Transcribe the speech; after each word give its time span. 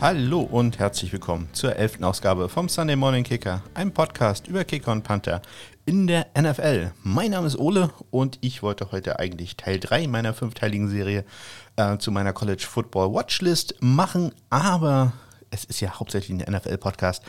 Hallo 0.00 0.40
und 0.40 0.78
herzlich 0.78 1.12
willkommen 1.12 1.50
zur 1.52 1.76
elften 1.76 2.04
Ausgabe 2.04 2.48
vom 2.48 2.70
Sunday 2.70 2.96
Morning 2.96 3.22
Kicker, 3.22 3.62
einem 3.74 3.92
Podcast 3.92 4.48
über 4.48 4.64
Kicker 4.64 4.92
und 4.92 5.02
Panther 5.02 5.42
in 5.84 6.06
der 6.06 6.28
NFL. 6.34 6.92
Mein 7.02 7.32
Name 7.32 7.46
ist 7.46 7.58
Ole 7.58 7.90
und 8.10 8.38
ich 8.40 8.62
wollte 8.62 8.92
heute 8.92 9.18
eigentlich 9.18 9.58
Teil 9.58 9.78
3 9.78 10.06
meiner 10.06 10.32
fünfteiligen 10.32 10.88
Serie 10.88 11.26
äh, 11.76 11.98
zu 11.98 12.12
meiner 12.12 12.32
College 12.32 12.64
Football 12.66 13.12
Watchlist 13.12 13.74
machen, 13.80 14.32
aber 14.48 15.12
es 15.50 15.64
ist 15.64 15.80
ja 15.82 16.00
hauptsächlich 16.00 16.46
ein 16.46 16.50
NFL-Podcast 16.50 17.22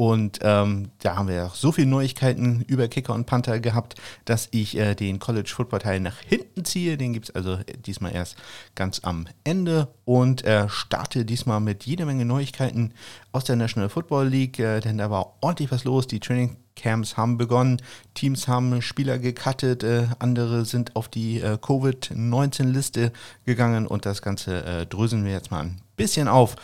und 0.00 0.38
ähm, 0.42 0.92
da 1.00 1.16
haben 1.16 1.26
wir 1.26 1.34
ja 1.34 1.50
so 1.52 1.72
viele 1.72 1.88
Neuigkeiten 1.88 2.62
über 2.68 2.86
Kicker 2.86 3.14
und 3.14 3.26
Panther 3.26 3.58
gehabt, 3.58 3.96
dass 4.26 4.46
ich 4.52 4.76
äh, 4.76 4.94
den 4.94 5.18
College 5.18 5.50
Football 5.52 5.80
Teil 5.80 5.98
nach 5.98 6.20
hinten 6.20 6.64
ziehe. 6.64 6.96
Den 6.96 7.12
gibt 7.12 7.30
es 7.30 7.34
also 7.34 7.58
diesmal 7.84 8.14
erst 8.14 8.36
ganz 8.76 9.00
am 9.02 9.26
Ende 9.42 9.88
und 10.04 10.44
äh, 10.44 10.68
starte 10.68 11.24
diesmal 11.24 11.58
mit 11.58 11.82
jeder 11.82 12.06
Menge 12.06 12.24
Neuigkeiten 12.24 12.94
aus 13.32 13.42
der 13.42 13.56
National 13.56 13.88
Football 13.88 14.28
League, 14.28 14.60
äh, 14.60 14.78
denn 14.78 14.98
da 14.98 15.10
war 15.10 15.34
ordentlich 15.40 15.72
was 15.72 15.82
los. 15.82 16.06
Die 16.06 16.20
Training 16.20 16.58
Camps 16.76 17.16
haben 17.16 17.36
begonnen, 17.36 17.82
Teams 18.14 18.46
haben 18.46 18.80
Spieler 18.82 19.18
gecuttet, 19.18 19.82
äh, 19.82 20.06
andere 20.20 20.64
sind 20.64 20.94
auf 20.94 21.08
die 21.08 21.40
äh, 21.40 21.58
Covid-19-Liste 21.60 23.10
gegangen 23.46 23.88
und 23.88 24.06
das 24.06 24.22
Ganze 24.22 24.64
äh, 24.64 24.86
dröseln 24.86 25.24
wir 25.24 25.32
jetzt 25.32 25.50
mal 25.50 25.64
ein 25.64 25.80
bisschen 25.96 26.28
auf. 26.28 26.54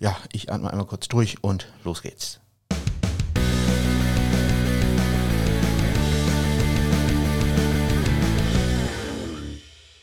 Ja, 0.00 0.16
ich 0.32 0.50
atme 0.52 0.68
einmal 0.68 0.86
kurz 0.86 1.06
durch 1.06 1.44
und 1.44 1.68
los 1.84 2.02
geht's. 2.02 2.39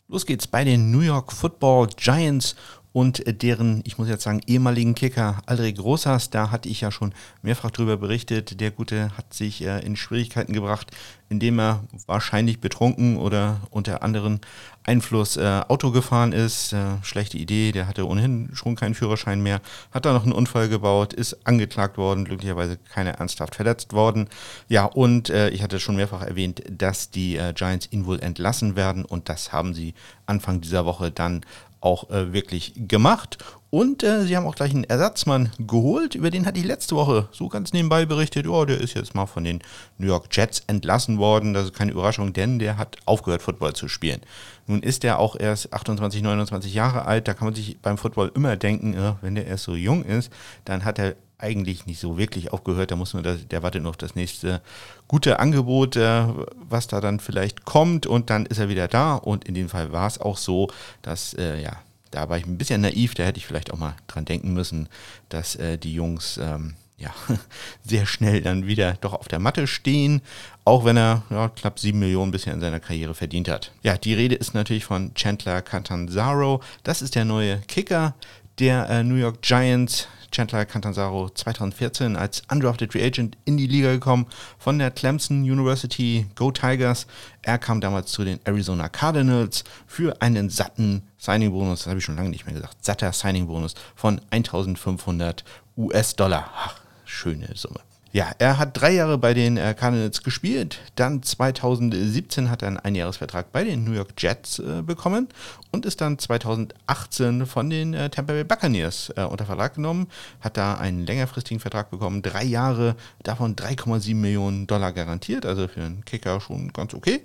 Los 0.09 0.25
geht's 0.25 0.47
bei 0.47 0.63
den 0.63 0.89
New 0.89 1.01
York 1.01 1.33
Football 1.33 1.87
Giants 1.97 2.55
und 2.93 3.23
deren, 3.43 3.81
ich 3.85 3.97
muss 3.97 4.09
jetzt 4.09 4.23
sagen, 4.23 4.41
ehemaligen 4.47 4.95
Kicker 4.95 5.41
Aldrich 5.45 5.79
Rosas. 5.79 6.29
Da 6.29 6.51
hatte 6.51 6.69
ich 6.69 6.81
ja 6.81 6.91
schon 6.91 7.13
mehrfach 7.41 7.69
drüber 7.69 7.97
berichtet. 7.97 8.59
Der 8.59 8.71
Gute 8.71 9.15
hat 9.17 9.33
sich 9.33 9.63
äh, 9.63 9.85
in 9.85 9.95
Schwierigkeiten 9.95 10.53
gebracht, 10.53 10.89
indem 11.29 11.59
er 11.59 11.83
wahrscheinlich 12.05 12.59
betrunken 12.59 13.17
oder 13.17 13.61
unter 13.69 14.01
anderem 14.01 14.39
Einfluss 14.83 15.35
äh, 15.35 15.61
Auto 15.67 15.91
gefahren 15.91 16.31
ist. 16.31 16.73
Äh, 16.73 17.03
schlechte 17.03 17.37
Idee, 17.37 17.71
der 17.71 17.87
hatte 17.87 18.07
ohnehin 18.07 18.49
schon 18.53 18.75
keinen 18.75 18.95
Führerschein 18.95 19.41
mehr, 19.43 19.61
hat 19.91 20.05
da 20.05 20.13
noch 20.13 20.23
einen 20.23 20.31
Unfall 20.31 20.69
gebaut, 20.69 21.13
ist 21.13 21.45
angeklagt 21.45 21.97
worden, 21.97 22.25
glücklicherweise 22.25 22.77
keiner 22.77 23.11
ernsthaft 23.11 23.55
verletzt 23.55 23.93
worden. 23.93 24.29
Ja, 24.69 24.85
und 24.85 25.29
äh, 25.29 25.49
ich 25.49 25.61
hatte 25.61 25.79
schon 25.79 25.97
mehrfach 25.97 26.21
erwähnt, 26.21 26.63
dass 26.69 27.11
die 27.11 27.35
äh, 27.35 27.53
Giants 27.53 27.89
ihn 27.91 28.05
wohl 28.05 28.21
entlassen 28.21 28.75
werden 28.75 29.03
und 29.03 29.29
das 29.29 29.51
haben 29.51 29.73
sie 29.73 29.93
Anfang 30.25 30.61
dieser 30.61 30.85
Woche 30.85 31.11
dann 31.11 31.41
auch 31.81 32.09
äh, 32.09 32.33
wirklich 32.33 32.73
gemacht. 32.75 33.37
Und 33.69 34.01
äh, 34.01 34.23
sie 34.23 34.37
haben 34.37 34.45
auch 34.45 34.55
gleich 34.55 34.71
einen 34.71 34.85
Ersatzmann 34.85 35.51
geholt, 35.59 36.15
über 36.15 36.29
den 36.29 36.45
hatte 36.45 36.59
ich 36.59 36.65
letzte 36.65 36.95
Woche 36.95 37.27
so 37.31 37.49
ganz 37.49 37.73
nebenbei 37.73 38.05
berichtet, 38.05 38.47
oh, 38.47 38.63
der 38.63 38.79
ist 38.79 38.93
jetzt 38.93 39.13
mal 39.13 39.25
von 39.25 39.43
den 39.43 39.59
New 39.97 40.07
York 40.07 40.27
Jets 40.31 40.63
entlassen 40.67 41.17
worden. 41.17 41.53
Das 41.53 41.65
ist 41.65 41.73
keine 41.73 41.91
Überraschung, 41.91 42.31
denn 42.31 42.59
der 42.59 42.77
hat 42.77 42.95
aufgehört, 43.05 43.41
Football 43.41 43.73
zu 43.73 43.89
spielen. 43.89 44.21
Nun 44.67 44.81
ist 44.81 45.03
er 45.03 45.19
auch 45.19 45.37
erst 45.37 45.73
28, 45.73 46.21
29 46.21 46.73
Jahre 46.73 47.05
alt. 47.05 47.27
Da 47.27 47.33
kann 47.33 47.45
man 47.45 47.55
sich 47.55 47.77
beim 47.81 47.97
Football 47.97 48.31
immer 48.35 48.55
denken, 48.55 48.93
äh, 48.93 49.13
wenn 49.21 49.35
der 49.35 49.47
erst 49.47 49.65
so 49.65 49.75
jung 49.75 50.05
ist, 50.05 50.31
dann 50.63 50.85
hat 50.85 50.97
er 50.97 51.15
eigentlich 51.39 51.85
nicht 51.85 51.99
so 51.99 52.17
wirklich 52.17 52.51
aufgehört. 52.51 52.91
Da 52.91 52.95
muss 52.95 53.13
nur, 53.13 53.23
das, 53.23 53.47
der 53.47 53.63
wartet 53.63 53.83
noch 53.83 53.91
auf 53.91 53.97
das 53.97 54.15
nächste 54.15 54.61
gute 55.07 55.39
Angebot, 55.39 55.95
äh, 55.95 56.25
was 56.55 56.87
da 56.87 57.01
dann 57.01 57.19
vielleicht 57.19 57.65
kommt 57.65 58.05
und 58.05 58.29
dann 58.29 58.45
ist 58.45 58.57
er 58.57 58.69
wieder 58.69 58.87
da. 58.87 59.15
Und 59.15 59.45
in 59.45 59.53
dem 59.53 59.69
Fall 59.69 59.91
war 59.91 60.07
es 60.07 60.19
auch 60.19 60.37
so, 60.37 60.69
dass, 61.01 61.33
äh, 61.35 61.61
ja, 61.61 61.77
da 62.11 62.29
war 62.29 62.37
ich 62.37 62.45
ein 62.45 62.57
bisschen 62.57 62.81
naiv, 62.81 63.13
da 63.13 63.23
hätte 63.23 63.37
ich 63.37 63.45
vielleicht 63.45 63.71
auch 63.71 63.77
mal 63.77 63.95
dran 64.07 64.25
denken 64.25 64.53
müssen, 64.53 64.89
dass 65.29 65.55
äh, 65.55 65.77
die 65.77 65.93
Jungs 65.93 66.37
ähm, 66.41 66.73
ja, 66.97 67.13
sehr 67.83 68.05
schnell 68.05 68.41
dann 68.41 68.65
wieder 68.65 68.93
doch 69.01 69.13
auf 69.13 69.27
der 69.27 69.39
Matte 69.39 69.67
stehen, 69.67 70.21
auch 70.65 70.85
wenn 70.85 70.97
er 70.97 71.23
ja, 71.29 71.49
knapp 71.49 71.79
sieben 71.79 71.99
Millionen 71.99 72.31
bisher 72.31 72.53
in 72.53 72.61
seiner 72.61 72.79
Karriere 72.79 73.13
verdient 73.13 73.49
hat. 73.49 73.71
Ja, 73.83 73.97
die 73.97 74.13
Rede 74.13 74.35
ist 74.35 74.53
natürlich 74.53 74.85
von 74.85 75.13
Chandler 75.13 75.61
Catanzaro. 75.61 76.61
Das 76.83 77.01
ist 77.01 77.15
der 77.15 77.25
neue 77.25 77.59
Kicker 77.67 78.15
der 78.59 78.89
äh, 78.89 79.03
New 79.03 79.15
York 79.15 79.41
Giants. 79.41 80.07
Chandler 80.31 80.65
Catanzaro 80.65 81.29
2014 81.29 82.15
als 82.15 82.41
undrafted 82.51 82.91
Free 82.91 83.05
Agent 83.05 83.37
in 83.45 83.57
die 83.57 83.67
Liga 83.67 83.91
gekommen 83.91 84.27
von 84.57 84.79
der 84.79 84.91
Clemson 84.91 85.41
University 85.41 86.27
Go 86.35 86.51
Tigers. 86.51 87.07
Er 87.41 87.57
kam 87.57 87.81
damals 87.81 88.11
zu 88.11 88.23
den 88.23 88.39
Arizona 88.45 88.89
Cardinals 88.89 89.63
für 89.85 90.21
einen 90.21 90.49
satten 90.49 91.03
Signing-Bonus, 91.17 91.79
das 91.79 91.87
habe 91.87 91.99
ich 91.99 92.05
schon 92.05 92.15
lange 92.15 92.29
nicht 92.29 92.45
mehr 92.45 92.55
gesagt, 92.55 92.83
satter 92.83 93.11
Signing-Bonus 93.11 93.75
von 93.95 94.21
1500 94.29 95.43
US-Dollar. 95.77 96.49
Ach, 96.55 96.75
schöne 97.05 97.49
Summe. 97.55 97.86
Ja, 98.13 98.31
er 98.39 98.57
hat 98.57 98.79
drei 98.79 98.93
Jahre 98.93 99.17
bei 99.17 99.33
den 99.33 99.57
äh, 99.57 99.75
Cardinals 99.77 100.23
gespielt. 100.23 100.79
Dann 100.95 101.23
2017 101.23 102.49
hat 102.49 102.61
er 102.61 102.69
einen 102.69 102.77
Einjahresvertrag 102.77 103.51
bei 103.51 103.65
den 103.65 103.83
New 103.83 103.91
York 103.91 104.13
Jets 104.17 104.59
äh, 104.59 104.81
bekommen 104.81 105.27
und 105.71 105.85
ist 105.85 105.99
dann 105.99 106.17
2018 106.17 107.45
von 107.45 107.69
den 107.69 107.93
äh, 107.93 108.09
Tampa 108.09 108.33
Bay 108.33 108.45
Buccaneers 108.45 109.11
äh, 109.17 109.23
unter 109.23 109.45
Vertrag 109.45 109.75
genommen. 109.75 110.07
Hat 110.39 110.55
da 110.55 110.75
einen 110.75 111.05
längerfristigen 111.05 111.59
Vertrag 111.59 111.91
bekommen, 111.91 112.21
drei 112.21 112.43
Jahre, 112.43 112.95
davon 113.23 113.55
3,7 113.55 114.15
Millionen 114.15 114.67
Dollar 114.67 114.93
garantiert, 114.93 115.45
also 115.45 115.67
für 115.67 115.81
einen 115.81 116.05
Kicker 116.05 116.39
schon 116.39 116.71
ganz 116.71 116.93
okay. 116.93 117.21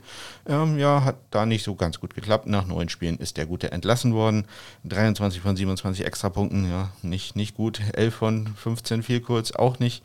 Ähm, 0.46 0.78
ja, 0.78 1.04
hat 1.04 1.16
da 1.30 1.46
nicht 1.46 1.62
so 1.62 1.76
ganz 1.76 2.00
gut 2.00 2.14
geklappt. 2.14 2.46
Nach 2.46 2.66
neun 2.66 2.88
Spielen 2.88 3.18
ist 3.18 3.36
der 3.36 3.46
Gute 3.46 3.70
entlassen 3.70 4.14
worden. 4.14 4.46
23 4.84 5.40
von 5.40 5.56
27 5.56 6.04
Extrapunkten, 6.04 6.68
ja, 6.68 6.90
nicht, 7.02 7.36
nicht 7.36 7.54
gut. 7.54 7.80
11 7.94 8.14
von 8.14 8.46
15 8.48 9.04
viel 9.04 9.20
kurz, 9.20 9.52
auch 9.52 9.78
nicht. 9.78 10.02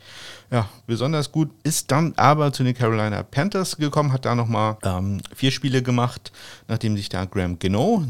Ja, 0.50 0.67
besonders 0.86 1.32
gut, 1.32 1.50
ist 1.62 1.90
dann 1.90 2.14
aber 2.16 2.52
zu 2.52 2.64
den 2.64 2.74
Carolina 2.74 3.22
Panthers 3.22 3.76
gekommen, 3.76 4.12
hat 4.12 4.24
da 4.24 4.34
nochmal 4.34 4.76
ähm, 4.82 5.20
vier 5.34 5.50
Spiele 5.50 5.82
gemacht, 5.82 6.32
nachdem 6.68 6.96
sich 6.96 7.08
da 7.08 7.24
Graham 7.24 7.58
Geno, 7.58 8.04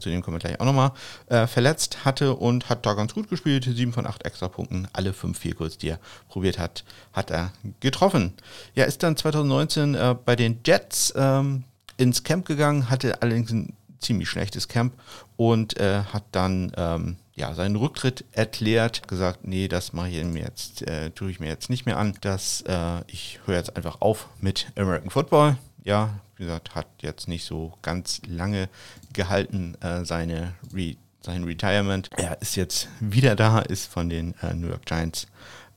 zu 0.00 0.08
dem 0.08 0.22
kommen 0.22 0.36
wir 0.36 0.40
gleich 0.40 0.60
auch 0.60 0.64
nochmal, 0.64 0.92
äh, 1.26 1.46
verletzt 1.46 2.04
hatte 2.04 2.34
und 2.34 2.68
hat 2.68 2.86
da 2.86 2.94
ganz 2.94 3.14
gut 3.14 3.28
gespielt. 3.28 3.64
Sieben 3.64 3.92
von 3.92 4.06
acht 4.06 4.24
Extrapunkten, 4.24 4.88
alle 4.92 5.12
fünf 5.12 5.38
Vierkurs, 5.38 5.78
die 5.78 5.90
er 5.90 6.00
probiert 6.28 6.58
hat, 6.58 6.84
hat 7.12 7.30
er 7.30 7.52
getroffen. 7.80 8.32
Ja, 8.74 8.84
ist 8.84 9.02
dann 9.02 9.16
2019 9.16 9.94
äh, 9.94 10.16
bei 10.24 10.36
den 10.36 10.60
Jets 10.64 11.12
ähm, 11.16 11.64
ins 11.96 12.24
Camp 12.24 12.46
gegangen, 12.46 12.90
hatte 12.90 13.20
allerdings 13.22 13.52
ein 13.52 13.74
ziemlich 14.00 14.28
schlechtes 14.28 14.68
Camp 14.68 14.94
und 15.36 15.78
äh, 15.78 16.02
hat 16.12 16.24
dann 16.32 16.72
ähm, 16.76 17.16
ja, 17.36 17.54
seinen 17.54 17.76
Rücktritt 17.76 18.24
erklärt, 18.32 19.08
gesagt, 19.08 19.40
nee, 19.46 19.66
das 19.68 19.92
mache 19.92 20.08
ich 20.08 20.24
mir 20.24 20.44
jetzt, 20.44 20.82
äh, 20.82 21.10
tue 21.10 21.30
ich 21.30 21.40
mir 21.40 21.48
jetzt 21.48 21.68
nicht 21.68 21.84
mehr 21.84 21.98
an, 21.98 22.16
dass 22.20 22.62
äh, 22.62 23.02
ich 23.08 23.40
höre 23.44 23.56
jetzt 23.56 23.76
einfach 23.76 24.00
auf 24.00 24.28
mit 24.40 24.70
American 24.76 25.10
Football. 25.10 25.56
Ja, 25.82 26.20
wie 26.36 26.44
gesagt, 26.44 26.74
hat 26.74 26.86
jetzt 27.02 27.28
nicht 27.28 27.44
so 27.44 27.72
ganz 27.82 28.20
lange 28.26 28.68
gehalten, 29.12 29.76
äh, 29.80 30.04
seine 30.04 30.54
Re 30.72 30.96
sein 31.20 31.44
Retirement. 31.44 32.10
Er 32.18 32.40
ist 32.42 32.54
jetzt 32.54 32.88
wieder 33.00 33.34
da, 33.34 33.60
ist 33.60 33.90
von 33.90 34.10
den 34.10 34.34
äh, 34.42 34.52
New 34.52 34.68
York 34.68 34.84
Giants 34.84 35.26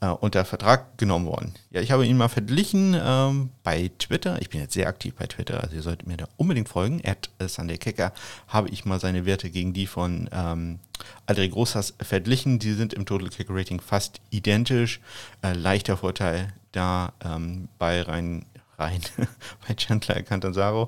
äh, 0.01 0.07
unter 0.07 0.45
Vertrag 0.45 0.97
genommen 0.97 1.25
worden. 1.25 1.53
Ja, 1.71 1.81
ich 1.81 1.91
habe 1.91 2.05
ihn 2.05 2.17
mal 2.17 2.27
verglichen 2.27 2.95
ähm, 2.99 3.49
bei 3.63 3.91
Twitter. 3.99 4.41
Ich 4.41 4.49
bin 4.49 4.61
jetzt 4.61 4.73
sehr 4.73 4.87
aktiv 4.87 5.13
bei 5.17 5.25
Twitter, 5.25 5.61
also 5.61 5.75
ihr 5.75 5.81
solltet 5.81 6.07
mir 6.07 6.17
da 6.17 6.27
unbedingt 6.37 6.69
folgen. 6.69 7.01
At 7.05 7.29
Sunday 7.49 7.77
Kicker 7.77 8.13
habe 8.47 8.69
ich 8.69 8.85
mal 8.85 8.99
seine 8.99 9.25
Werte 9.25 9.49
gegen 9.49 9.73
die 9.73 9.87
von 9.87 10.29
ähm, 10.31 10.79
Aldrich 11.25 11.51
Großas 11.51 11.95
verglichen. 11.99 12.59
Die 12.59 12.73
sind 12.73 12.93
im 12.93 13.05
Total 13.05 13.29
Kicker 13.29 13.55
Rating 13.55 13.81
fast 13.81 14.21
identisch. 14.29 14.99
Äh, 15.41 15.53
leichter 15.53 15.97
Vorteil 15.97 16.53
da 16.71 17.13
ähm, 17.23 17.67
bei 17.77 18.01
rein, 18.01 18.45
rein 18.77 19.01
bei 19.67 19.73
Chandler 19.73 20.21
Cantanzaro. 20.21 20.87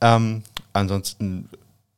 Ähm, 0.00 0.42
ansonsten 0.72 1.48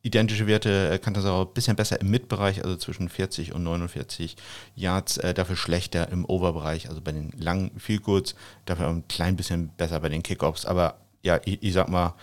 identische 0.03 0.47
Werte, 0.47 0.91
äh, 0.91 1.29
auch 1.29 1.47
ein 1.47 1.55
bisschen 1.55 1.77
besser 1.77 2.01
im 2.01 2.11
Mitbereich, 2.11 2.65
also 2.65 2.77
zwischen 2.77 3.09
40 3.09 3.53
und 3.55 3.63
49 3.63 4.37
Yards, 4.75 5.19
äh, 5.19 5.35
dafür 5.35 5.57
schlechter 5.57 6.09
im 6.11 6.25
Overbereich, 6.25 6.89
also 6.89 7.01
bei 7.01 7.13
den 7.13 7.33
langen 7.39 7.79
Field 7.79 8.35
dafür 8.65 8.89
ein 8.89 9.07
klein 9.09 9.37
bisschen 9.37 9.69
besser 9.77 10.01
bei 10.01 10.09
den 10.09 10.23
Kickoffs. 10.23 10.65
Aber 10.65 10.97
ja, 11.23 11.41
ich, 11.45 11.63
ich 11.63 11.73
sag 11.73 11.89
mal, 11.89 12.15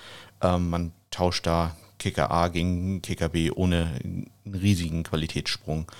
ähm, 0.42 0.70
man 0.70 0.92
tauscht 1.12 1.46
da 1.46 1.76
Kicker 2.00 2.32
A 2.32 2.48
gegen 2.48 3.02
Kicker 3.02 3.30
B 3.30 3.52
ohne 3.52 4.00
einen 4.04 4.30
riesigen 4.46 5.04
Qualitätssprung 5.04 5.92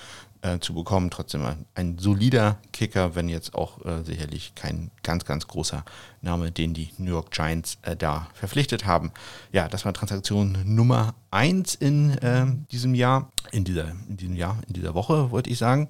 äh, 0.42 0.58
zu 0.58 0.74
bekommen. 0.74 1.10
Trotzdem 1.10 1.44
ein, 1.44 1.66
ein, 1.74 1.98
solider 1.98 2.58
Kicker, 2.72 3.14
wenn 3.14 3.28
jetzt 3.28 3.54
auch 3.54 3.84
äh, 3.84 4.02
sicherlich 4.04 4.54
kein 4.54 4.90
ganz, 5.02 5.24
ganz 5.24 5.46
großer 5.46 5.84
Name, 6.22 6.50
den 6.50 6.74
die 6.74 6.90
New 6.98 7.10
York 7.10 7.30
Giants 7.30 7.78
äh, 7.82 7.96
da 7.96 8.28
verpflichtet 8.34 8.86
haben. 8.86 9.12
Ja, 9.52 9.68
das 9.68 9.84
war 9.84 9.92
Transaktion 9.92 10.58
Nummer 10.64 11.14
1 11.30 11.74
in 11.76 12.16
ähm, 12.22 12.66
diesem 12.70 12.94
Jahr, 12.94 13.30
in 13.50 13.64
dieser, 13.64 13.90
in 14.08 14.16
diesem 14.16 14.36
Jahr, 14.36 14.58
in 14.66 14.74
dieser 14.74 14.94
Woche, 14.94 15.30
wollte 15.30 15.50
ich 15.50 15.58
sagen. 15.58 15.88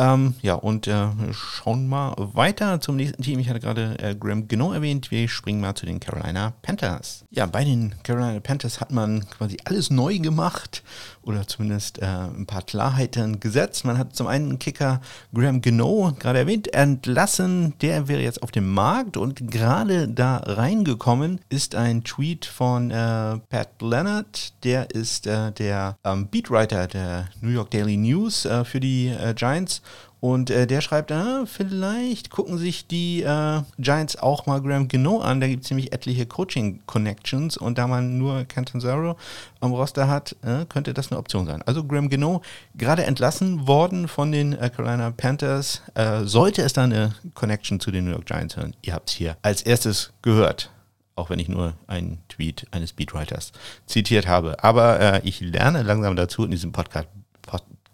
Ähm, 0.00 0.34
ja, 0.40 0.54
und 0.54 0.86
äh, 0.86 1.08
schauen 1.32 1.86
mal 1.86 2.14
weiter 2.16 2.80
zum 2.80 2.96
nächsten 2.96 3.22
Team. 3.22 3.38
Ich 3.38 3.50
hatte 3.50 3.60
gerade 3.60 3.98
äh, 3.98 4.14
Graham 4.14 4.48
genau 4.48 4.72
erwähnt. 4.72 5.10
Wir 5.10 5.28
springen 5.28 5.60
mal 5.60 5.74
zu 5.74 5.84
den 5.84 6.00
Carolina 6.00 6.54
Panthers. 6.62 7.26
Ja, 7.30 7.44
bei 7.44 7.64
den 7.64 7.94
Carolina 8.02 8.40
Panthers 8.40 8.80
hat 8.80 8.92
man 8.92 9.28
quasi 9.28 9.58
alles 9.64 9.90
neu 9.90 10.18
gemacht 10.18 10.82
oder 11.22 11.46
zumindest 11.46 12.00
äh, 12.00 12.06
ein 12.06 12.46
paar 12.46 12.62
Klarheiten 12.62 13.40
gesetzt. 13.40 13.84
Man 13.84 13.98
hat 13.98 14.16
zum 14.16 14.26
einen 14.26 14.58
Kicker 14.58 15.00
Graham 15.34 15.60
Geno 15.60 16.12
gerade 16.18 16.40
erwähnt, 16.40 16.72
entlassen. 16.72 17.74
Der 17.80 18.08
wäre 18.08 18.22
jetzt 18.22 18.42
auf 18.42 18.50
dem 18.50 18.70
Markt 18.70 19.16
und 19.16 19.50
gerade 19.50 20.08
da 20.08 20.38
reingekommen 20.38 21.40
ist 21.48 21.74
ein 21.74 22.04
Tweet 22.04 22.46
von 22.46 22.90
äh, 22.90 23.38
Pat 23.48 23.80
Leonard. 23.80 24.54
Der 24.64 24.90
ist 24.90 25.26
äh, 25.26 25.52
der 25.52 25.96
ähm, 26.04 26.28
Beatwriter 26.28 26.86
der 26.86 27.28
New 27.40 27.50
York 27.50 27.70
Daily 27.70 27.96
News 27.96 28.44
äh, 28.44 28.64
für 28.64 28.80
die 28.80 29.08
äh, 29.08 29.34
Giants 29.34 29.82
und 30.20 30.50
äh, 30.50 30.66
der 30.66 30.82
schreibt, 30.82 31.10
ah, 31.12 31.44
vielleicht 31.46 32.30
gucken 32.30 32.58
sich 32.58 32.86
die 32.86 33.22
äh, 33.22 33.62
Giants 33.78 34.16
auch 34.16 34.44
mal 34.44 34.60
Graham 34.60 34.88
Geno 34.88 35.20
an. 35.20 35.40
Da 35.40 35.48
gibt 35.48 35.64
es 35.64 35.70
nämlich 35.70 35.92
etliche 35.92 36.26
Coaching-Connections 36.26 37.56
und 37.56 37.78
da 37.78 37.86
man 37.86 38.18
nur 38.18 38.44
Cantanzaro 38.44 39.16
am 39.60 39.72
Roster 39.72 40.08
hat, 40.08 40.36
äh, 40.42 40.66
könnte 40.66 40.92
das 40.92 41.10
eine 41.10 41.18
Option 41.18 41.46
sein. 41.46 41.62
Also 41.62 41.84
Graham 41.84 42.10
Geno 42.10 42.42
gerade 42.74 43.04
entlassen 43.04 43.66
worden 43.66 44.08
von 44.08 44.30
den 44.30 44.52
äh, 44.52 44.68
Carolina 44.68 45.10
Panthers. 45.10 45.82
Äh, 45.94 46.24
sollte 46.24 46.62
es 46.62 46.74
da 46.74 46.84
eine 46.84 47.14
Connection 47.34 47.80
zu 47.80 47.90
den 47.90 48.04
New 48.04 48.10
York 48.10 48.26
Giants 48.26 48.56
hören? 48.58 48.76
Ihr 48.82 48.92
habt 48.92 49.08
es 49.08 49.16
hier 49.16 49.38
als 49.42 49.62
erstes 49.62 50.12
gehört 50.22 50.70
auch 51.16 51.28
wenn 51.28 51.38
ich 51.38 51.50
nur 51.50 51.74
einen 51.86 52.18
Tweet 52.30 52.66
eines 52.70 52.90
Speedwriters 52.90 53.52
zitiert 53.84 54.26
habe. 54.26 54.64
Aber 54.64 54.98
äh, 55.00 55.20
ich 55.22 55.40
lerne 55.40 55.82
langsam 55.82 56.16
dazu 56.16 56.44
in 56.44 56.50
diesem 56.50 56.72
Podcast, 56.72 57.08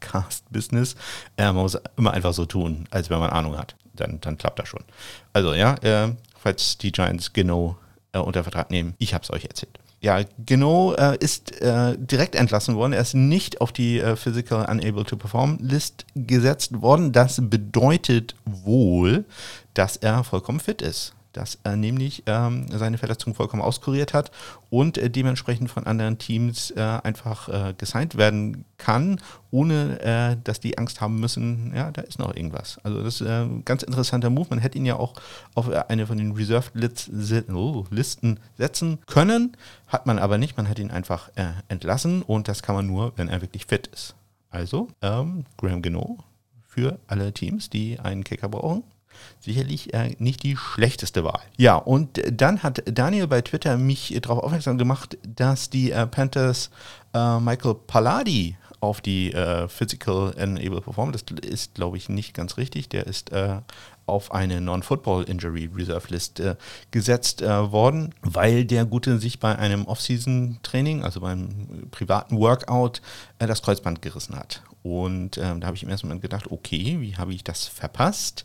Podcast-Business. 0.00 0.96
Äh, 1.36 1.46
man 1.46 1.56
muss 1.56 1.78
immer 1.96 2.12
einfach 2.12 2.32
so 2.32 2.46
tun, 2.46 2.86
als 2.90 3.10
wenn 3.10 3.18
man 3.18 3.30
Ahnung 3.30 3.58
hat. 3.58 3.76
Dann, 3.94 4.20
dann 4.20 4.38
klappt 4.38 4.58
das 4.58 4.68
schon. 4.68 4.84
Also 5.32 5.54
ja, 5.54 5.74
äh, 5.82 6.12
falls 6.38 6.78
die 6.78 6.92
Giants 6.92 7.32
genau 7.32 7.76
äh, 8.12 8.18
unter 8.18 8.42
Vertrag 8.42 8.70
nehmen, 8.70 8.94
ich 8.98 9.14
habe 9.14 9.24
es 9.24 9.30
euch 9.30 9.44
erzählt. 9.44 9.78
Ja, 10.02 10.20
genau 10.44 10.92
ist 10.92 11.60
äh, 11.62 11.96
direkt 11.98 12.34
entlassen 12.34 12.76
worden. 12.76 12.92
Er 12.92 13.00
ist 13.00 13.14
nicht 13.14 13.62
auf 13.62 13.72
die 13.72 13.98
äh, 13.98 14.14
Physical 14.14 14.66
Unable 14.70 15.04
to 15.04 15.16
Perform 15.16 15.58
List 15.60 16.04
gesetzt 16.14 16.82
worden. 16.82 17.12
Das 17.12 17.40
bedeutet 17.42 18.36
wohl, 18.44 19.24
dass 19.72 19.96
er 19.96 20.22
vollkommen 20.22 20.60
fit 20.60 20.82
ist 20.82 21.14
dass 21.36 21.58
er 21.64 21.76
nämlich 21.76 22.22
ähm, 22.26 22.66
seine 22.70 22.98
Verletzung 22.98 23.34
vollkommen 23.34 23.62
auskuriert 23.62 24.14
hat 24.14 24.30
und 24.70 24.96
äh, 24.96 25.10
dementsprechend 25.10 25.70
von 25.70 25.86
anderen 25.86 26.18
Teams 26.18 26.70
äh, 26.70 26.80
einfach 26.80 27.48
äh, 27.48 27.74
gesigned 27.76 28.16
werden 28.16 28.64
kann, 28.78 29.20
ohne 29.50 30.00
äh, 30.00 30.36
dass 30.42 30.60
die 30.60 30.78
Angst 30.78 31.00
haben 31.00 31.20
müssen, 31.20 31.72
ja, 31.74 31.90
da 31.90 32.02
ist 32.02 32.18
noch 32.18 32.34
irgendwas. 32.34 32.80
Also 32.82 33.02
das 33.02 33.20
ist 33.20 33.26
ein 33.26 33.60
äh, 33.60 33.62
ganz 33.64 33.82
interessanter 33.82 34.30
Move. 34.30 34.46
Man 34.50 34.58
hätte 34.58 34.78
ihn 34.78 34.86
ja 34.86 34.96
auch 34.96 35.14
auf 35.54 35.68
eine 35.68 36.06
von 36.06 36.16
den 36.16 36.32
Reserved 36.32 36.72
oh, 37.52 37.84
Listen 37.90 38.40
setzen 38.56 38.98
können, 39.06 39.56
hat 39.86 40.06
man 40.06 40.18
aber 40.18 40.38
nicht. 40.38 40.56
Man 40.56 40.68
hat 40.68 40.78
ihn 40.78 40.90
einfach 40.90 41.28
äh, 41.36 41.48
entlassen 41.68 42.22
und 42.22 42.48
das 42.48 42.62
kann 42.62 42.74
man 42.74 42.86
nur, 42.86 43.12
wenn 43.16 43.28
er 43.28 43.42
wirklich 43.42 43.66
fit 43.66 43.88
ist. 43.88 44.14
Also 44.48 44.88
ähm, 45.02 45.44
Graham 45.58 45.82
Geno 45.82 46.18
für 46.64 46.98
alle 47.06 47.32
Teams, 47.32 47.68
die 47.68 48.00
einen 48.00 48.24
Kicker 48.24 48.48
brauchen 48.48 48.84
sicherlich 49.40 49.94
äh, 49.94 50.14
nicht 50.18 50.42
die 50.42 50.56
schlechteste 50.56 51.24
Wahl. 51.24 51.40
Ja, 51.56 51.76
und 51.76 52.20
dann 52.30 52.62
hat 52.62 52.82
Daniel 52.86 53.26
bei 53.26 53.40
Twitter 53.42 53.76
mich 53.76 54.16
darauf 54.22 54.42
aufmerksam 54.42 54.78
gemacht, 54.78 55.18
dass 55.26 55.70
die 55.70 55.90
äh, 55.90 56.06
Panthers 56.06 56.70
äh, 57.14 57.38
Michael 57.40 57.74
Palladi 57.86 58.56
auf 58.80 59.00
die 59.00 59.32
äh, 59.32 59.68
Physical 59.68 60.34
Enable 60.36 60.80
Performance, 60.80 61.24
das 61.24 61.48
ist 61.48 61.74
glaube 61.74 61.96
ich 61.96 62.08
nicht 62.08 62.34
ganz 62.34 62.56
richtig, 62.56 62.88
der 62.88 63.06
ist 63.06 63.32
äh, 63.32 63.60
auf 64.06 64.32
eine 64.32 64.60
Non-Football 64.60 65.24
Injury 65.24 65.68
Reserve 65.74 66.06
List 66.10 66.40
äh, 66.40 66.56
gesetzt 66.90 67.42
äh, 67.42 67.72
worden, 67.72 68.14
weil 68.22 68.64
der 68.64 68.84
Gute 68.84 69.18
sich 69.18 69.40
bei 69.40 69.56
einem 69.58 69.86
Off-Season-Training, 69.86 71.02
also 71.02 71.20
beim 71.20 71.88
privaten 71.90 72.38
Workout, 72.38 73.02
äh, 73.38 73.46
das 73.46 73.62
Kreuzband 73.62 74.02
gerissen 74.02 74.36
hat. 74.36 74.62
Und 74.82 75.36
ähm, 75.38 75.60
da 75.60 75.66
habe 75.66 75.76
ich 75.76 75.82
im 75.82 75.88
ersten 75.88 76.06
Moment 76.06 76.22
gedacht, 76.22 76.50
okay, 76.50 76.98
wie 77.00 77.16
habe 77.16 77.34
ich 77.34 77.42
das 77.42 77.66
verpasst? 77.66 78.44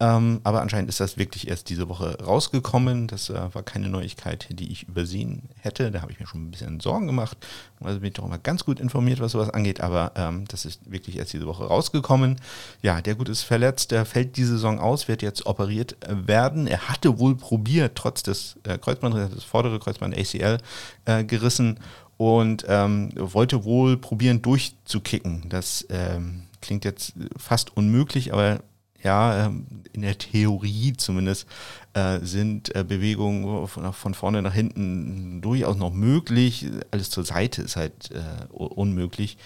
Ähm, 0.00 0.40
aber 0.42 0.60
anscheinend 0.60 0.88
ist 0.88 0.98
das 0.98 1.16
wirklich 1.16 1.48
erst 1.48 1.68
diese 1.68 1.88
Woche 1.88 2.18
rausgekommen. 2.20 3.06
Das 3.06 3.30
äh, 3.30 3.54
war 3.54 3.62
keine 3.62 3.88
Neuigkeit, 3.88 4.48
die 4.50 4.72
ich 4.72 4.88
übersehen 4.88 5.48
hätte. 5.60 5.90
Da 5.90 6.02
habe 6.02 6.10
ich 6.10 6.18
mir 6.18 6.26
schon 6.26 6.44
ein 6.44 6.50
bisschen 6.50 6.80
Sorgen 6.80 7.06
gemacht. 7.06 7.38
Also 7.80 8.00
bin 8.00 8.08
ich 8.08 8.14
doch 8.14 8.24
immer 8.24 8.38
ganz 8.38 8.64
gut 8.64 8.80
informiert, 8.80 9.20
was 9.20 9.32
sowas 9.32 9.50
angeht. 9.50 9.80
Aber 9.80 10.12
ähm, 10.16 10.46
das 10.48 10.64
ist 10.64 10.90
wirklich 10.90 11.16
erst 11.18 11.32
diese 11.32 11.46
Woche 11.46 11.64
rausgekommen. 11.64 12.40
Ja, 12.82 13.00
der 13.00 13.14
Gut 13.14 13.28
ist 13.28 13.42
verletzt. 13.42 13.92
Der 13.92 14.04
fällt 14.04 14.36
diese 14.36 14.52
Saison 14.52 14.80
aus, 14.80 15.06
wird 15.06 15.22
jetzt 15.22 15.46
operiert 15.46 15.96
werden. 16.08 16.66
Er 16.66 16.88
hatte 16.88 17.18
wohl 17.20 17.36
probiert, 17.36 17.94
trotz 17.94 18.24
des 18.24 18.56
äh, 18.64 18.78
Kreuzbandes, 18.78 19.30
das 19.32 19.44
vordere 19.44 19.78
Kreuzband 19.78 20.16
ACL 20.18 20.58
äh, 21.04 21.24
gerissen 21.24 21.78
und 22.16 22.64
ähm, 22.68 23.10
wollte 23.16 23.64
wohl 23.64 23.96
probieren 23.96 24.42
durchzukicken. 24.42 25.48
Das 25.48 25.86
ähm, 25.90 26.44
klingt 26.60 26.84
jetzt 26.84 27.12
fast 27.36 27.76
unmöglich, 27.76 28.32
aber 28.32 28.60
ja, 29.04 29.46
ähm, 29.46 29.66
in 29.92 30.02
der 30.02 30.18
Theorie 30.18 30.94
zumindest, 30.96 31.46
äh, 31.92 32.18
sind 32.22 32.74
äh, 32.74 32.82
Bewegungen 32.82 33.68
von 33.68 34.14
vorne 34.14 34.42
nach 34.42 34.54
hinten 34.54 35.40
durchaus 35.40 35.76
noch 35.76 35.92
möglich. 35.92 36.66
Alles 36.90 37.10
zur 37.10 37.24
Seite 37.24 37.62
ist 37.62 37.76
halt 37.76 38.10
äh, 38.10 38.52
unmöglich. 38.52 39.38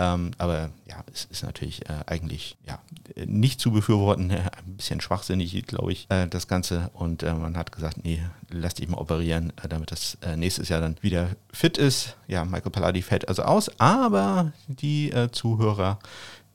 Ähm, 0.00 0.30
aber 0.38 0.70
ja, 0.86 1.02
es 1.12 1.24
ist 1.24 1.42
natürlich 1.42 1.82
eigentlich 2.06 2.56
ja, 2.64 2.78
nicht 3.26 3.60
zu 3.60 3.72
befürworten, 3.72 4.30
ein 4.30 4.76
bisschen 4.76 5.00
schwachsinnig, 5.00 5.60
glaube 5.66 5.90
ich, 5.90 6.06
das 6.30 6.46
Ganze. 6.46 6.90
Und 6.92 7.22
man 7.22 7.56
hat 7.56 7.72
gesagt, 7.72 8.04
nee, 8.04 8.22
lass 8.48 8.74
dich 8.74 8.86
mal 8.86 8.98
operieren, 8.98 9.52
damit 9.68 9.90
das 9.90 10.16
nächstes 10.36 10.68
Jahr 10.68 10.80
dann 10.80 10.94
wieder 11.00 11.30
fit 11.52 11.78
ist. 11.78 12.16
Ja, 12.28 12.44
Michael 12.44 12.70
Palladi 12.70 13.02
fällt 13.02 13.26
also 13.26 13.42
aus, 13.42 13.72
aber 13.80 14.52
die 14.68 15.12
Zuhörer 15.32 15.98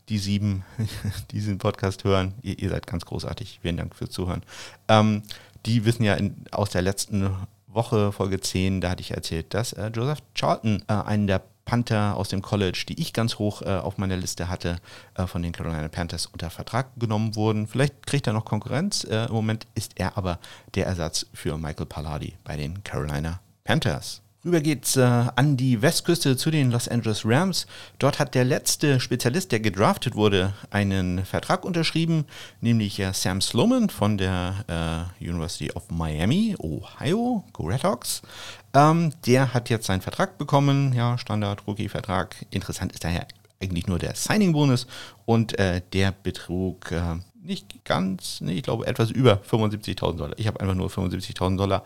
die 0.10 0.18
sieben, 0.18 0.64
die 1.32 1.36
diesen 1.36 1.58
Podcast 1.58 2.04
hören, 2.04 2.34
ihr, 2.42 2.60
ihr, 2.60 2.70
seid 2.70 2.88
ganz 2.88 3.06
großartig. 3.06 3.60
Vielen 3.62 3.78
Dank 3.78 3.96
fürs 3.96 4.12
Zuhören. 4.12 4.44
Ähm, 4.88 5.24
die 5.66 5.86
wissen 5.86 6.04
ja 6.04 6.16
in, 6.16 6.46
aus 6.52 6.70
der 6.70 6.82
letzten 6.82 7.30
Woche, 7.68 8.12
Folge 8.12 8.40
10, 8.40 8.82
da 8.82 8.90
hatte 8.90 9.02
ich 9.02 9.12
erzählt, 9.12 9.54
dass 9.54 9.74
äh, 9.74 9.88
Joseph 9.88 10.20
Charlton, 10.36 10.84
äh, 10.88 10.94
einen 10.94 11.28
der 11.28 11.42
Panther 11.66 12.18
aus 12.18 12.30
dem 12.30 12.42
College, 12.42 12.86
die 12.90 13.00
ich 13.00 13.14
ganz 13.14 13.40
hoch 13.40 13.62
äh, 13.62 13.70
auf 13.70 13.98
meiner 13.98 14.18
Liste 14.18 14.50
hatte, 14.50 14.78
äh, 15.16 15.28
von 15.28 15.42
den 15.42 15.54
Carolina 15.54 15.88
Panthers 15.88 16.26
unter 16.26 16.50
Vertrag 16.50 16.88
genommen 16.98 17.36
wurden. 17.36 17.68
Vielleicht 17.68 18.06
kriegt 18.06 18.28
er 18.28 18.34
noch 18.34 18.46
Konkurrenz. 18.46 19.06
Äh, 19.06 19.26
Im 19.28 19.34
Moment 19.34 19.66
ist 19.76 19.94
er 19.96 20.18
aber 20.18 20.40
der 20.76 20.88
Ersatz 20.88 21.26
für 21.34 21.58
Michael 21.58 21.86
Palladi 21.86 22.38
bei 22.44 22.58
den 22.58 22.84
Carolina 22.84 23.40
Panthers. 23.64 24.23
Rüber 24.46 24.60
geht's 24.60 24.98
äh, 24.98 25.02
an 25.02 25.56
die 25.56 25.82
Westküste 25.82 26.36
zu 26.36 26.52
den 26.52 26.70
Los 26.70 26.90
Angeles 26.90 27.22
Rams. 27.24 27.66
Dort 27.98 28.20
hat 28.20 28.36
der 28.36 28.44
letzte 28.44 29.00
Spezialist, 29.00 29.54
der 29.54 29.62
gedraftet 29.62 30.16
wurde, 30.16 30.54
einen 30.70 31.24
Vertrag 31.24 31.64
unterschrieben, 31.64 32.26
nämlich 32.60 33.00
äh, 33.00 33.14
Sam 33.14 33.40
Sloman 33.40 33.90
von 33.90 34.18
der 34.18 35.08
äh, 35.22 35.24
University 35.26 35.72
of 35.72 35.90
Miami, 35.90 36.58
Ohio, 36.60 37.46
Go 37.54 37.68
Red 37.68 37.86
Hawks. 37.86 38.22
Ähm, 38.74 39.14
der 39.26 39.54
hat 39.54 39.70
jetzt 39.70 39.86
seinen 39.86 40.02
Vertrag 40.02 40.38
bekommen, 40.38 40.92
ja, 40.92 41.18
Standard-Rookie-Vertrag. 41.18 42.36
Interessant 42.50 42.92
ist 42.92 43.06
daher 43.06 43.26
eigentlich 43.62 43.88
nur 43.88 43.98
der 43.98 44.14
Signing-Bonus 44.14 44.88
und 45.26 45.58
äh, 45.58 45.82
der 45.94 46.12
betrug 46.12 46.92
äh, 46.92 47.16
nicht 47.44 47.84
ganz, 47.86 48.42
nee, 48.42 48.54
ich 48.54 48.64
glaube 48.64 48.88
etwas 48.88 49.12
über 49.12 49.42
75.000 49.50 50.18
Dollar. 50.18 50.40
Ich 50.40 50.48
habe 50.48 50.60
einfach 50.60 50.76
nur 50.76 50.90
75.000 50.90 51.58
Dollar 51.58 51.84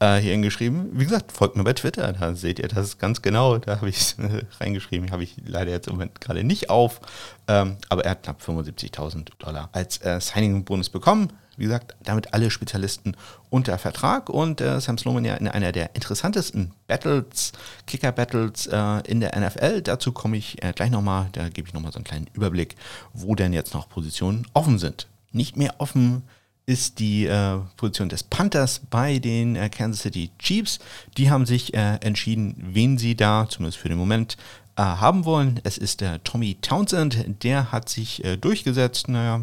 äh, 0.00 0.16
hier 0.18 0.32
hingeschrieben. 0.32 0.90
Wie 0.92 1.04
gesagt, 1.04 1.32
folgt 1.32 1.56
mir 1.56 1.64
bei 1.64 1.72
Twitter, 1.72 2.12
da 2.12 2.34
seht 2.34 2.58
ihr 2.58 2.68
das 2.68 2.98
ganz 2.98 3.22
genau. 3.22 3.58
Da 3.58 3.76
habe 3.76 3.88
ich 3.88 3.96
es 3.96 4.12
äh, 4.18 4.44
reingeschrieben. 4.60 5.10
Habe 5.10 5.24
ich 5.24 5.36
leider 5.44 5.70
jetzt 5.70 5.88
im 5.88 5.94
Moment 5.94 6.20
gerade 6.20 6.44
nicht 6.44 6.70
auf. 6.70 7.00
Ähm, 7.46 7.76
aber 7.88 8.04
er 8.04 8.12
hat 8.12 8.22
knapp 8.22 8.40
75.000 8.40 9.30
Dollar 9.38 9.68
als 9.72 9.98
äh, 9.98 10.20
Signing-Bonus 10.20 10.90
bekommen. 10.90 11.32
Wie 11.56 11.64
gesagt, 11.64 11.96
damit 12.04 12.34
alle 12.34 12.52
Spezialisten 12.52 13.16
unter 13.50 13.78
Vertrag 13.78 14.30
und 14.30 14.60
äh, 14.60 14.80
Sam 14.80 14.96
Sloman 14.96 15.24
ja 15.24 15.34
in 15.34 15.48
einer 15.48 15.72
der 15.72 15.96
interessantesten 15.96 16.72
Battles, 16.86 17.50
Kicker-Battles 17.88 18.68
äh, 18.68 19.00
in 19.10 19.18
der 19.18 19.36
NFL. 19.36 19.82
Dazu 19.82 20.12
komme 20.12 20.36
ich 20.36 20.62
äh, 20.62 20.72
gleich 20.72 20.92
nochmal, 20.92 21.28
da 21.32 21.48
gebe 21.48 21.66
ich 21.66 21.74
nochmal 21.74 21.90
so 21.90 21.96
einen 21.96 22.04
kleinen 22.04 22.28
Überblick, 22.32 22.76
wo 23.12 23.34
denn 23.34 23.52
jetzt 23.52 23.74
noch 23.74 23.88
Positionen 23.88 24.46
offen 24.54 24.78
sind. 24.78 25.08
Nicht 25.32 25.56
mehr 25.56 25.74
offen 25.78 26.22
ist 26.68 26.98
die 26.98 27.24
äh, 27.24 27.58
Position 27.78 28.10
des 28.10 28.22
Panthers 28.22 28.82
bei 28.90 29.18
den 29.18 29.56
äh, 29.56 29.70
Kansas 29.70 30.02
City 30.02 30.30
Chiefs. 30.38 30.78
Die 31.16 31.30
haben 31.30 31.46
sich 31.46 31.72
äh, 31.72 31.94
entschieden, 32.02 32.54
wen 32.58 32.98
sie 32.98 33.16
da, 33.16 33.46
zumindest 33.48 33.78
für 33.78 33.88
den 33.88 33.96
Moment, 33.96 34.36
äh, 34.76 34.82
haben 34.82 35.24
wollen. 35.24 35.60
Es 35.64 35.78
ist 35.78 36.02
der 36.02 36.22
Tommy 36.24 36.56
Townsend, 36.60 37.42
der 37.42 37.72
hat 37.72 37.88
sich 37.88 38.22
äh, 38.22 38.36
durchgesetzt. 38.36 39.08
Naja, 39.08 39.40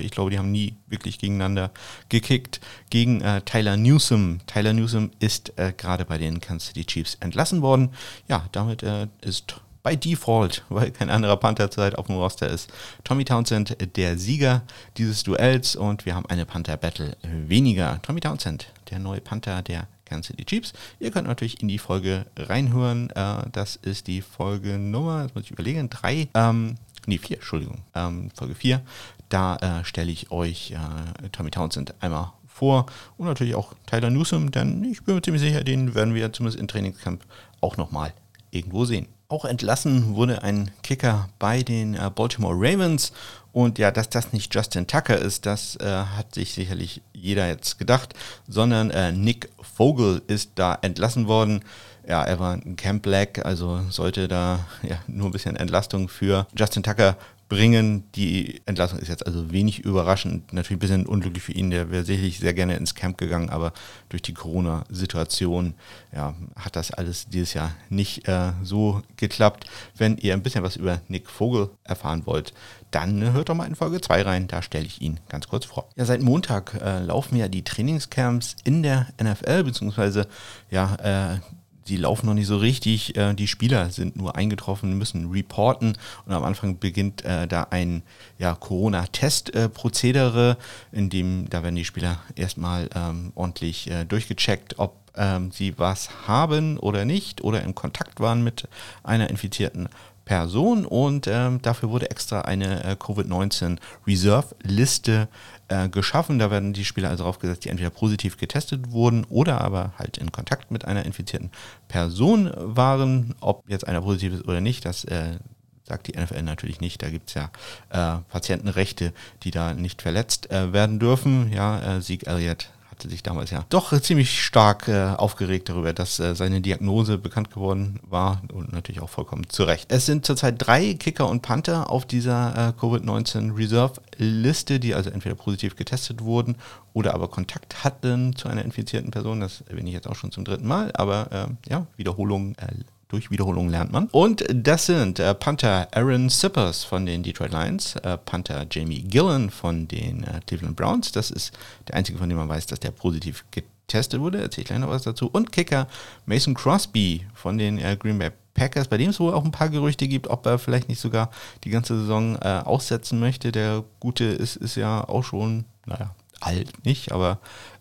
ich 0.00 0.10
glaube, 0.10 0.32
die 0.32 0.38
haben 0.38 0.50
nie 0.50 0.74
wirklich 0.88 1.20
gegeneinander 1.20 1.70
gekickt, 2.08 2.60
gegen 2.90 3.20
äh, 3.20 3.40
Tyler 3.42 3.76
Newsom. 3.76 4.40
Tyler 4.48 4.72
Newsom 4.72 5.12
ist 5.20 5.52
gerade 5.76 6.04
bei 6.04 6.18
den 6.18 6.40
Kansas 6.40 6.68
City 6.68 6.84
Chiefs 6.86 7.18
entlassen 7.20 7.62
worden. 7.62 7.90
Ja, 8.26 8.48
damit 8.50 8.82
ist 9.20 9.60
bei 9.84 9.94
Default, 9.94 10.64
weil 10.68 10.90
kein 10.90 11.10
anderer 11.10 11.36
Panther 11.36 11.70
zurzeit 11.70 11.96
auf 11.96 12.06
dem 12.06 12.16
Roster 12.16 12.48
ist. 12.48 12.72
Tommy 13.04 13.24
Townsend, 13.24 13.76
der 13.96 14.18
Sieger 14.18 14.62
dieses 14.96 15.22
Duells 15.22 15.76
und 15.76 16.04
wir 16.04 16.16
haben 16.16 16.26
eine 16.26 16.44
Panther-Battle 16.44 17.16
weniger. 17.22 18.02
Tommy 18.02 18.20
Townsend, 18.20 18.72
der 18.90 18.98
neue 18.98 19.20
Panther 19.20 19.62
der 19.62 19.86
Kansas 20.04 20.28
City 20.28 20.44
Chiefs. 20.44 20.72
Ihr 20.98 21.10
könnt 21.10 21.28
natürlich 21.28 21.62
in 21.62 21.68
die 21.68 21.78
Folge 21.78 22.26
reinhören. 22.36 23.10
Äh, 23.10 23.44
das 23.52 23.76
ist 23.76 24.08
die 24.08 24.22
Folge 24.22 24.78
Nummer, 24.78 25.22
jetzt 25.22 25.34
muss 25.34 25.44
ich 25.44 25.50
überlegen, 25.52 25.88
drei, 25.90 26.28
ähm, 26.34 26.76
nee, 27.06 27.18
vier, 27.18 27.36
Entschuldigung, 27.36 27.82
ähm, 27.94 28.30
Folge 28.34 28.54
vier. 28.54 28.80
Da 29.28 29.56
äh, 29.56 29.84
stelle 29.84 30.10
ich 30.10 30.30
euch 30.30 30.72
äh, 30.72 31.28
Tommy 31.28 31.50
Townsend 31.50 31.94
einmal 32.00 32.32
vor 32.46 32.86
und 33.18 33.26
natürlich 33.26 33.54
auch 33.54 33.74
Tyler 33.86 34.10
Newsom, 34.10 34.50
denn 34.50 34.84
ich 34.84 35.02
bin 35.04 35.16
mir 35.16 35.22
ziemlich 35.22 35.42
sicher, 35.42 35.62
den 35.64 35.94
werden 35.94 36.14
wir 36.14 36.32
zumindest 36.32 36.60
im 36.60 36.68
Trainingscamp 36.68 37.24
auch 37.60 37.76
nochmal 37.76 38.14
irgendwo 38.50 38.84
sehen. 38.84 39.08
Auch 39.28 39.44
entlassen 39.44 40.14
wurde 40.14 40.42
ein 40.42 40.70
Kicker 40.82 41.28
bei 41.38 41.62
den 41.62 41.94
äh, 41.94 42.10
Baltimore 42.14 42.54
Ravens. 42.54 43.12
Und 43.52 43.78
ja, 43.78 43.90
dass 43.90 44.10
das 44.10 44.32
nicht 44.32 44.54
Justin 44.54 44.86
Tucker 44.86 45.16
ist, 45.16 45.46
das 45.46 45.76
äh, 45.76 45.84
hat 45.84 46.34
sich 46.34 46.54
sicherlich 46.54 47.02
jeder 47.12 47.46
jetzt 47.46 47.78
gedacht, 47.78 48.14
sondern 48.48 48.90
äh, 48.90 49.12
Nick 49.12 49.48
Vogel 49.62 50.22
ist 50.26 50.50
da 50.56 50.76
entlassen 50.82 51.28
worden. 51.28 51.62
Ja, 52.06 52.22
er 52.22 52.38
war 52.38 52.54
ein 52.54 52.76
Camp 52.76 53.02
Black, 53.04 53.44
also 53.46 53.80
sollte 53.90 54.28
da 54.28 54.66
ja, 54.82 54.98
nur 55.06 55.28
ein 55.28 55.32
bisschen 55.32 55.56
Entlastung 55.56 56.08
für 56.08 56.46
Justin 56.54 56.82
Tucker 56.82 57.16
bringen. 57.48 58.04
Die 58.14 58.62
Entlassung 58.66 58.98
ist 58.98 59.08
jetzt 59.08 59.26
also 59.26 59.52
wenig 59.52 59.80
überraschend. 59.80 60.52
Natürlich 60.52 60.78
ein 60.78 60.80
bisschen 60.80 61.06
unglücklich 61.06 61.42
für 61.42 61.52
ihn. 61.52 61.70
Der 61.70 61.90
wäre 61.90 62.04
sicherlich 62.04 62.38
sehr 62.38 62.54
gerne 62.54 62.76
ins 62.76 62.94
Camp 62.94 63.18
gegangen, 63.18 63.50
aber 63.50 63.72
durch 64.08 64.22
die 64.22 64.34
Corona-Situation 64.34 65.74
ja, 66.14 66.34
hat 66.56 66.76
das 66.76 66.90
alles 66.90 67.26
dieses 67.26 67.54
Jahr 67.54 67.72
nicht 67.88 68.28
äh, 68.28 68.52
so 68.62 69.02
geklappt. 69.16 69.66
Wenn 69.96 70.16
ihr 70.18 70.32
ein 70.32 70.42
bisschen 70.42 70.62
was 70.62 70.76
über 70.76 71.00
Nick 71.08 71.30
Vogel 71.30 71.70
erfahren 71.84 72.22
wollt, 72.26 72.52
dann 72.90 73.32
hört 73.32 73.48
doch 73.48 73.54
mal 73.54 73.66
in 73.66 73.74
Folge 73.74 74.00
2 74.00 74.22
rein. 74.22 74.48
Da 74.48 74.62
stelle 74.62 74.86
ich 74.86 75.02
ihn 75.02 75.20
ganz 75.28 75.48
kurz 75.48 75.64
vor. 75.64 75.88
Ja, 75.96 76.04
seit 76.04 76.22
Montag 76.22 76.74
äh, 76.80 77.00
laufen 77.00 77.36
ja 77.36 77.48
die 77.48 77.64
Trainingscamps 77.64 78.56
in 78.64 78.82
der 78.82 79.08
NFL, 79.22 79.64
beziehungsweise 79.64 80.28
ja, 80.70 81.34
äh, 81.34 81.38
die 81.88 81.96
laufen 81.96 82.26
noch 82.26 82.34
nicht 82.34 82.46
so 82.46 82.56
richtig. 82.56 83.16
Äh, 83.16 83.34
die 83.34 83.46
Spieler 83.46 83.90
sind 83.90 84.16
nur 84.16 84.36
eingetroffen, 84.36 84.98
müssen 84.98 85.30
reporten 85.30 85.96
und 86.26 86.32
am 86.32 86.44
Anfang 86.44 86.78
beginnt 86.78 87.24
äh, 87.24 87.46
da 87.46 87.68
ein 87.70 88.02
ja, 88.38 88.54
Corona-Test-Prozedere, 88.54 90.56
in 90.92 91.10
dem 91.10 91.48
da 91.50 91.62
werden 91.62 91.76
die 91.76 91.84
Spieler 91.84 92.18
erstmal 92.34 92.88
ähm, 92.94 93.32
ordentlich 93.34 93.90
äh, 93.90 94.04
durchgecheckt, 94.04 94.78
ob 94.78 94.96
ähm, 95.16 95.50
sie 95.52 95.78
was 95.78 96.26
haben 96.26 96.78
oder 96.78 97.04
nicht 97.04 97.42
oder 97.42 97.62
in 97.62 97.74
Kontakt 97.74 98.20
waren 98.20 98.42
mit 98.42 98.68
einer 99.02 99.30
infizierten 99.30 99.88
Person 100.24 100.86
und 100.86 101.26
ähm, 101.26 101.60
dafür 101.60 101.90
wurde 101.90 102.10
extra 102.10 102.42
eine 102.42 102.82
äh, 102.84 102.92
Covid-19 102.92 103.78
Reserve-Liste 104.06 105.28
äh, 105.68 105.88
geschaffen. 105.88 106.38
Da 106.38 106.50
werden 106.50 106.72
die 106.72 106.84
Spieler 106.84 107.10
also 107.10 107.24
draufgesetzt, 107.24 107.64
die 107.64 107.68
entweder 107.68 107.90
positiv 107.90 108.36
getestet 108.36 108.90
wurden 108.90 109.24
oder 109.24 109.60
aber 109.60 109.92
halt 109.98 110.18
in 110.18 110.32
Kontakt 110.32 110.70
mit 110.70 110.84
einer 110.84 111.04
infizierten 111.04 111.50
Person 111.88 112.50
waren. 112.54 113.34
Ob 113.40 113.68
jetzt 113.68 113.86
einer 113.86 114.02
positiv 114.02 114.34
ist 114.34 114.48
oder 114.48 114.60
nicht, 114.60 114.84
das 114.84 115.04
äh, 115.04 115.38
sagt 115.84 116.06
die 116.06 116.18
NFL 116.18 116.42
natürlich 116.42 116.80
nicht. 116.80 117.02
Da 117.02 117.10
gibt 117.10 117.28
es 117.28 117.34
ja 117.34 117.50
äh, 117.90 118.20
Patientenrechte, 118.30 119.12
die 119.42 119.50
da 119.50 119.74
nicht 119.74 120.02
verletzt 120.02 120.50
äh, 120.50 120.72
werden 120.72 120.98
dürfen. 120.98 121.52
Ja, 121.52 121.96
äh, 121.96 122.00
Sieg 122.00 122.26
Elliott 122.26 122.70
hatte 123.04 123.10
sich 123.10 123.22
damals 123.22 123.50
ja 123.50 123.64
doch 123.68 123.98
ziemlich 124.00 124.42
stark 124.42 124.88
äh, 124.88 125.14
aufgeregt 125.16 125.68
darüber, 125.68 125.92
dass 125.92 126.18
äh, 126.20 126.34
seine 126.34 126.62
Diagnose 126.62 127.18
bekannt 127.18 127.50
geworden 127.50 128.00
war 128.08 128.40
und 128.52 128.72
natürlich 128.72 129.02
auch 129.02 129.10
vollkommen 129.10 129.48
zu 129.50 129.64
Recht. 129.64 129.92
Es 129.92 130.06
sind 130.06 130.24
zurzeit 130.24 130.54
drei 130.58 130.94
Kicker 130.94 131.28
und 131.28 131.42
Panther 131.42 131.90
auf 131.90 132.06
dieser 132.06 132.72
äh, 132.74 132.80
Covid-19 132.80 133.56
Reserve-Liste, 133.56 134.80
die 134.80 134.94
also 134.94 135.10
entweder 135.10 135.34
positiv 135.34 135.76
getestet 135.76 136.22
wurden 136.22 136.56
oder 136.94 137.14
aber 137.14 137.28
Kontakt 137.28 137.84
hatten 137.84 138.34
zu 138.36 138.48
einer 138.48 138.64
infizierten 138.64 139.10
Person. 139.10 139.40
Das 139.40 139.60
erwähne 139.68 139.88
ich 139.88 139.94
jetzt 139.94 140.08
auch 140.08 140.16
schon 140.16 140.32
zum 140.32 140.44
dritten 140.44 140.66
Mal, 140.66 140.90
aber 140.94 141.28
ähm, 141.30 141.58
ja, 141.68 141.86
Wiederholung 141.96 142.54
äh, 142.56 142.68
durch 143.08 143.30
Wiederholung 143.30 143.68
lernt 143.68 143.92
man. 143.92 144.08
Und 144.08 144.44
das 144.50 144.86
sind 144.86 145.18
äh, 145.18 145.34
Panther 145.34 145.88
Aaron 145.92 146.28
Sippers 146.28 146.84
von 146.84 147.06
den 147.06 147.22
Detroit 147.22 147.52
Lions, 147.52 147.96
äh, 147.96 148.18
Panther 148.18 148.66
Jamie 148.70 149.02
Gillen 149.02 149.50
von 149.50 149.86
den 149.88 150.24
äh, 150.24 150.40
Cleveland 150.46 150.76
Browns. 150.76 151.12
Das 151.12 151.30
ist 151.30 151.52
der 151.88 151.96
einzige, 151.96 152.18
von 152.18 152.28
dem 152.28 152.38
man 152.38 152.48
weiß, 152.48 152.66
dass 152.66 152.80
der 152.80 152.90
positiv 152.90 153.44
getestet 153.50 154.20
wurde. 154.20 154.40
Erzähle 154.40 154.62
ich 154.62 154.68
gleich 154.68 154.80
noch 154.80 154.88
was 154.88 155.02
dazu. 155.02 155.28
Und 155.32 155.52
Kicker 155.52 155.86
Mason 156.26 156.54
Crosby 156.54 157.26
von 157.34 157.58
den 157.58 157.78
äh, 157.78 157.96
Green 157.98 158.18
Bay 158.18 158.30
Packers, 158.54 158.88
bei 158.88 158.96
dem 158.96 159.10
es 159.10 159.20
wohl 159.20 159.34
auch 159.34 159.44
ein 159.44 159.52
paar 159.52 159.68
Gerüchte 159.68 160.08
gibt, 160.08 160.28
ob 160.28 160.46
er 160.46 160.58
vielleicht 160.58 160.88
nicht 160.88 161.00
sogar 161.00 161.30
die 161.64 161.70
ganze 161.70 161.98
Saison 161.98 162.36
äh, 162.36 162.62
aussetzen 162.64 163.18
möchte. 163.18 163.52
Der 163.52 163.84
Gute 164.00 164.24
ist, 164.24 164.56
ist 164.56 164.76
ja 164.76 165.06
auch 165.06 165.24
schon, 165.24 165.64
naja, 165.86 166.14
alt 166.40 166.84
nicht, 166.84 167.12
aber 167.12 167.40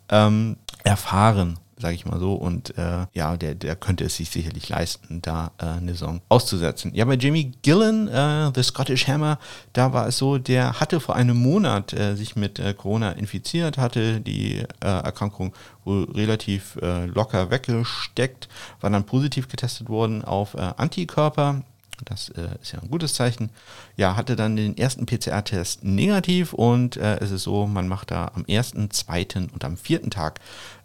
ähm, 0.09 0.57
erfahren 0.83 1.59
sage 1.77 1.95
ich 1.95 2.05
mal 2.05 2.19
so. 2.19 2.33
Und 2.33 2.77
äh, 2.77 3.05
ja, 3.13 3.37
der, 3.37 3.55
der 3.55 3.75
könnte 3.75 4.03
es 4.03 4.17
sich 4.17 4.29
sicherlich 4.29 4.69
leisten, 4.69 5.21
da 5.21 5.51
äh, 5.57 5.65
eine 5.65 5.91
Saison 5.91 6.21
auszusetzen. 6.29 6.93
Ja, 6.93 7.05
bei 7.05 7.15
Jamie 7.15 7.51
Gillen, 7.61 8.07
äh, 8.07 8.51
The 8.53 8.63
Scottish 8.63 9.07
Hammer, 9.07 9.39
da 9.73 9.93
war 9.93 10.07
es 10.07 10.17
so, 10.17 10.37
der 10.37 10.79
hatte 10.79 10.99
vor 10.99 11.15
einem 11.15 11.37
Monat 11.37 11.93
äh, 11.93 12.15
sich 12.15 12.35
mit 12.35 12.59
äh, 12.59 12.73
Corona 12.73 13.11
infiziert, 13.11 13.77
hatte 13.77 14.21
die 14.21 14.59
äh, 14.59 14.65
Erkrankung 14.81 15.53
wohl 15.85 16.05
relativ 16.11 16.77
locker 16.81 17.51
weggesteckt, 17.51 18.47
war 18.79 18.89
dann 18.89 19.05
positiv 19.05 19.49
getestet 19.49 19.89
worden 19.89 20.23
auf 20.23 20.57
Antikörper 20.57 21.61
das 22.05 22.29
äh, 22.29 22.49
ist 22.61 22.71
ja 22.71 22.79
ein 22.79 22.89
gutes 22.89 23.13
Zeichen. 23.13 23.49
Ja, 23.95 24.15
hatte 24.15 24.35
dann 24.35 24.55
den 24.55 24.77
ersten 24.77 25.05
PCR-Test 25.05 25.83
negativ 25.83 26.53
und 26.53 26.97
äh, 26.97 27.19
es 27.19 27.31
ist 27.31 27.43
so, 27.43 27.67
man 27.67 27.87
macht 27.87 28.11
da 28.11 28.31
am 28.33 28.45
ersten, 28.45 28.91
zweiten 28.91 29.49
und 29.49 29.63
am 29.63 29.77
vierten 29.77 30.09
Tag 30.09 30.39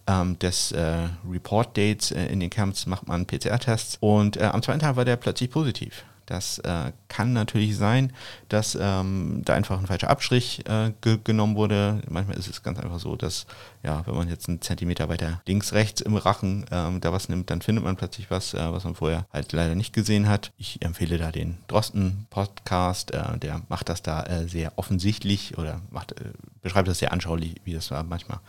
ähm, 0.09 0.39
des 0.39 0.73
äh, 0.73 1.09
Report-Dates 1.31 2.11
äh, 2.11 2.27
in 2.27 2.41
den 2.41 2.51
Camps 2.51 2.87
macht 2.87 3.07
man 3.07 3.27
PCR-Tests 3.27 3.99
und 4.01 4.37
äh, 4.37 4.45
am 4.45 4.63
zweiten 4.63 4.81
Tag 4.81 4.97
war 4.97 5.05
der 5.05 5.17
plötzlich 5.17 5.51
positiv. 5.51 6.05
Das 6.29 6.59
äh, 6.59 6.93
kann 7.09 7.33
natürlich 7.33 7.79
sein, 7.79 8.13
dass 8.51 8.77
ähm, 8.79 9.41
da 9.47 9.55
einfach 9.55 9.79
ein 9.79 9.87
falscher 9.87 10.11
Abstrich 10.11 10.63
äh, 10.69 10.93
ge 11.01 11.19
genommen 11.25 11.57
wurde. 11.57 12.03
Manchmal 12.07 12.37
ist 12.37 12.49
es 12.49 12.63
ganz 12.63 12.79
einfach 12.79 12.99
so, 12.99 13.17
dass, 13.17 13.47
ja, 13.83 14.07
wenn 14.07 14.15
man 14.15 14.29
jetzt 14.29 14.47
einen 14.47 14.61
Zentimeter 14.61 15.09
weiter 15.09 15.41
links, 15.47 15.73
rechts 15.73 16.03
im 16.03 16.17
Rachen 16.17 16.67
ähm, 16.71 17.01
da 17.01 17.15
was 17.15 17.31
nimmt, 17.31 17.49
dann 17.49 17.63
findet 17.63 17.83
man 17.83 17.97
plötzlich 17.97 18.31
was, 18.31 18.53
äh, 18.53 18.59
was 18.73 18.85
man 18.85 18.95
vorher 18.95 19.27
halt 19.33 19.55
leider 19.55 19.75
nicht 19.75 19.95
gesehen 19.95 20.29
hat. 20.29 20.53
Ich 20.59 20.83
empfehle 20.83 21.17
da 21.17 21.33
den 21.33 21.57
Drosten-Podcast, 21.69 23.13
äh, 23.13 23.39
der 23.39 23.63
macht 23.71 23.89
das 23.89 24.03
da 24.03 24.23
äh, 24.25 24.47
sehr 24.47 24.75
offensichtlich 24.77 25.57
oder 25.57 25.81
macht, 25.91 26.13
äh, 26.13 26.25
beschreibt 26.69 26.89
das 26.89 26.99
sehr 26.99 27.13
anschaulich, 27.13 27.57
wie 27.65 27.73
das 27.73 27.89
da 27.89 28.03
manchmal 28.03 28.41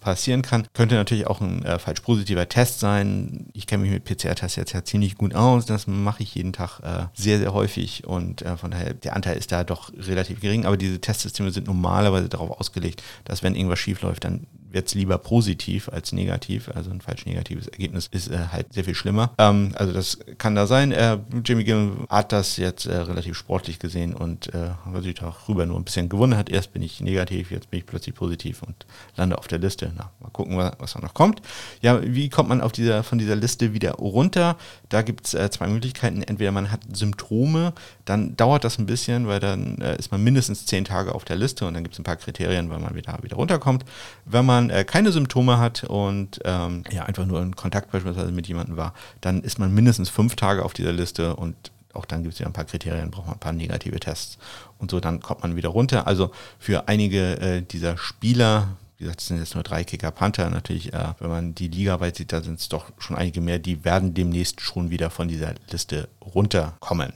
passieren 0.00 0.42
kann. 0.42 0.66
Könnte 0.72 0.96
natürlich 0.96 1.26
auch 1.26 1.40
ein 1.40 1.64
falsch 1.78 2.00
positiver 2.00 2.48
Test 2.48 2.80
sein. 2.80 3.46
Ich 3.52 3.66
kenne 3.66 3.82
mich 3.82 3.92
mit 3.92 4.04
PCR-Tests 4.04 4.56
jetzt 4.56 4.72
ja 4.72 4.84
ziemlich 4.84 5.16
gut 5.16 5.34
aus. 5.34 5.66
Das 5.66 5.86
mache 5.86 6.22
ich 6.22 6.34
jeden 6.34 6.52
Tag 6.52 6.80
sehr, 7.14 7.38
sehr 7.38 7.52
häufig 7.52 8.04
und 8.06 8.42
äh, 8.42 8.56
von 8.56 8.70
daher, 8.70 8.94
der 8.94 9.16
Anteil 9.16 9.36
ist 9.36 9.52
da 9.52 9.64
doch 9.64 9.92
relativ 9.94 10.40
gering, 10.40 10.66
aber 10.66 10.76
diese 10.76 11.00
Testsysteme 11.00 11.50
sind 11.50 11.66
normalerweise 11.66 12.28
darauf 12.28 12.50
ausgelegt, 12.50 13.02
dass 13.24 13.42
wenn 13.42 13.54
irgendwas 13.54 13.78
schief 13.78 14.02
läuft, 14.02 14.24
dann 14.24 14.46
es 14.72 14.94
lieber 14.94 15.18
positiv 15.18 15.88
als 15.88 16.12
negativ. 16.12 16.70
Also 16.74 16.90
ein 16.90 17.00
falsch 17.00 17.26
negatives 17.26 17.68
Ergebnis 17.68 18.08
ist 18.10 18.28
äh, 18.28 18.38
halt 18.52 18.72
sehr 18.72 18.84
viel 18.84 18.94
schlimmer. 18.94 19.32
Ähm, 19.38 19.72
also 19.74 19.92
das 19.92 20.18
kann 20.38 20.54
da 20.54 20.66
sein. 20.66 20.92
Äh, 20.92 21.18
Jimmy 21.44 21.64
Gill 21.64 21.92
hat 22.08 22.32
das 22.32 22.56
jetzt 22.56 22.86
äh, 22.86 22.96
relativ 22.96 23.36
sportlich 23.36 23.78
gesehen 23.78 24.14
und 24.14 24.52
äh, 24.54 24.70
weil 24.86 25.02
sich 25.02 25.14
darüber 25.14 25.66
nur 25.66 25.78
ein 25.78 25.84
bisschen 25.84 26.08
gewonnen 26.08 26.36
hat. 26.36 26.50
Erst 26.50 26.72
bin 26.72 26.82
ich 26.82 27.00
negativ, 27.00 27.50
jetzt 27.50 27.70
bin 27.70 27.80
ich 27.80 27.86
plötzlich 27.86 28.14
positiv 28.14 28.62
und 28.62 28.86
lande 29.16 29.38
auf 29.38 29.48
der 29.48 29.58
Liste. 29.58 29.92
Na, 29.96 30.10
mal 30.20 30.30
gucken, 30.30 30.56
was, 30.56 30.72
was 30.78 30.92
da 30.92 31.00
noch 31.00 31.14
kommt. 31.14 31.42
Ja, 31.80 32.00
wie 32.02 32.28
kommt 32.28 32.48
man 32.48 32.60
auf 32.60 32.72
dieser, 32.72 33.02
von 33.02 33.18
dieser 33.18 33.36
Liste 33.36 33.72
wieder 33.72 33.92
runter? 33.92 34.56
Da 34.88 35.02
gibt 35.02 35.26
es 35.26 35.34
äh, 35.34 35.50
zwei 35.50 35.66
Möglichkeiten. 35.66 36.22
Entweder 36.22 36.52
man 36.52 36.70
hat 36.70 36.80
Symptome, 36.92 37.72
dann 38.10 38.36
dauert 38.36 38.64
das 38.64 38.78
ein 38.78 38.86
bisschen, 38.86 39.28
weil 39.28 39.38
dann 39.38 39.78
äh, 39.78 39.96
ist 39.96 40.10
man 40.10 40.22
mindestens 40.22 40.66
zehn 40.66 40.84
Tage 40.84 41.14
auf 41.14 41.24
der 41.24 41.36
Liste 41.36 41.64
und 41.64 41.74
dann 41.74 41.84
gibt 41.84 41.94
es 41.94 42.00
ein 42.00 42.04
paar 42.04 42.16
Kriterien, 42.16 42.68
weil 42.68 42.80
man 42.80 42.96
wieder, 42.96 43.16
wieder 43.22 43.36
runterkommt. 43.36 43.84
Wenn 44.24 44.44
man 44.44 44.68
äh, 44.68 44.84
keine 44.84 45.12
Symptome 45.12 45.58
hat 45.58 45.84
und 45.84 46.40
ähm, 46.44 46.82
ja, 46.90 47.04
einfach 47.04 47.24
nur 47.24 47.40
in 47.40 47.54
Kontakt 47.54 47.92
beispielsweise 47.92 48.32
mit 48.32 48.48
jemandem 48.48 48.76
war, 48.76 48.94
dann 49.20 49.42
ist 49.42 49.60
man 49.60 49.72
mindestens 49.72 50.10
fünf 50.10 50.34
Tage 50.34 50.64
auf 50.64 50.72
dieser 50.72 50.92
Liste 50.92 51.36
und 51.36 51.54
auch 51.92 52.04
dann 52.04 52.22
gibt 52.22 52.34
es 52.34 52.40
ja 52.40 52.46
ein 52.46 52.52
paar 52.52 52.64
Kriterien, 52.64 53.12
braucht 53.12 53.26
man 53.26 53.36
ein 53.36 53.40
paar 53.40 53.52
negative 53.52 54.00
Tests 54.00 54.38
und 54.78 54.90
so, 54.90 54.98
dann 54.98 55.20
kommt 55.20 55.42
man 55.42 55.54
wieder 55.54 55.68
runter. 55.68 56.08
Also 56.08 56.32
für 56.58 56.88
einige 56.88 57.38
äh, 57.40 57.62
dieser 57.62 57.96
Spieler, 57.96 58.76
wie 58.98 59.04
gesagt, 59.04 59.20
es 59.20 59.28
sind 59.28 59.38
jetzt 59.38 59.54
nur 59.54 59.62
drei 59.62 59.84
Kicker 59.84 60.10
Panther, 60.10 60.50
natürlich, 60.50 60.92
äh, 60.92 61.14
wenn 61.20 61.30
man 61.30 61.54
die 61.54 61.68
Liga 61.68 62.00
weit 62.00 62.16
sieht, 62.16 62.32
da 62.32 62.42
sind 62.42 62.58
es 62.58 62.68
doch 62.68 62.86
schon 62.98 63.16
einige 63.16 63.40
mehr, 63.40 63.60
die 63.60 63.84
werden 63.84 64.14
demnächst 64.14 64.60
schon 64.60 64.90
wieder 64.90 65.10
von 65.10 65.28
dieser 65.28 65.54
Liste 65.70 66.08
runterkommen. 66.20 67.12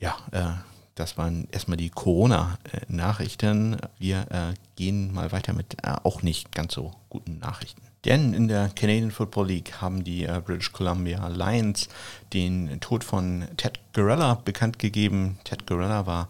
Ja, 0.00 0.16
äh, 0.32 0.58
das 0.94 1.16
waren 1.16 1.46
erstmal 1.50 1.76
die 1.76 1.90
Corona-Nachrichten. 1.90 3.76
Wir 3.98 4.26
äh, 4.30 4.54
gehen 4.76 5.14
mal 5.14 5.30
weiter 5.32 5.52
mit 5.52 5.76
äh, 5.82 5.94
auch 6.02 6.22
nicht 6.22 6.52
ganz 6.52 6.74
so 6.74 6.92
guten 7.08 7.38
Nachrichten. 7.38 7.82
Denn 8.04 8.32
in 8.32 8.48
der 8.48 8.70
Canadian 8.70 9.10
Football 9.10 9.48
League 9.48 9.82
haben 9.82 10.04
die 10.04 10.24
äh, 10.24 10.40
British 10.44 10.72
Columbia 10.72 11.28
Lions 11.28 11.88
den 12.32 12.80
Tod 12.80 13.04
von 13.04 13.44
Ted 13.58 13.78
Gorella 13.92 14.36
bekannt 14.36 14.78
gegeben. 14.78 15.38
Ted 15.44 15.66
Gorella 15.66 16.06
war 16.06 16.28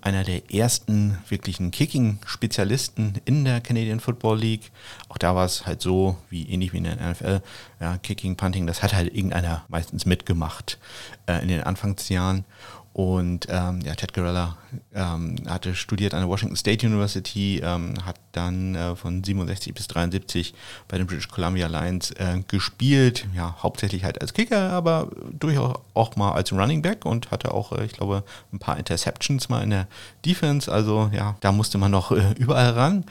einer 0.00 0.24
der 0.24 0.52
ersten 0.52 1.18
wirklichen 1.28 1.70
Kicking-Spezialisten 1.70 3.20
in 3.24 3.44
der 3.44 3.60
Canadian 3.60 4.00
Football 4.00 4.40
League. 4.40 4.72
Auch 5.08 5.18
da 5.18 5.36
war 5.36 5.44
es 5.44 5.64
halt 5.64 5.80
so, 5.80 6.16
wie 6.28 6.48
ähnlich 6.48 6.72
wie 6.72 6.78
in 6.78 6.84
der 6.84 6.96
NFL, 6.96 7.40
ja, 7.80 7.98
Kicking, 7.98 8.36
Punting, 8.36 8.66
das 8.66 8.82
hat 8.82 8.92
halt 8.92 9.14
irgendeiner 9.14 9.64
meistens 9.68 10.06
mitgemacht 10.06 10.78
äh, 11.26 11.40
in 11.40 11.48
den 11.48 11.62
Anfangsjahren. 11.62 12.44
Und 12.92 13.46
ähm, 13.48 13.80
ja, 13.82 13.94
Ted 13.94 14.12
Gorella 14.12 14.56
ähm, 14.94 15.36
hatte 15.48 15.74
studiert 15.74 16.12
an 16.12 16.20
der 16.20 16.28
Washington 16.28 16.56
State 16.56 16.86
University, 16.86 17.62
ähm, 17.64 17.94
hat 18.04 18.16
dann 18.32 18.74
äh, 18.74 18.94
von 18.96 19.24
67 19.24 19.72
bis 19.72 19.88
73 19.88 20.52
bei 20.88 20.98
den 20.98 21.06
British 21.06 21.28
Columbia 21.28 21.68
Lions 21.68 22.10
äh, 22.12 22.42
gespielt. 22.48 23.26
Ja, 23.34 23.56
hauptsächlich 23.62 24.04
halt 24.04 24.20
als 24.20 24.34
Kicker, 24.34 24.70
aber 24.70 25.08
durchaus 25.32 25.78
auch 25.94 26.16
mal 26.16 26.32
als 26.32 26.52
Running 26.52 26.82
Back 26.82 27.06
und 27.06 27.30
hatte 27.30 27.54
auch, 27.54 27.72
äh, 27.72 27.86
ich 27.86 27.92
glaube, 27.92 28.24
ein 28.52 28.58
paar 28.58 28.76
Interceptions 28.76 29.48
mal 29.48 29.62
in 29.62 29.70
der 29.70 29.86
Defense. 30.26 30.70
Also 30.70 31.10
ja, 31.14 31.36
da 31.40 31.50
musste 31.50 31.78
man 31.78 31.90
noch 31.90 32.12
äh, 32.12 32.32
überall 32.38 32.70
ran. 32.70 33.04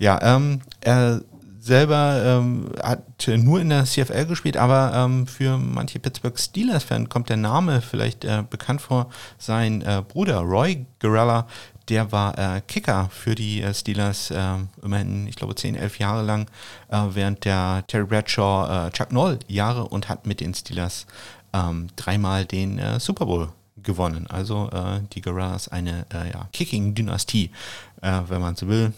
Ja, 0.00 0.20
ähm, 0.20 0.62
er 0.80 1.22
selber 1.68 2.22
ähm, 2.24 2.70
hat 2.82 3.04
nur 3.28 3.60
in 3.60 3.68
der 3.68 3.84
CFL 3.84 4.26
gespielt, 4.26 4.56
aber 4.56 4.92
ähm, 4.94 5.26
für 5.26 5.56
manche 5.56 6.00
Pittsburgh 6.00 6.36
Steelers-Fans 6.36 7.08
kommt 7.08 7.28
der 7.28 7.36
Name 7.36 7.80
vielleicht 7.80 8.24
äh, 8.24 8.42
bekannt 8.48 8.80
vor. 8.80 9.10
Sein 9.38 9.82
äh, 9.82 10.02
Bruder 10.06 10.40
Roy 10.40 10.86
Guerrella, 10.98 11.46
der 11.88 12.10
war 12.10 12.36
äh, 12.38 12.60
Kicker 12.62 13.08
für 13.10 13.34
die 13.34 13.62
äh, 13.62 13.72
Steelers, 13.72 14.30
äh, 14.30 14.54
immerhin, 14.82 15.26
ich 15.26 15.36
glaube, 15.36 15.54
10, 15.54 15.74
11 15.74 15.98
Jahre 15.98 16.22
lang, 16.24 16.46
äh, 16.88 17.02
während 17.12 17.44
der 17.44 17.84
Terry 17.86 18.06
Bradshaw 18.06 18.90
Chuck 18.90 19.12
Noll 19.12 19.38
Jahre 19.46 19.84
und 19.84 20.08
hat 20.08 20.26
mit 20.26 20.40
den 20.40 20.54
Steelers 20.54 21.06
ähm, 21.52 21.88
dreimal 21.96 22.44
den 22.44 22.80
Super 22.98 23.26
Bowl 23.26 23.50
gewonnen. 23.82 24.26
Also 24.28 24.70
die 25.12 25.20
Guerrillas 25.22 25.68
eine 25.68 26.04
ja, 26.12 26.48
Kicking-Dynastie, 26.52 27.50
wenn 28.00 28.40
man 28.40 28.56
so 28.56 28.68
will. 28.68 28.92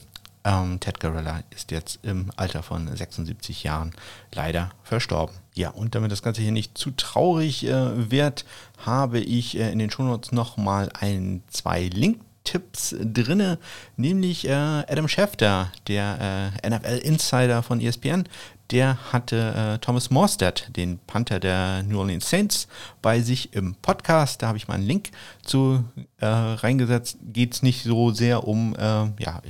Ähm, 0.45 0.81
Ted 0.81 1.01
Gorilla 1.01 1.43
ist 1.51 1.71
jetzt 1.71 2.01
im 2.03 2.31
Alter 2.37 2.63
von 2.63 2.95
76 2.95 3.63
Jahren 3.63 3.93
leider 4.33 4.71
verstorben. 4.83 5.35
Ja, 5.55 5.71
und 5.71 5.95
damit 5.95 6.13
das 6.13 6.23
Ganze 6.23 6.43
hier 6.43 6.53
nicht 6.53 6.79
zu 6.79 6.91
traurig 6.93 7.67
äh, 7.67 8.11
wird, 8.11 8.45
habe 8.79 9.21
ich 9.21 9.59
äh, 9.59 9.71
in 9.71 9.79
den 9.79 9.91
Shownotes 9.91 10.33
nochmal 10.33 10.91
ein, 10.99 11.43
zwei 11.51 11.85
Link 11.85 12.21
Tipps 12.45 12.97
drinne, 12.99 13.59
nämlich 13.97 14.49
äh, 14.49 14.53
Adam 14.53 15.09
Schefter, 15.09 15.71
der 15.89 16.53
äh, 16.65 16.71
NFL-Insider 16.71 17.63
von 17.63 17.81
ESPN, 17.81 18.25
der 18.71 19.13
hatte 19.13 19.55
äh, 19.55 19.79
Thomas 19.79 20.11
Morstead, 20.11 20.69
den 20.77 20.99
Panther 21.07 21.41
der 21.41 21.83
New 21.83 21.99
Orleans 21.99 22.31
Saints, 22.31 22.69
bei 23.03 23.21
sich 23.21 23.53
im 23.55 23.75
Podcast. 23.77 24.43
Da 24.43 24.49
habe 24.49 24.59
ich 24.59 24.69
mal 24.69 24.75
einen 24.75 24.87
Link 24.87 25.11
zu 25.45 25.85
äh, 26.19 26.27
reingesetzt. 26.27 27.19
Geht 27.33 27.55
es 27.55 27.63
nicht 27.63 27.83
so 27.83 28.11
sehr 28.13 28.47
um 28.47 28.75
äh, 28.77 28.79
ja, 29.23 29.43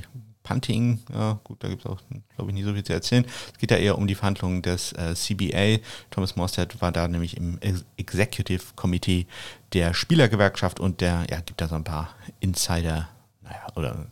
Punting, 0.51 0.99
ja, 1.13 1.39
gut, 1.45 1.63
da 1.63 1.69
gibt 1.69 1.85
es 1.85 1.89
auch, 1.89 2.01
glaube 2.35 2.51
ich, 2.51 2.55
nicht 2.55 2.65
so 2.65 2.73
viel 2.73 2.83
zu 2.83 2.91
erzählen. 2.91 3.25
Es 3.53 3.57
geht 3.57 3.71
ja 3.71 3.77
eher 3.77 3.97
um 3.97 4.05
die 4.05 4.15
Verhandlungen 4.15 4.61
des 4.61 4.91
äh, 4.93 5.15
CBA. 5.15 5.81
Thomas 6.09 6.35
Morstead 6.35 6.81
war 6.81 6.91
da 6.91 7.07
nämlich 7.07 7.37
im 7.37 7.57
Executive 7.95 8.61
Committee 8.75 9.27
der 9.71 9.93
Spielergewerkschaft 9.93 10.81
und 10.81 10.99
der 10.99 11.25
ja, 11.29 11.39
gibt 11.39 11.61
da 11.61 11.69
so 11.69 11.75
ein 11.75 11.85
paar 11.85 12.09
Insider, 12.41 13.07
naja, 13.43 13.65
oder 13.75 14.07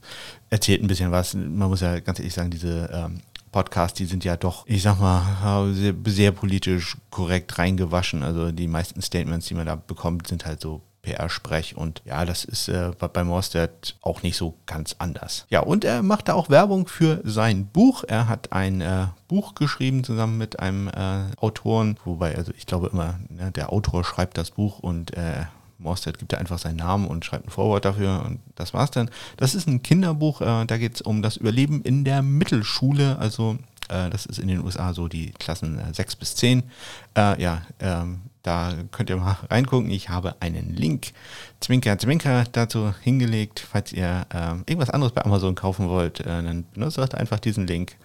erzählt 0.50 0.82
ein 0.82 0.88
bisschen 0.88 1.12
was. 1.12 1.34
Man 1.34 1.68
muss 1.70 1.82
ja 1.82 2.00
ganz 2.00 2.20
ehrlich 2.20 2.34
sagen, 2.34 2.52
diese 2.52 2.90
ähm, 2.94 3.20
Podcasts, 3.52 3.98
die 3.98 4.06
sind 4.06 4.24
ja 4.24 4.38
doch, 4.38 4.66
ich 4.66 4.82
sag 4.82 4.98
mal, 5.02 5.74
sehr, 5.74 5.94
sehr 6.06 6.32
politisch 6.32 6.96
korrekt 7.10 7.58
reingewaschen. 7.58 8.24
Also 8.24 8.54
die 8.54 8.68
meisten 8.68 9.02
Statements, 9.02 9.48
die 9.48 9.56
man 9.56 9.66
da 9.66 9.76
bekommt, 9.76 10.28
sind 10.28 10.46
halt 10.46 10.62
so 10.62 10.82
PR-Sprech 11.02 11.78
und 11.78 12.02
ja, 12.06 12.26
das 12.26 12.44
ist 12.44 12.68
äh, 12.68 12.92
bei 13.00 13.24
Morstead 13.24 13.96
auch 14.02 14.24
nicht 14.24 14.38
so 14.38 14.58
ganz 14.66 14.96
anders. 15.00 15.46
Ja, 15.50 15.62
und 15.62 15.86
er 15.86 16.04
macht 16.04 16.28
da 16.28 16.34
auch 16.34 16.50
Werbung 16.50 16.88
für 16.88 17.22
sein 17.24 17.68
Buch. 17.68 18.04
Er 18.08 18.28
hat 18.28 18.52
ein 18.52 18.82
äh, 18.82 19.08
Buch 19.28 19.56
geschrieben 19.56 20.04
zusammen 20.04 20.38
mit 20.38 20.60
einem 20.60 20.88
äh, 20.90 21.26
Autoren, 21.38 21.98
wobei, 22.06 22.36
also 22.36 22.52
ich 22.58 22.66
glaube 22.66 22.90
immer, 22.92 23.20
ne, 23.30 23.52
der 23.52 23.72
Autor 23.72 24.04
schreibt 24.04 24.38
das 24.38 24.52
Buch 24.52 24.80
und 24.80 25.16
äh, 25.16 25.46
Morstead 25.78 26.20
gibt 26.20 26.34
da 26.34 26.38
einfach 26.38 26.60
seinen 26.60 26.78
Namen 26.78 27.08
und 27.08 27.24
schreibt 27.24 27.48
ein 27.48 27.52
Vorwort 27.52 27.86
dafür 27.86 28.24
und 28.26 28.40
das 28.56 28.74
war's 28.74 28.92
dann. 28.92 29.10
Das 29.38 29.56
ist 29.56 29.68
ein 29.68 29.82
Kinderbuch, 29.82 30.42
äh, 30.42 30.66
da 30.66 30.78
geht 30.78 30.96
es 30.96 31.02
um 31.02 31.22
das 31.22 31.38
Überleben 31.38 31.82
in 31.82 32.04
der 32.04 32.22
Mittelschule, 32.22 33.18
also 33.18 33.58
äh, 33.90 34.10
das 34.10 34.26
ist 34.26 34.40
in 34.40 34.48
den 34.48 34.64
USA 34.64 34.94
so 34.94 35.08
die 35.08 35.32
Klassen 35.32 35.80
äh, 35.80 35.94
6 35.94 36.16
bis 36.18 36.36
10. 36.36 36.64
Äh, 37.18 37.42
ja, 37.42 37.62
ähm, 37.80 38.22
da 38.44 38.74
könnt 38.92 39.10
ihr 39.10 39.18
mal 39.18 39.38
reingucken. 39.50 39.90
Ich 39.90 40.10
habe 40.10 40.36
einen 40.40 40.76
Link, 40.76 41.14
Zwinker, 41.60 41.98
Zwinker, 41.98 42.46
dazu 42.52 42.94
hingelegt. 43.02 43.60
Falls 43.60 43.92
ihr 43.92 44.26
äh, 44.34 44.52
irgendwas 44.66 44.90
anderes 44.90 45.14
bei 45.14 45.26
Amazon 45.26 45.56
kaufen 45.56 45.90
wollt, 45.90 46.22
äh, 46.22 46.26
dann 46.26 46.66
benutzt 46.74 47.16
einfach 47.16 47.40
diesen 47.40 47.68
Link 47.68 47.96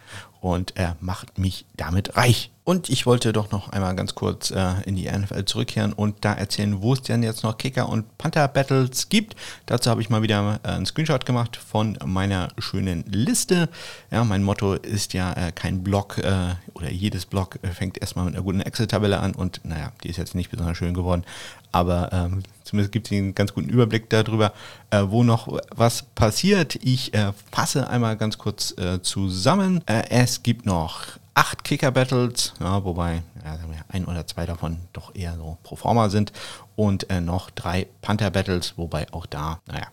und 0.40 0.76
er 0.76 0.96
macht 1.00 1.38
mich 1.38 1.66
damit 1.76 2.16
reich. 2.16 2.50
Und 2.66 2.88
ich 2.88 3.04
wollte 3.04 3.34
doch 3.34 3.50
noch 3.50 3.68
einmal 3.68 3.94
ganz 3.94 4.14
kurz 4.14 4.50
äh, 4.50 4.80
in 4.86 4.96
die 4.96 5.10
NFL 5.10 5.44
zurückkehren 5.44 5.92
und 5.92 6.24
da 6.24 6.32
erzählen, 6.32 6.80
wo 6.80 6.94
es 6.94 7.02
denn 7.02 7.22
jetzt 7.22 7.42
noch 7.42 7.58
Kicker 7.58 7.90
und 7.90 8.16
Panther 8.16 8.48
Battles 8.48 9.10
gibt. 9.10 9.36
Dazu 9.66 9.90
habe 9.90 10.00
ich 10.00 10.08
mal 10.08 10.22
wieder 10.22 10.60
äh, 10.64 10.68
einen 10.68 10.86
Screenshot 10.86 11.26
gemacht 11.26 11.56
von 11.56 11.98
meiner 12.06 12.48
schönen 12.56 13.04
Liste. 13.06 13.68
Ja, 14.10 14.24
mein 14.24 14.42
Motto 14.42 14.72
ist 14.72 15.12
ja 15.12 15.34
äh, 15.34 15.52
kein 15.52 15.84
Blog 15.84 16.16
äh, 16.16 16.54
oder 16.72 16.90
jedes 16.90 17.26
Blog 17.26 17.58
äh, 17.60 17.68
fängt 17.68 17.98
erstmal 18.00 18.24
mit 18.24 18.34
einer 18.34 18.42
guten 18.42 18.62
Excel-Tabelle 18.62 19.20
an 19.20 19.34
und 19.34 19.60
naja, 19.64 19.92
die 20.02 20.08
ist 20.08 20.16
jetzt 20.16 20.34
nicht 20.34 20.50
besonders 20.50 20.78
schön 20.78 20.94
geworden, 20.94 21.24
aber 21.70 22.14
ähm, 22.14 22.44
zumindest 22.62 22.92
gibt 22.92 23.08
es 23.08 23.12
einen 23.12 23.34
ganz 23.34 23.52
guten 23.52 23.68
Überblick 23.68 24.08
darüber, 24.08 24.54
äh, 24.88 25.02
wo 25.06 25.22
noch 25.22 25.60
was 25.76 26.04
passiert. 26.14 26.76
Ich 26.82 27.12
fasse 27.52 27.88
einmal 27.88 28.16
ganz 28.16 28.38
kurz 28.38 28.74
zusammen. 29.02 29.82
es 29.86 30.42
gibt 30.42 30.66
noch 30.66 31.18
acht 31.34 31.64
Kicker-Battles, 31.64 32.54
ja, 32.60 32.84
wobei 32.84 33.22
ja, 33.44 33.58
ein 33.88 34.04
oder 34.04 34.26
zwei 34.26 34.46
davon 34.46 34.78
doch 34.92 35.14
eher 35.14 35.36
so 35.36 35.58
pro 35.62 35.76
forma 35.76 36.08
sind 36.08 36.32
und 36.76 37.10
äh, 37.10 37.20
noch 37.20 37.50
drei 37.50 37.86
Panther-Battles, 38.02 38.74
wobei 38.76 39.06
auch 39.12 39.26
da, 39.26 39.60
naja, 39.66 39.86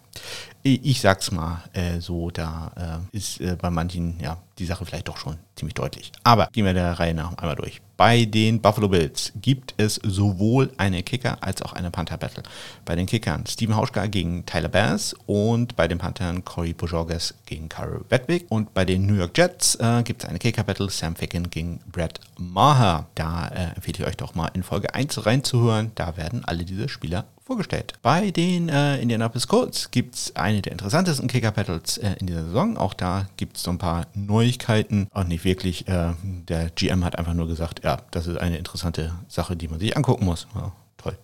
ich 0.64 1.02
sag's 1.02 1.32
mal 1.32 1.64
äh, 1.74 2.00
so, 2.00 2.30
da 2.30 3.02
äh, 3.12 3.18
ist 3.18 3.42
äh, 3.42 3.56
bei 3.60 3.70
manchen 3.70 4.20
ja 4.20 4.38
die 4.60 4.66
Sache 4.66 4.86
vielleicht 4.86 5.08
doch 5.08 5.18
schon 5.18 5.38
ziemlich 5.56 5.74
deutlich. 5.74 6.12
Aber 6.24 6.48
gehen 6.52 6.66
wir 6.66 6.74
der 6.74 7.00
Reihe 7.00 7.16
nach 7.16 7.36
einmal 7.38 7.56
durch. 7.56 7.82
Bei 7.98 8.26
den 8.26 8.62
Buffalo 8.62 8.88
Bills 8.90 9.32
gibt 9.42 9.74
es 9.78 9.96
sowohl 9.96 10.72
eine 10.78 11.04
Kicker 11.04 11.38
als 11.42 11.62
auch 11.62 11.74
eine 11.74 11.92
Panther 11.92 12.18
Battle. 12.18 12.44
Bei 12.86 12.96
den 12.96 13.06
Kickern 13.06 13.46
Steven 13.48 13.76
Hauschka 13.76 14.08
gegen 14.08 14.46
Tyler 14.46 14.70
Bass 14.70 15.16
und 15.26 15.76
bei 15.76 15.88
den 15.88 15.98
Panthern 15.98 16.44
Corey 16.44 16.74
Bojorges 16.74 17.36
gegen 17.46 17.70
Carl 17.70 18.02
Wedwick. 18.10 18.46
Und 18.50 18.74
bei 18.74 18.86
den 18.86 19.06
New 19.06 19.16
York 19.16 19.38
Jets 19.38 19.76
äh, 19.76 20.02
gibt 20.04 20.24
es 20.24 20.30
eine 20.30 20.40
Kicker 20.40 20.64
Battle 20.64 20.90
Sam 20.90 21.16
Ficken 21.16 21.50
gegen 21.50 21.80
Brad 21.92 22.20
Maher. 22.38 23.08
Da 23.16 23.48
äh, 23.50 23.76
empfehle 23.76 24.00
ich 24.00 24.06
euch 24.06 24.18
doch 24.18 24.36
mal 24.36 24.50
in 24.54 24.64
Folge 24.64 24.94
1 24.94 25.26
reinzuhören. 25.26 25.92
Da 25.96 26.18
werden 26.18 26.44
alle 26.46 26.66
diese 26.72 26.90
Spieler 26.90 27.26
vorgestellt. 27.44 27.94
Bei 28.02 28.32
den 28.32 28.70
äh, 28.70 29.02
Indianapolis 29.02 29.48
Colts 29.48 29.92
gibt 29.92 30.16
es 30.16 30.36
eine 30.36 30.62
der 30.62 30.72
interessantesten 30.72 31.28
Kicker-Battles 31.28 31.98
äh, 31.98 32.16
in 32.20 32.28
dieser 32.28 32.46
Saison. 32.46 32.78
Auch 32.78 32.94
da 32.94 33.28
gibt 33.38 33.58
es 33.58 33.64
so 33.64 33.72
ein 33.72 33.78
paar 33.78 34.08
Neuigkeiten. 34.14 35.08
Auch 35.14 35.26
nicht 35.26 35.44
wirklich. 35.44 35.88
Äh, 35.88 36.14
der 36.24 36.70
GM 36.70 37.04
hat 37.04 37.18
einfach 37.20 37.34
nur 37.34 37.48
gesagt, 37.48 37.84
ja, 37.84 37.98
das 38.12 38.28
ist 38.28 38.38
eine 38.38 38.58
interessante 38.58 39.14
Sache, 39.28 39.56
die 39.56 39.68
man 39.68 39.80
sich 39.80 39.98
angucken 39.98 40.26
muss. 40.26 40.48
Ja, 40.56 40.72
toll. 40.98 41.18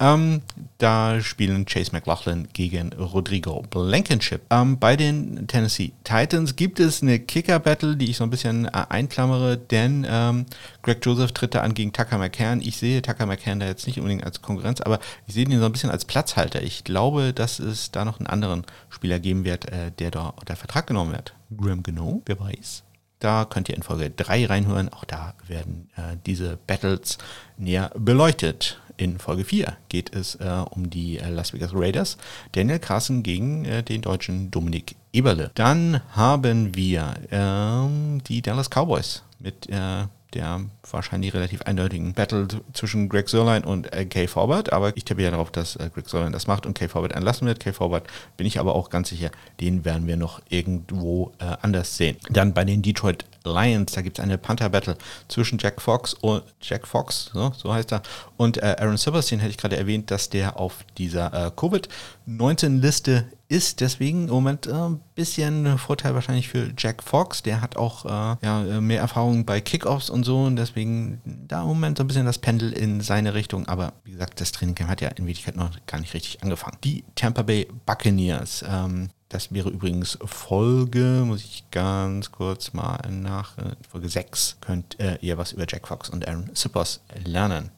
Ähm, 0.00 0.42
da 0.78 1.20
spielen 1.20 1.66
Chase 1.66 1.90
McLaughlin 1.92 2.48
gegen 2.52 2.92
Rodrigo 2.92 3.62
Blankenship. 3.68 4.42
Ähm, 4.50 4.78
bei 4.78 4.96
den 4.96 5.48
Tennessee 5.48 5.92
Titans 6.04 6.54
gibt 6.54 6.78
es 6.78 7.02
eine 7.02 7.18
Kicker-Battle, 7.18 7.96
die 7.96 8.10
ich 8.10 8.16
so 8.16 8.24
ein 8.24 8.30
bisschen 8.30 8.66
äh, 8.66 8.86
einklammere, 8.88 9.58
denn 9.58 10.06
ähm, 10.08 10.46
Greg 10.82 11.04
Joseph 11.04 11.32
tritt 11.32 11.56
da 11.56 11.62
an 11.62 11.74
gegen 11.74 11.92
Tucker 11.92 12.18
McCann. 12.18 12.60
Ich 12.60 12.76
sehe 12.76 13.02
Tucker 13.02 13.26
McCann 13.26 13.58
da 13.58 13.66
jetzt 13.66 13.88
nicht 13.88 13.98
unbedingt 13.98 14.24
als 14.24 14.40
Konkurrenz, 14.40 14.80
aber 14.80 15.00
ich 15.26 15.34
sehe 15.34 15.44
ihn 15.44 15.58
so 15.58 15.66
ein 15.66 15.72
bisschen 15.72 15.90
als 15.90 16.04
Platzhalter. 16.04 16.62
Ich 16.62 16.84
glaube, 16.84 17.32
dass 17.32 17.58
es 17.58 17.90
da 17.90 18.04
noch 18.04 18.20
einen 18.20 18.28
anderen 18.28 18.64
Spieler 18.88 19.18
geben 19.18 19.44
wird, 19.44 19.66
äh, 19.72 19.90
der 19.98 20.12
da 20.12 20.28
unter 20.28 20.54
Vertrag 20.54 20.86
genommen 20.86 21.12
wird. 21.12 21.34
Graham 21.56 21.82
Gano, 21.82 22.22
wer 22.26 22.38
weiß. 22.38 22.84
Da 23.18 23.44
könnt 23.44 23.68
ihr 23.68 23.74
in 23.74 23.82
Folge 23.82 24.10
3 24.10 24.46
reinhören. 24.46 24.90
Auch 24.90 25.04
da 25.04 25.34
werden 25.48 25.90
äh, 25.96 26.16
diese 26.24 26.56
Battles 26.68 27.18
näher 27.56 27.90
beleuchtet. 27.96 28.80
In 28.98 29.18
Folge 29.20 29.44
4 29.44 29.76
geht 29.88 30.14
es 30.14 30.34
äh, 30.34 30.64
um 30.70 30.90
die 30.90 31.18
äh, 31.18 31.30
Las 31.30 31.54
Vegas 31.54 31.70
Raiders. 31.72 32.18
Daniel 32.52 32.80
Carson 32.80 33.22
gegen 33.22 33.64
äh, 33.64 33.82
den 33.84 34.02
deutschen 34.02 34.50
Dominik 34.50 34.96
Eberle. 35.12 35.52
Dann 35.54 36.00
haben 36.10 36.74
wir 36.74 37.14
ähm, 37.30 38.20
die 38.26 38.42
Dallas 38.42 38.68
Cowboys 38.68 39.22
mit 39.38 39.68
äh, 39.70 40.06
der 40.34 40.60
wahrscheinlich 40.90 41.34
relativ 41.34 41.62
eindeutigen 41.62 42.12
Battle 42.12 42.46
zwischen 42.72 43.08
Greg 43.08 43.28
Sörlein 43.28 43.64
und 43.64 43.92
äh, 43.92 44.04
Kay 44.04 44.26
Forward. 44.26 44.72
Aber 44.72 44.96
ich 44.96 45.04
tippe 45.04 45.22
ja 45.22 45.30
darauf, 45.30 45.50
dass 45.50 45.76
äh, 45.76 45.90
Greg 45.92 46.08
Sörlein 46.08 46.32
das 46.32 46.46
macht 46.46 46.66
und 46.66 46.74
Kay 46.74 46.88
Forward 46.88 47.12
entlassen 47.12 47.46
wird. 47.46 47.60
Kay 47.60 47.72
Forward 47.72 48.04
bin 48.36 48.46
ich 48.46 48.60
aber 48.60 48.74
auch 48.74 48.90
ganz 48.90 49.08
sicher, 49.08 49.30
den 49.60 49.84
werden 49.84 50.06
wir 50.06 50.16
noch 50.16 50.40
irgendwo 50.48 51.32
äh, 51.38 51.56
anders 51.62 51.96
sehen. 51.96 52.16
Dann 52.30 52.54
bei 52.54 52.64
den 52.64 52.82
Detroit 52.82 53.24
Lions, 53.44 53.92
da 53.92 54.02
gibt 54.02 54.18
es 54.18 54.22
eine 54.22 54.38
Panther-Battle 54.38 54.96
zwischen 55.28 55.58
Jack 55.58 55.80
Fox 55.80 56.14
und 56.14 56.42
Jack 56.60 56.86
Fox, 56.86 57.30
so, 57.32 57.52
so 57.56 57.72
heißt 57.72 57.92
er, 57.92 58.02
und 58.36 58.58
äh, 58.58 58.76
Aaron 58.78 58.96
Silverstein 58.96 59.40
hätte 59.40 59.50
ich 59.50 59.58
gerade 59.58 59.76
erwähnt, 59.76 60.10
dass 60.10 60.28
der 60.28 60.58
auf 60.58 60.84
dieser 60.96 61.32
äh, 61.46 61.50
Covid-19-Liste 61.50 63.26
ist. 63.48 63.80
Deswegen 63.80 64.24
im 64.24 64.34
Moment 64.34 64.66
äh, 64.66 64.72
ein 64.72 65.00
bisschen 65.14 65.78
Vorteil 65.78 66.14
wahrscheinlich 66.14 66.48
für 66.48 66.72
Jack 66.76 67.02
Fox. 67.02 67.42
Der 67.42 67.60
hat 67.60 67.76
auch 67.76 68.04
äh, 68.04 68.36
ja, 68.44 68.80
mehr 68.80 69.00
Erfahrung 69.00 69.44
bei 69.44 69.60
Kickoffs 69.60 70.10
und 70.10 70.24
so 70.24 70.44
und 70.44 70.56
deswegen 70.56 71.20
da 71.24 71.62
im 71.62 71.68
Moment 71.68 71.98
so 71.98 72.04
ein 72.04 72.06
bisschen 72.06 72.26
das 72.26 72.38
Pendel 72.38 72.72
in 72.72 73.00
seine 73.00 73.34
Richtung. 73.34 73.66
Aber 73.66 73.94
wie 74.04 74.12
gesagt, 74.12 74.40
das 74.40 74.52
Trainingcamp 74.52 74.90
hat 74.90 75.00
ja 75.00 75.08
in 75.08 75.26
Wirklichkeit 75.26 75.56
noch 75.56 75.70
gar 75.86 76.00
nicht 76.00 76.14
richtig 76.14 76.42
angefangen. 76.42 76.76
Die 76.84 77.04
Tampa 77.14 77.42
Bay 77.42 77.68
Buccaneers. 77.86 78.64
Ähm, 78.68 79.08
das 79.28 79.52
wäre 79.52 79.68
übrigens 79.68 80.18
Folge, 80.24 81.22
muss 81.26 81.44
ich 81.44 81.64
ganz 81.70 82.32
kurz 82.32 82.72
mal 82.72 82.98
nach, 83.10 83.58
äh, 83.58 83.72
Folge 83.86 84.08
6 84.08 84.56
könnt 84.60 84.98
äh, 85.00 85.18
ihr 85.20 85.36
was 85.36 85.52
über 85.52 85.66
Jack 85.68 85.86
Fox 85.88 86.08
und 86.08 86.26
Aaron 86.26 86.50
Sippers 86.54 87.00
lernen. 87.24 87.70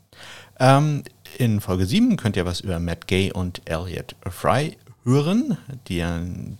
Ähm, 0.60 1.02
in 1.38 1.60
Folge 1.60 1.86
7 1.86 2.16
könnt 2.16 2.36
ihr 2.36 2.44
was 2.44 2.60
über 2.60 2.78
Matt 2.78 3.08
Gay 3.08 3.32
und 3.32 3.62
Elliot 3.64 4.14
Fry 4.28 4.76
hören, 5.10 5.58
die 5.88 6.04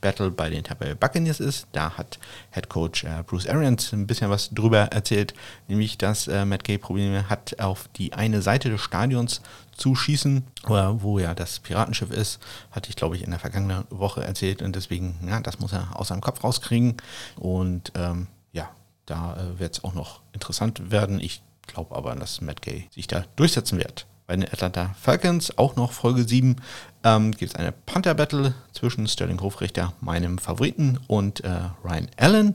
Battle 0.01 0.31
bei 0.31 0.51
den 0.51 0.65
Tampa 0.65 0.85
Bay 0.85 0.95
Buccaneers 0.95 1.41
ist. 1.41 1.67
Da 1.73 1.97
hat 1.97 2.19
Head 2.51 2.69
Coach 2.69 3.05
äh, 3.05 3.23
Bruce 3.27 3.47
Arians 3.47 3.93
ein 3.93 4.07
bisschen 4.07 4.31
was 4.31 4.51
drüber 4.51 4.79
erzählt, 4.79 5.35
nämlich 5.69 5.99
dass 5.99 6.29
äh, 6.29 6.45
Matt 6.45 6.65
Gay 6.65 6.79
Probleme 6.79 7.29
hat, 7.29 7.59
auf 7.61 7.89
die 7.97 8.13
eine 8.13 8.43
Seite 8.43 8.71
des 8.71 8.81
Stadions 8.81 9.41
zu 9.77 9.95
schießen, 9.95 10.45
wo 10.67 11.19
ja 11.19 11.35
das 11.35 11.59
Piratenschiff 11.61 12.11
ist, 12.11 12.39
hatte 12.71 12.91
ich 12.91 12.97
glaube 12.97 13.17
ich 13.17 13.23
in 13.23 13.31
der 13.31 13.41
vergangenen 13.41 13.85
Woche 13.89 14.23
erzählt 14.23 14.63
und 14.63 14.77
deswegen, 14.77 15.19
ja, 15.27 15.41
das 15.41 15.59
muss 15.59 15.73
er 15.73 15.99
aus 15.99 16.09
seinem 16.09 16.21
Kopf 16.21 16.45
rauskriegen 16.45 16.97
und 17.37 17.93
ähm, 17.95 18.27
ja, 18.53 18.69
da 19.07 19.37
äh, 19.37 19.59
wird 19.59 19.75
es 19.75 19.85
auch 19.85 19.95
noch 19.95 20.21
interessant 20.33 20.91
werden. 20.91 21.19
Ich 21.19 21.43
glaube 21.67 21.97
aber, 21.97 22.15
dass 22.15 22.41
Matt 22.41 22.63
Gay 22.63 22.89
sich 22.91 23.07
da 23.07 23.25
durchsetzen 23.37 23.79
wird. 23.79 24.07
Bei 24.27 24.37
den 24.37 24.45
Atlanta 24.45 24.95
Falcons, 25.01 25.59
auch 25.59 25.75
noch 25.75 25.93
Folge 25.93 26.23
7, 26.23 26.57
ähm, 27.05 27.33
gibt 27.33 27.53
es 27.53 27.57
eine 27.57 27.73
Panther-Battle 27.73 28.55
zwischen 28.73 29.09
Sterling 29.09 29.41
Hofrichter, 29.41 29.93
meinem 30.01 30.39
Favoriten, 30.39 30.99
und 31.07 31.45
äh, 31.45 31.51
Ryan 31.85 32.09
Allen. 32.17 32.55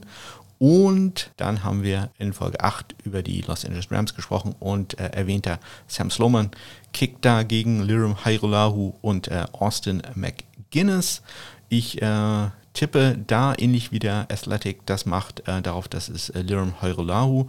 Und 0.58 1.30
dann 1.36 1.64
haben 1.64 1.82
wir 1.82 2.10
in 2.18 2.32
Folge 2.32 2.60
8 2.60 2.94
über 3.04 3.22
die 3.22 3.42
Los 3.42 3.64
Angeles 3.64 3.90
Rams 3.90 4.14
gesprochen 4.14 4.54
und 4.58 4.98
äh, 4.98 5.08
erwähnter 5.08 5.58
Sam 5.86 6.10
Sloman 6.10 6.50
kickt 6.92 7.24
da 7.24 7.42
gegen 7.42 7.82
Lirim 7.82 8.24
Hairolahu 8.24 8.94
und 9.02 9.28
äh, 9.28 9.44
Austin 9.52 10.02
McGuinness. 10.14 11.20
Ich 11.68 12.00
äh, 12.00 12.48
tippe 12.76 13.18
da 13.26 13.54
ähnlich 13.56 13.90
wie 13.90 13.98
der 13.98 14.26
Athletic 14.30 14.84
das 14.86 15.06
macht, 15.06 15.48
äh, 15.48 15.62
darauf, 15.62 15.88
dass 15.88 16.08
es 16.08 16.30
äh, 16.30 16.42
Liram 16.42 16.80
Heurolahu 16.82 17.46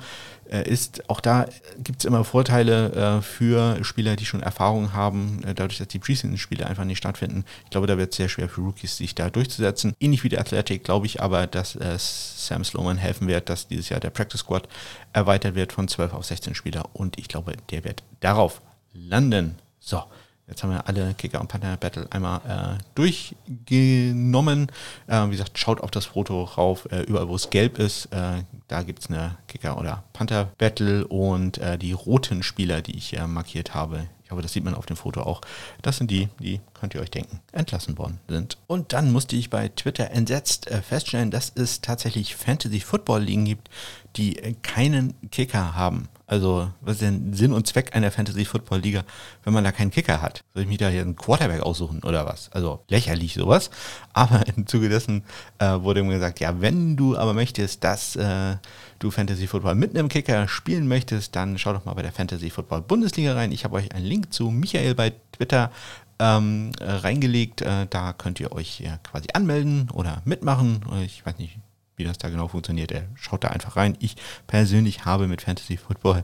äh, 0.50 0.68
ist. 0.68 1.08
Auch 1.10 1.20
da 1.20 1.48
gibt 1.78 2.00
es 2.00 2.06
immer 2.06 2.24
Vorteile 2.24 3.18
äh, 3.18 3.22
für 3.22 3.84
Spieler, 3.84 4.16
die 4.16 4.26
schon 4.26 4.42
Erfahrung 4.42 4.94
haben, 4.94 5.44
äh, 5.44 5.54
dadurch, 5.54 5.78
dass 5.78 5.90
die 5.90 6.00
Preseason-Spiele 6.00 6.66
einfach 6.66 6.86
nicht 6.86 6.98
stattfinden. 6.98 7.44
Ich 7.66 7.70
glaube, 7.70 7.88
da 7.88 7.98
wird 7.98 8.12
es 8.12 8.18
sehr 8.18 8.30
schwer 8.30 8.48
für 8.48 8.62
Rookies, 8.62 8.98
sich 8.98 9.16
da 9.16 9.30
durchzusetzen. 9.30 9.94
Ähnlich 10.00 10.24
wie 10.24 10.30
der 10.30 10.40
Athletic 10.40 10.86
glaube 10.86 11.06
ich 11.06 11.22
aber, 11.22 11.46
dass 11.46 11.76
äh, 11.76 11.98
Sam 11.98 12.64
Sloman 12.64 12.98
helfen 12.98 13.28
wird, 13.28 13.50
dass 13.50 13.68
dieses 13.68 13.90
Jahr 13.90 14.00
der 14.00 14.10
Practice 14.10 14.40
Squad 14.40 14.68
erweitert 15.14 15.56
wird 15.56 15.74
von 15.74 15.88
12 15.88 16.14
auf 16.14 16.26
16 16.26 16.56
Spieler 16.56 16.86
und 16.94 17.20
ich 17.20 17.28
glaube, 17.28 17.54
der 17.70 17.84
wird 17.84 18.04
darauf 18.22 18.62
landen. 18.94 19.56
So, 19.80 20.04
Jetzt 20.48 20.64
haben 20.64 20.70
wir 20.70 20.88
alle 20.88 21.14
Kicker 21.14 21.42
und 21.42 21.48
Panther 21.48 21.76
Battle 21.76 22.08
einmal 22.10 22.40
äh, 22.48 22.84
durchgenommen. 22.96 24.72
Äh, 25.08 25.26
wie 25.26 25.32
gesagt, 25.32 25.58
schaut 25.60 25.82
auf 25.82 25.92
das 25.92 26.06
Foto 26.06 26.44
rauf, 26.44 26.88
äh, 26.90 27.02
überall 27.02 27.28
wo 27.28 27.36
es 27.36 27.50
gelb 27.50 27.80
ist. 27.80 28.06
Äh, 28.08 28.44
da 28.70 28.84
gibt 28.84 29.00
es 29.00 29.10
eine 29.10 29.38
Kicker- 29.48 29.78
oder 29.78 30.04
Panther 30.14 30.46
Battle 30.58 31.06
und 31.06 31.58
äh, 31.58 31.78
die 31.78 31.92
roten 31.92 32.44
Spieler, 32.44 32.82
die 32.82 32.98
ich 32.98 33.18
markiert 33.28 33.74
habe. 33.74 34.08
Ich 34.28 34.32
hoffe, 34.32 34.42
das 34.42 34.52
sieht 34.52 34.66
man 34.66 34.76
auf 34.76 34.86
dem 34.86 34.98
Foto 34.98 35.22
auch. 35.22 35.40
Das 35.82 35.96
sind 35.96 36.12
die, 36.12 36.28
die, 36.40 36.60
könnt 36.74 36.94
ihr 36.94 37.00
euch 37.00 37.12
denken, 37.12 37.40
entlassen 37.54 37.98
worden 37.98 38.20
sind. 38.28 38.58
Und 38.68 38.92
dann 38.92 39.14
musste 39.14 39.38
ich 39.38 39.50
bei 39.50 39.70
Twitter 39.70 40.12
entsetzt 40.12 40.68
äh, 40.68 40.82
feststellen, 40.82 41.32
dass 41.32 41.54
es 41.56 41.80
tatsächlich 41.80 42.36
Fantasy-Football-Ligen 42.36 43.46
gibt, 43.46 43.70
die 44.18 44.34
keinen 44.64 45.14
Kicker 45.32 45.76
haben. 45.76 46.10
Also, 46.30 46.70
was 46.82 46.96
ist 46.96 47.02
denn 47.04 47.34
Sinn 47.34 47.54
und 47.54 47.68
Zweck 47.68 47.96
einer 47.96 48.12
Fantasy-Football-Liga, 48.12 49.06
wenn 49.46 49.54
man 49.54 49.64
da 49.64 49.72
keinen 49.72 49.92
Kicker 49.92 50.22
hat? 50.22 50.44
Soll 50.54 50.64
ich 50.64 50.70
mich 50.70 50.78
da 50.78 50.90
hier 50.90 51.02
einen 51.02 51.16
Quarterback 51.16 51.62
aussuchen 51.62 52.04
oder 52.04 52.26
was? 52.26 52.52
Also, 52.52 52.84
lächerlich 52.90 53.34
sowas. 53.34 53.70
Aber 54.14 54.44
im 54.56 54.68
Zuge 54.68 54.90
dessen 54.90 55.24
äh, 55.60 55.80
wurde 55.80 56.04
mir 56.04 56.16
gesagt, 56.16 56.42
ja, 56.42 56.60
wenn 56.60 56.98
du 56.98 57.16
aber 57.16 57.34
möchtest, 57.34 57.84
dass 57.84 58.16
äh, 58.18 58.58
du 59.00 59.10
Fantasy-Football 59.10 59.76
mit 59.76 59.98
einem 59.98 60.10
Kicker 60.10 60.48
spielen 60.48 60.88
möchtest, 60.88 61.36
dann 61.36 61.58
schau 61.58 61.72
doch 61.72 61.86
mal 61.86 61.94
bei 61.94 62.02
der 62.02 62.12
Fantasy-Football-Bundesliga 62.12 63.34
rein. 63.34 63.52
Ich 63.52 63.64
habe 63.64 63.76
euch 63.76 63.94
einen 63.94 64.06
Link 64.06 64.34
zu 64.34 64.50
Michael 64.50 64.96
bei 64.96 65.14
Twitter 65.32 65.72
ähm, 66.20 66.72
äh, 66.80 66.92
reingelegt. 66.92 67.62
Äh, 67.62 67.88
da 67.90 68.12
könnt 68.12 68.40
ihr 68.40 68.52
euch 68.52 68.82
ja 68.82 68.98
quasi 68.98 69.28
anmelden 69.34 69.90
oder 69.94 70.22
mitmachen. 70.26 70.82
Ich 71.06 71.26
weiß 71.26 71.38
nicht, 71.38 71.60
wie 71.98 72.04
das 72.04 72.18
da 72.18 72.30
genau 72.30 72.48
funktioniert. 72.48 72.92
Er 72.92 73.08
schaut 73.16 73.44
da 73.44 73.50
einfach 73.50 73.76
rein. 73.76 73.98
Ich 74.00 74.16
persönlich 74.48 75.06
habe 75.06 75.28
mit 75.28 75.42
Fantasy 75.42 75.78
Football 75.78 76.24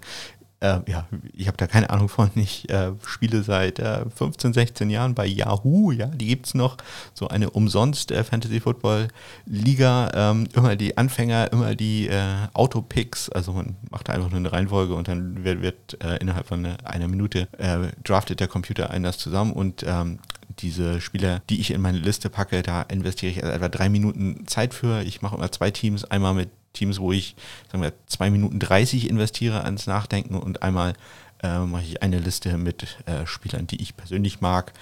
äh, 0.63 0.80
ja, 0.88 1.06
ich 1.34 1.47
habe 1.47 1.58
da 1.58 1.67
keine 1.67 1.89
Ahnung 1.89 2.08
von. 2.08 2.32
Ich 2.36 2.69
äh, 2.69 2.91
spiele 3.06 3.43
seit 3.43 3.80
äh, 3.80 4.06
15, 4.15 4.54
16 4.54 4.89
Jahren 4.89 5.13
bei 5.13 5.26
Yahoo, 5.26 5.91
ja, 5.91 6.08
die 6.08 6.28
gibt 6.28 6.47
es 6.47 6.54
noch. 6.54 6.78
So 7.13 7.28
eine 7.28 7.49
umsonst 7.49 8.12
äh, 8.12 8.23
Fantasy 8.23 8.62
Football 8.62 9.10
Liga. 9.45 10.10
Ähm, 10.13 10.47
immer 10.54 10.76
die 10.76 10.97
Anfänger, 10.97 11.52
immer 11.52 11.76
die 11.76 12.08
äh, 12.08 12.21
Autopicks. 12.54 13.30
Also 13.30 13.52
man 13.52 13.76
macht 13.91 14.10
einfach 14.10 14.30
nur 14.30 14.39
eine 14.39 14.52
Reihenfolge 14.52 14.95
und 14.95 15.08
dann 15.08 15.43
wird, 15.43 15.62
wird 15.62 16.04
äh, 16.04 16.17
innerhalb 16.17 16.47
von 16.47 16.65
einer 16.65 17.08
Minute 17.08 17.47
draftet 18.04 18.39
der 18.39 18.47
Computer 18.47 18.89
einen 18.89 19.04
das 19.04 19.17
zusammen 19.17 19.52
und 19.52 19.84
ähm, 19.86 20.19
diese 20.60 21.02
Spieler, 21.02 21.41
die 21.49 21.60
ich 21.60 21.71
in 21.71 21.82
meine 21.82 21.97
Liste 21.97 22.30
packe, 22.30 22.62
da 22.62 22.84
investiere 22.84 23.32
ich 23.32 23.43
etwa 23.43 23.69
drei 23.69 23.89
Minuten 23.89 24.45
Zeit 24.47 24.73
für. 24.73 25.02
Ich 25.04 25.21
mache 25.21 25.36
immer 25.36 25.52
zwei 25.52 25.71
Teams, 25.71 26.06
einmal 26.06 26.34
mit 26.34 26.49
Teams, 26.73 26.99
wo 26.99 27.12
ich, 27.12 27.36
sagen 27.71 27.83
wir, 27.83 27.93
zwei 28.07 28.29
Minuten 28.29 28.59
30 28.59 29.09
investiere 29.09 29.63
ans 29.63 29.88
Nachdenken 29.88 30.36
und 30.36 30.63
einmal 30.63 30.93
äh, 31.41 31.59
mache 31.59 31.83
ich 31.83 32.01
eine 32.01 32.19
Liste 32.19 32.57
mit 32.57 32.97
äh, 33.05 33.25
Spielern, 33.25 33.67
die 33.67 33.81
ich 33.81 33.95
persönlich 33.95 34.41
mag, 34.41 34.73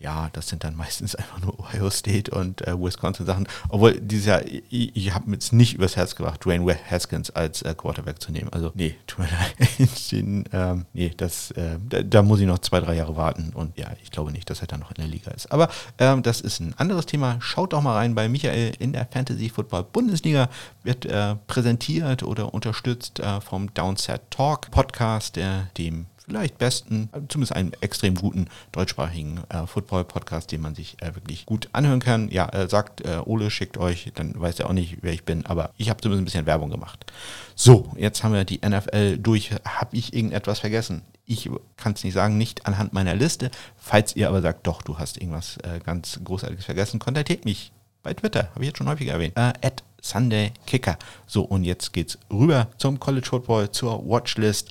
ja, 0.00 0.30
das 0.32 0.48
sind 0.48 0.64
dann 0.64 0.76
meistens 0.76 1.14
einfach 1.14 1.40
nur 1.40 1.58
Ohio 1.58 1.90
State 1.90 2.30
und 2.30 2.66
äh, 2.66 2.78
Wisconsin 2.78 3.26
Sachen. 3.26 3.48
Obwohl 3.68 4.00
dieses 4.00 4.26
Jahr, 4.26 4.44
ich, 4.44 4.96
ich 4.96 5.14
habe 5.14 5.28
mir 5.28 5.36
jetzt 5.36 5.52
nicht 5.52 5.74
übers 5.74 5.96
Herz 5.96 6.14
gebracht, 6.14 6.44
Dwayne 6.44 6.76
Haskins 6.90 7.30
als 7.30 7.62
äh, 7.62 7.74
Quarterback 7.74 8.20
zu 8.20 8.32
nehmen. 8.32 8.48
Also 8.52 8.72
nee, 8.74 8.96
tut 9.06 9.20
mir 9.20 9.30
leid. 9.30 9.88
Den, 10.12 10.44
ähm, 10.52 10.86
nee, 10.92 11.12
das, 11.16 11.50
äh, 11.52 11.78
da, 11.88 12.02
da, 12.02 12.22
muss 12.22 12.40
ich 12.40 12.46
noch 12.46 12.58
zwei, 12.58 12.80
drei 12.80 12.94
Jahre 12.94 13.16
warten. 13.16 13.52
Und 13.54 13.76
ja, 13.78 13.88
ich 14.02 14.10
glaube 14.10 14.32
nicht, 14.32 14.48
dass 14.50 14.60
er 14.60 14.66
dann 14.66 14.80
noch 14.80 14.90
in 14.90 14.96
der 14.96 15.06
Liga 15.06 15.30
ist. 15.32 15.50
Aber 15.50 15.68
ähm, 15.98 16.22
das 16.22 16.40
ist 16.40 16.60
ein 16.60 16.74
anderes 16.76 17.06
Thema. 17.06 17.36
Schaut 17.40 17.72
doch 17.72 17.82
mal 17.82 17.94
rein 17.94 18.14
bei 18.14 18.28
Michael 18.28 18.72
in 18.78 18.92
der 18.92 19.06
Fantasy 19.06 19.48
Football 19.48 19.84
Bundesliga. 19.84 20.48
Wird 20.82 21.06
äh, 21.06 21.36
präsentiert 21.46 22.22
oder 22.22 22.54
unterstützt 22.54 23.20
äh, 23.20 23.40
vom 23.40 23.72
Downset 23.74 24.22
Talk 24.30 24.70
Podcast, 24.70 25.38
dem 25.76 26.06
vielleicht 26.28 26.58
besten, 26.58 27.08
zumindest 27.28 27.54
einen 27.54 27.72
extrem 27.80 28.14
guten 28.14 28.48
deutschsprachigen 28.72 29.40
äh, 29.48 29.66
Football-Podcast, 29.66 30.52
den 30.52 30.60
man 30.60 30.74
sich 30.74 30.96
äh, 31.02 31.14
wirklich 31.14 31.46
gut 31.46 31.68
anhören 31.72 32.00
kann. 32.00 32.28
Ja, 32.30 32.48
äh, 32.50 32.68
sagt 32.68 33.00
äh, 33.00 33.20
Ole, 33.24 33.50
schickt 33.50 33.78
euch, 33.78 34.12
dann 34.14 34.38
weiß 34.38 34.60
er 34.60 34.66
auch 34.66 34.72
nicht, 34.72 34.98
wer 35.00 35.12
ich 35.12 35.24
bin, 35.24 35.46
aber 35.46 35.70
ich 35.78 35.88
habe 35.88 36.00
zumindest 36.00 36.22
ein 36.22 36.24
bisschen 36.26 36.46
Werbung 36.46 36.70
gemacht. 36.70 37.10
So, 37.54 37.92
jetzt 37.96 38.22
haben 38.22 38.34
wir 38.34 38.44
die 38.44 38.60
NFL 38.64 39.18
durch. 39.18 39.50
Habe 39.64 39.96
ich 39.96 40.12
irgendetwas 40.12 40.60
vergessen? 40.60 41.02
Ich 41.24 41.50
kann 41.76 41.94
es 41.94 42.04
nicht 42.04 42.14
sagen, 42.14 42.38
nicht 42.38 42.66
anhand 42.66 42.92
meiner 42.92 43.14
Liste. 43.14 43.50
Falls 43.76 44.14
ihr 44.16 44.28
aber 44.28 44.42
sagt, 44.42 44.66
doch, 44.66 44.82
du 44.82 44.98
hast 44.98 45.16
irgendwas 45.18 45.56
äh, 45.58 45.80
ganz 45.84 46.20
Großartiges 46.22 46.64
vergessen, 46.64 46.98
kontaktiert 46.98 47.44
mich 47.44 47.72
bei 48.02 48.14
Twitter, 48.14 48.50
habe 48.54 48.60
ich 48.60 48.68
jetzt 48.68 48.78
schon 48.78 48.88
häufiger 48.88 49.12
erwähnt, 49.14 49.36
äh, 49.36 49.52
at 49.62 49.82
Sunday 50.00 50.52
Kicker. 50.66 50.96
So, 51.26 51.42
und 51.42 51.64
jetzt 51.64 51.92
geht's 51.92 52.18
rüber 52.30 52.68
zum 52.78 53.00
College 53.00 53.26
Football, 53.26 53.70
zur 53.72 54.08
Watchlist 54.08 54.70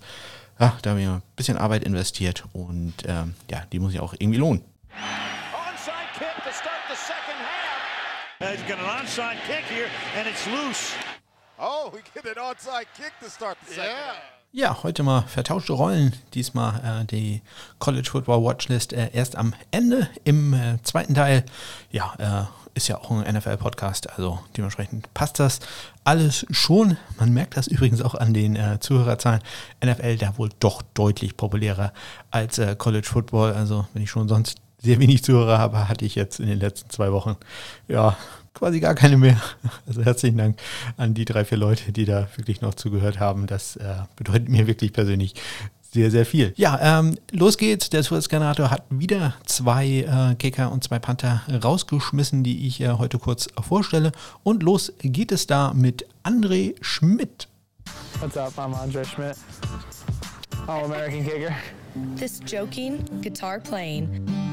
ja, 0.60 0.78
da 0.82 0.90
haben 0.92 0.98
wir 0.98 1.10
ein 1.10 1.22
bisschen 1.36 1.58
Arbeit 1.58 1.84
investiert 1.84 2.44
und 2.54 2.94
ähm, 3.06 3.36
ja, 3.50 3.64
die 3.72 3.80
muss 3.80 3.94
ich 3.94 4.00
auch 4.00 4.14
irgendwie 4.18 4.40
lohnen. 4.40 4.64
Oh, 11.60 11.90
we 11.92 12.02
get 12.14 12.26
an 12.26 12.38
onside 12.38 12.86
kick 12.96 13.12
to 13.20 13.30
start 13.30 13.58
the 13.66 13.74
second 13.74 13.90
yeah. 13.90 14.14
half. 14.14 14.37
Ja, 14.54 14.82
heute 14.82 15.04
mal 15.04 15.24
vertauschte 15.24 15.74
Rollen. 15.74 16.14
Diesmal 16.34 17.02
äh, 17.02 17.06
die 17.06 17.42
College 17.80 18.10
Football 18.10 18.44
Watchlist 18.44 18.94
äh, 18.94 19.10
erst 19.12 19.36
am 19.36 19.54
Ende 19.72 20.08
im 20.24 20.54
äh, 20.54 20.82
zweiten 20.84 21.14
Teil. 21.14 21.44
Ja, 21.92 22.14
äh, 22.18 22.46
ist 22.74 22.88
ja 22.88 22.98
auch 22.98 23.12
ein 23.12 23.36
NFL-Podcast, 23.36 24.10
also 24.12 24.40
dementsprechend 24.56 25.14
passt 25.14 25.40
das 25.40 25.60
alles 26.06 26.46
schon. 26.50 26.96
Man 27.20 27.34
merkt 27.34 27.58
das 27.58 27.68
übrigens 27.68 28.02
auch 28.02 28.16
an 28.16 28.34
den 28.34 28.56
äh, 28.56 28.80
Zuhörerzahlen. 28.80 29.42
NFL 29.84 30.16
da 30.18 30.38
wohl 30.38 30.50
doch 30.60 30.82
deutlich 30.94 31.36
populärer 31.36 31.92
als 32.32 32.58
äh, 32.58 32.76
College 32.78 33.08
Football. 33.08 33.54
Also 33.54 33.86
wenn 33.94 34.04
ich 34.04 34.10
schon 34.10 34.30
sonst 34.30 34.60
sehr 34.82 35.00
wenig 35.00 35.24
Zuhörer 35.24 35.58
habe, 35.58 35.90
hatte 35.90 36.06
ich 36.06 36.16
jetzt 36.16 36.40
in 36.40 36.48
den 36.48 36.60
letzten 36.60 36.90
zwei 36.90 37.12
Wochen 37.12 37.36
ja 37.90 38.16
quasi 38.58 38.80
gar 38.80 38.96
keine 38.96 39.18
mehr. 39.18 39.40
Also 39.88 40.04
herzlichen 40.04 40.38
Dank 40.38 40.58
an 40.98 41.14
die 41.14 41.24
drei, 41.24 41.46
vier 41.46 41.58
Leute, 41.58 41.92
die 41.92 42.06
da 42.06 42.28
wirklich 42.36 42.62
noch 42.62 42.74
zugehört 42.74 43.20
haben. 43.20 43.48
Das 43.48 43.78
äh, 43.78 43.96
bedeutet 44.18 44.50
mir 44.50 44.68
wirklich 44.68 44.92
persönlich 44.92 45.34
sehr, 45.92 46.12
sehr 46.12 46.26
viel. 46.26 46.54
Ja, 46.58 47.00
ähm, 47.00 47.18
los 47.32 47.58
geht's. 47.58 47.90
Der 47.90 48.04
Suez-Generator 48.04 48.70
hat 48.70 48.84
wieder 48.90 49.36
zwei 49.46 49.88
äh, 49.88 50.36
Kicker 50.36 50.72
und 50.72 50.84
zwei 50.84 51.00
Panther 51.00 51.42
rausgeschmissen, 51.64 52.44
die 52.44 52.68
ich 52.68 52.82
äh, 52.82 52.90
heute 52.90 53.18
kurz 53.18 53.48
vorstelle. 53.62 54.12
Und 54.44 54.64
los 54.64 54.94
geht 55.00 55.32
es 55.32 55.48
da 55.48 55.74
mit 55.74 56.06
André 56.24 56.76
Schmidt. 56.82 57.48
What's 58.20 58.36
up? 58.36 58.58
I'm 58.58 58.74
André 58.74 59.06
Schmidt, 59.06 59.38
All-American 60.68 61.24
Kicker. 61.24 61.56
This 62.18 62.42
joking, 62.46 63.00
guitar 63.22 63.60
playing. 63.60 64.47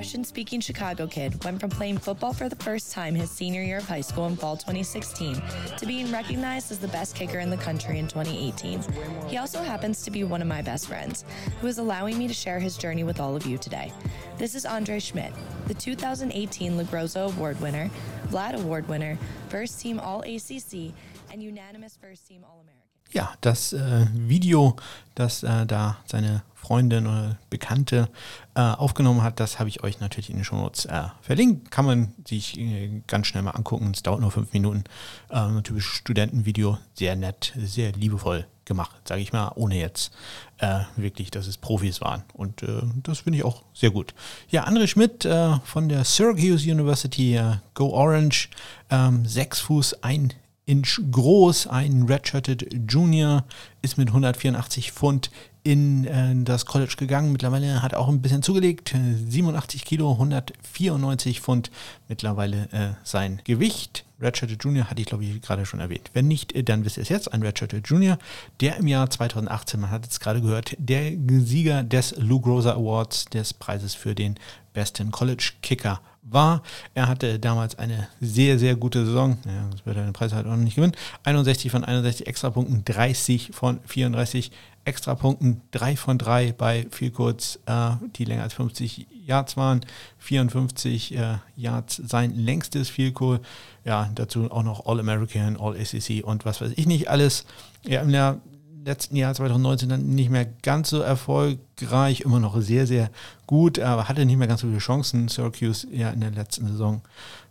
Russian 0.00 0.24
speaking 0.24 0.62
Chicago 0.62 1.06
kid 1.06 1.44
went 1.44 1.60
from 1.60 1.68
playing 1.68 1.98
football 1.98 2.32
for 2.32 2.48
the 2.48 2.56
first 2.56 2.90
time 2.90 3.14
his 3.14 3.30
senior 3.30 3.60
year 3.60 3.76
of 3.76 3.86
high 3.86 4.00
school 4.00 4.26
in 4.28 4.34
fall 4.34 4.56
2016 4.56 5.42
to 5.76 5.84
being 5.84 6.10
recognized 6.10 6.72
as 6.72 6.78
the 6.78 6.88
best 6.88 7.14
kicker 7.14 7.38
in 7.38 7.50
the 7.50 7.58
country 7.58 7.98
in 7.98 8.08
2018. 8.08 8.82
He 9.28 9.36
also 9.36 9.62
happens 9.62 10.02
to 10.04 10.10
be 10.10 10.24
one 10.24 10.40
of 10.40 10.48
my 10.48 10.62
best 10.62 10.88
friends, 10.88 11.26
who 11.60 11.66
is 11.66 11.76
allowing 11.76 12.16
me 12.16 12.26
to 12.28 12.32
share 12.32 12.58
his 12.58 12.78
journey 12.78 13.04
with 13.04 13.20
all 13.20 13.36
of 13.36 13.44
you 13.44 13.58
today. 13.58 13.92
This 14.38 14.54
is 14.54 14.64
Andre 14.64 15.00
Schmidt, 15.00 15.34
the 15.66 15.74
2018 15.74 16.78
Lagrosa 16.78 17.26
Award 17.26 17.60
winner, 17.60 17.90
Vlad 18.28 18.54
Award 18.54 18.88
winner, 18.88 19.18
first 19.50 19.82
team 19.82 20.00
All 20.00 20.22
ACC, 20.22 20.94
and 21.30 21.42
unanimous 21.42 21.98
first 22.00 22.26
team 22.26 22.42
All 22.42 22.62
American. 22.62 22.80
Ja, 23.12 23.34
das 23.42 23.74
äh, 23.74 24.06
Video, 24.14 24.76
das 25.14 25.42
äh, 25.42 25.66
da 25.66 25.98
seine 26.06 26.42
Freundin 26.60 27.06
oder 27.06 27.38
Bekannte 27.48 28.08
äh, 28.54 28.60
aufgenommen 28.60 29.22
hat, 29.22 29.40
das 29.40 29.58
habe 29.58 29.68
ich 29.68 29.82
euch 29.82 29.98
natürlich 30.00 30.28
in 30.30 30.36
den 30.36 30.44
Shownotes 30.44 30.84
äh, 30.84 31.04
verlinkt. 31.22 31.70
Kann 31.70 31.86
man 31.86 32.12
sich 32.26 32.58
äh, 32.58 33.00
ganz 33.06 33.26
schnell 33.26 33.42
mal 33.42 33.52
angucken. 33.52 33.90
Es 33.94 34.02
dauert 34.02 34.20
nur 34.20 34.30
fünf 34.30 34.52
Minuten. 34.52 34.84
Äh, 35.30 35.36
ein 35.36 35.64
typisches 35.64 35.90
Studentenvideo. 35.90 36.78
Sehr 36.94 37.16
nett, 37.16 37.54
sehr 37.56 37.92
liebevoll 37.92 38.46
gemacht, 38.66 38.94
sage 39.08 39.22
ich 39.22 39.32
mal, 39.32 39.52
ohne 39.56 39.80
jetzt 39.80 40.12
äh, 40.58 40.80
wirklich, 40.96 41.30
dass 41.30 41.46
es 41.46 41.56
Profis 41.56 42.00
waren. 42.00 42.22
Und 42.34 42.62
äh, 42.62 42.82
das 43.02 43.20
finde 43.20 43.38
ich 43.38 43.44
auch 43.44 43.64
sehr 43.72 43.90
gut. 43.90 44.14
Ja, 44.50 44.68
André 44.68 44.86
Schmidt 44.86 45.26
von 45.64 45.88
der 45.88 46.04
Syracuse 46.04 46.70
University, 46.70 47.40
Go 47.74 47.88
Orange, 47.88 48.48
ähm, 48.90 49.24
sechs 49.26 49.60
Fuß, 49.60 50.02
ein 50.02 50.34
Inch 50.70 51.00
groß, 51.10 51.66
ein 51.66 52.04
Redshirted 52.04 52.88
Junior, 52.88 53.44
ist 53.82 53.98
mit 53.98 54.06
184 54.08 54.92
Pfund 54.92 55.32
in 55.64 56.04
äh, 56.04 56.32
das 56.44 56.64
College 56.64 56.94
gegangen. 56.96 57.32
Mittlerweile 57.32 57.82
hat 57.82 57.92
er 57.92 57.98
auch 57.98 58.08
ein 58.08 58.22
bisschen 58.22 58.42
zugelegt. 58.42 58.94
87 58.94 59.84
Kilo, 59.84 60.12
194 60.12 61.40
Pfund 61.40 61.72
mittlerweile 62.06 62.68
äh, 62.70 62.90
sein 63.02 63.40
Gewicht. 63.42 64.04
Redshirted 64.20 64.62
Junior 64.62 64.88
hatte 64.88 65.00
ich, 65.00 65.08
glaube 65.08 65.24
ich, 65.24 65.42
gerade 65.42 65.66
schon 65.66 65.80
erwähnt. 65.80 66.10
Wenn 66.12 66.28
nicht, 66.28 66.54
äh, 66.54 66.62
dann 66.62 66.84
wisst 66.84 66.98
ihr 66.98 67.02
es 67.02 67.08
jetzt. 67.08 67.32
Ein 67.32 67.42
Redshirted 67.42 67.88
Junior, 67.88 68.16
der 68.60 68.76
im 68.76 68.86
Jahr 68.86 69.10
2018, 69.10 69.80
man 69.80 69.90
hat 69.90 70.06
es 70.06 70.20
gerade 70.20 70.40
gehört, 70.40 70.76
der 70.78 71.12
Sieger 71.40 71.82
des 71.82 72.14
Lou 72.16 72.40
Groza 72.40 72.74
Awards, 72.74 73.24
des 73.24 73.54
Preises 73.54 73.96
für 73.96 74.14
den 74.14 74.36
besten 74.72 75.10
College 75.10 75.54
Kicker 75.62 76.00
war. 76.22 76.62
Er 76.94 77.08
hatte 77.08 77.38
damals 77.38 77.78
eine 77.78 78.08
sehr, 78.20 78.58
sehr 78.58 78.76
gute 78.76 79.04
Saison. 79.04 79.38
Ja, 79.46 79.68
das 79.70 79.86
wird 79.86 79.96
er 79.96 80.04
den 80.04 80.12
Preis 80.12 80.32
halt 80.32 80.46
auch 80.46 80.50
noch 80.50 80.56
nicht 80.58 80.76
gewinnen. 80.76 80.96
61 81.24 81.70
von 81.70 81.84
61 81.84 82.26
Extrapunkten, 82.26 82.84
30 82.84 83.50
von 83.52 83.80
34 83.86 84.52
Extrapunkten, 84.84 85.60
3 85.72 85.96
von 85.96 86.18
3 86.18 86.52
bei 86.52 86.86
viel 86.90 87.10
kurz, 87.10 87.58
äh, 87.66 87.90
die 88.16 88.24
länger 88.24 88.44
als 88.44 88.54
50 88.54 89.06
Yards 89.26 89.56
waren. 89.56 89.80
54 90.18 91.16
äh, 91.16 91.38
Yards 91.56 91.96
sein 91.96 92.34
längstes 92.34 92.88
Field 92.88 93.14
Goal. 93.14 93.40
Ja, 93.84 94.10
dazu 94.14 94.50
auch 94.50 94.62
noch 94.62 94.86
All-American, 94.86 95.56
All-SEC 95.58 96.24
und 96.24 96.44
was 96.44 96.60
weiß 96.60 96.72
ich 96.76 96.86
nicht 96.86 97.08
alles. 97.08 97.44
Ja, 97.86 98.02
im 98.02 98.10
Jahr 98.10 98.40
letzten 98.84 99.16
Jahr 99.16 99.34
2019 99.34 99.88
dann 99.88 100.06
nicht 100.14 100.30
mehr 100.30 100.44
ganz 100.44 100.90
so 100.90 101.00
erfolgreich, 101.00 102.22
immer 102.22 102.40
noch 102.40 102.60
sehr, 102.60 102.86
sehr 102.86 103.10
gut, 103.46 103.78
aber 103.78 104.08
hatte 104.08 104.24
nicht 104.24 104.36
mehr 104.36 104.48
ganz 104.48 104.60
so 104.60 104.68
viele 104.68 104.78
Chancen. 104.78 105.28
Syracuse 105.28 105.86
ja 105.92 106.10
in 106.10 106.20
der 106.20 106.30
letzten 106.30 106.66
Saison 106.66 107.02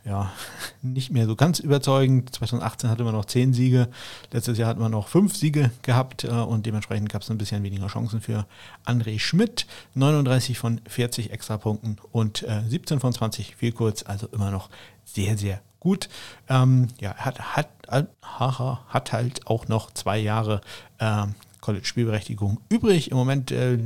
ja 0.06 0.32
nicht 0.82 1.12
mehr 1.12 1.26
so 1.26 1.36
ganz 1.36 1.60
überzeugend. 1.60 2.34
2018 2.34 2.90
hatte 2.90 3.04
man 3.04 3.14
noch 3.14 3.26
zehn 3.26 3.54
Siege, 3.54 3.90
letztes 4.32 4.58
Jahr 4.58 4.70
hat 4.70 4.80
man 4.80 4.92
noch 4.92 5.08
fünf 5.08 5.36
Siege 5.36 5.72
gehabt 5.82 6.24
äh, 6.24 6.30
und 6.30 6.66
dementsprechend 6.66 7.10
gab 7.10 7.22
es 7.22 7.30
ein 7.30 7.38
bisschen 7.38 7.64
weniger 7.64 7.88
Chancen 7.88 8.22
für 8.22 8.46
André 8.86 9.20
Schmidt. 9.20 9.68
39 9.96 10.58
von 10.58 10.82
40 10.88 11.32
Extrapunkten 11.32 11.98
und 12.12 12.44
äh, 12.44 12.62
17 12.68 13.00
von 13.00 13.14
20 13.14 13.56
viel 13.56 13.72
kurz, 13.72 14.04
also 14.04 14.28
immer 14.28 14.52
noch 14.52 14.70
sehr, 15.06 15.38
sehr 15.38 15.62
gut. 15.80 16.10
Ähm, 16.48 16.88
ja, 17.00 17.16
hat, 17.16 17.56
hat, 17.56 17.70
hat 17.88 19.12
halt 19.14 19.48
auch 19.48 19.68
noch 19.68 19.92
zwei 19.92 20.18
Jahre 20.18 20.62
äh, 20.98 21.26
College-Spielberechtigung 21.62 22.60
übrig. 22.70 23.12
Im 23.12 23.18
Moment 23.18 23.52
äh, 23.52 23.78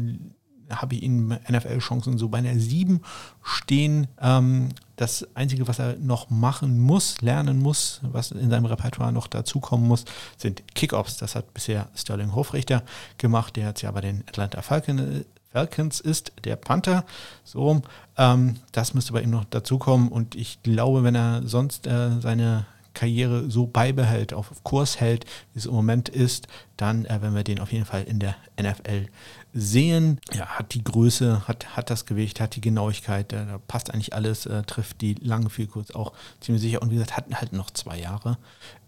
habe 0.70 0.96
ich 0.96 1.04
ihm 1.04 1.38
NFL-Chancen 1.50 2.18
so 2.18 2.30
bei 2.30 2.40
einer 2.40 2.58
7 2.58 3.02
stehen. 3.42 4.08
Ähm, 4.22 4.70
das 4.96 5.28
Einzige, 5.36 5.68
was 5.68 5.80
er 5.80 5.98
noch 5.98 6.30
machen 6.30 6.80
muss, 6.80 7.20
lernen 7.22 7.60
muss, 7.60 8.00
was 8.04 8.32
in 8.32 8.50
seinem 8.50 8.66
Repertoire 8.66 9.12
noch 9.12 9.28
dazukommen 9.28 9.88
muss, 9.88 10.06
sind 10.38 10.64
Kickoffs. 10.76 11.18
Das 11.18 11.36
hat 11.36 11.54
bisher 11.54 11.90
Sterling 11.96 12.36
Hofrichter 12.36 12.84
gemacht. 13.18 13.56
Der 13.56 13.68
hat 13.68 13.82
ja 13.82 13.92
bei 13.92 14.02
den 14.02 14.24
Atlanta 14.28 14.62
Falcons 14.62 15.26
Falcons 15.54 16.00
ist 16.00 16.34
der 16.44 16.56
Panther. 16.56 17.06
So, 17.44 17.82
ähm, 18.18 18.56
das 18.72 18.94
müsste 18.94 19.14
bei 19.14 19.22
ihm 19.22 19.30
noch 19.30 19.46
dazukommen 19.46 20.10
und 20.10 20.36
ich 20.36 20.62
glaube, 20.64 21.04
wenn 21.04 21.16
er 21.16 21.44
sonst 21.46 21.88
äh, 21.88 22.20
seine 22.20 22.66
Karriere 22.94 23.50
so 23.50 23.66
beibehält, 23.66 24.34
auf 24.34 24.52
Kurs 24.64 25.00
hält, 25.00 25.26
wie 25.54 25.60
es 25.60 25.66
im 25.66 25.74
Moment 25.74 26.10
ist, 26.10 26.48
dann 26.78 27.06
äh, 27.06 27.22
werden 27.22 27.36
wir 27.36 27.44
den 27.44 27.60
auf 27.60 27.72
jeden 27.72 27.86
Fall 27.86 28.04
in 28.04 28.20
der 28.20 28.36
NFL 28.60 29.08
sehen. 29.54 30.20
Ja, 30.32 30.46
hat 30.46 30.74
die 30.74 30.84
Größe, 30.84 31.48
hat, 31.48 31.76
hat 31.76 31.90
das 31.90 32.06
Gewicht, 32.06 32.40
hat 32.40 32.56
die 32.56 32.62
Genauigkeit, 32.62 33.34
äh, 33.34 33.46
da 33.46 33.58
passt 33.68 33.92
eigentlich 33.92 34.14
alles, 34.14 34.46
äh, 34.46 34.64
trifft 34.64 35.02
die 35.02 35.16
langen 35.16 35.50
viel 35.50 35.68
kurz 35.68 35.92
auch 35.92 36.14
ziemlich 36.40 36.62
sicher 36.62 36.82
und 36.82 36.92
wie 36.92 36.96
gesagt, 36.96 37.18
hat 37.18 37.26
halt 37.32 37.54
noch 37.54 37.72
zwei 37.72 38.00
Jahre. 38.00 38.38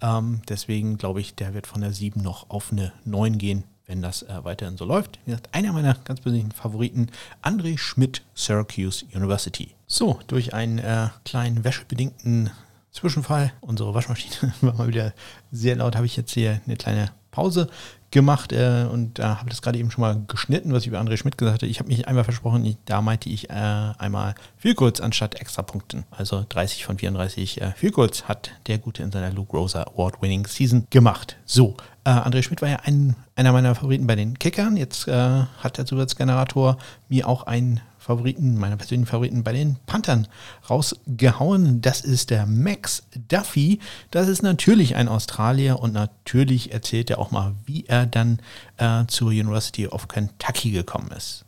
Ähm, 0.01 0.41
deswegen 0.49 0.97
glaube 0.97 1.21
ich, 1.21 1.36
der 1.36 1.54
wird 1.54 1.67
von 1.67 1.82
der 1.82 1.93
7 1.93 2.21
noch 2.21 2.49
auf 2.49 2.71
eine 2.71 2.91
9 3.06 3.38
gehen 3.38 3.63
wenn 3.88 4.02
das 4.02 4.24
äh, 4.24 4.43
weiterhin 4.43 4.78
so 4.78 4.86
läuft. 4.86 5.19
Wie 5.26 5.32
gesagt, 5.32 5.50
einer 5.54 5.74
meiner 5.74 5.95
ganz 6.04 6.21
persönlichen 6.21 6.52
Favoriten, 6.52 7.10
André 7.41 7.78
Schmidt, 7.78 8.24
Syracuse 8.34 9.06
University. 9.13 9.76
So, 9.88 10.19
durch 10.28 10.54
einen 10.54 10.80
äh, 10.80 11.10
kleinen 11.24 11.63
wäschebedingten 11.63 12.52
Zwischenfall, 12.91 13.52
unsere 13.62 13.93
Waschmaschine 13.93 14.54
war 14.62 14.74
mal 14.74 14.88
wieder 14.88 15.13
sehr 15.52 15.76
laut, 15.76 15.95
habe 15.95 16.06
ich 16.06 16.15
jetzt 16.15 16.34
hier 16.34 16.62
eine 16.65 16.78
kleine 16.78 17.12
Pause 17.32 17.69
gemacht 18.15 18.54
äh, 18.54 18.88
und 18.89 19.19
da 19.19 19.39
habe 19.39 19.49
das 19.49 19.62
gerade 19.62 19.78
eben 19.78 19.91
schon 19.91 20.01
mal 20.01 20.23
geschnitten, 20.25 20.71
was 20.71 20.84
ich 20.84 20.88
über 20.88 21.01
André 21.01 21.17
Schmidt 21.17 21.38
gesagt 21.38 21.56
hatte. 21.56 21.65
Ich 21.65 21.80
habe 21.80 21.89
mich 21.89 22.08
einmal 22.08 22.23
versprochen, 22.23 22.65
ich, 22.65 22.78
da 22.86 23.01
meinte 23.01 23.28
ich 23.30 23.49
äh, 23.49 23.54
einmal 23.54 24.36
viel 24.58 24.73
kurz 24.73 25.01
anstatt 25.01 25.36
extra 25.36 25.63
Punkten. 25.63 26.06
Also 26.12 26.45
30 26.47 26.86
von 26.86 26.97
34 26.97 27.62
äh, 27.62 27.71
viel 27.75 27.91
kurz 27.91 28.23
hat 28.23 28.51
der 28.67 28.78
Gute 28.78 29.04
in 29.04 29.12
seiner 29.12 29.32
Luke 29.32 29.56
Rosa 29.56 29.84
Award-Winning 29.84 30.47
Season 30.47 30.88
gemacht. 30.89 31.36
So, 31.43 31.75
äh, 32.06 32.10
André 32.10 32.41
Schmidt 32.41 32.62
war 32.62 32.69
ja 32.69 32.80
ein, 32.86 33.17
einer 33.36 33.51
meiner 33.51 33.75
Favoriten 33.75 34.08
bei 34.08 34.15
den 34.15 34.39
Kickern. 34.39 34.78
Jetzt 34.78 35.10
äh, 35.10 35.12
hat 35.12 35.78
der 35.78 35.86
Zusatzgenerator 35.86 36.78
mir 37.10 37.28
auch 37.28 37.43
einen 37.43 37.82
Favoriten, 38.06 38.56
meine 38.60 38.78
persönlichen 38.78 39.08
Favoriten 39.08 39.44
bei 39.44 39.52
den 39.52 39.78
Panthern 39.88 40.28
rausgehauen. 40.70 41.82
Das 41.82 42.02
ist 42.02 42.30
der 42.30 42.46
Max 42.46 43.02
Duffy. 43.30 43.80
Das 44.12 44.28
ist 44.28 44.44
natürlich 44.44 44.96
ein 44.96 45.08
Australier 45.08 45.80
und 45.80 45.94
natürlich 45.94 46.72
erzählt 46.72 47.10
er 47.10 47.18
auch 47.18 47.32
mal, 47.32 47.56
wie 47.65 47.86
er 47.88 48.06
dann 48.06 48.39
äh, 48.78 49.06
zur 49.08 49.30
University 49.30 49.88
of 49.88 50.08
Kentucky 50.08 50.70
gekommen 50.70 51.10
ist. 51.18 51.46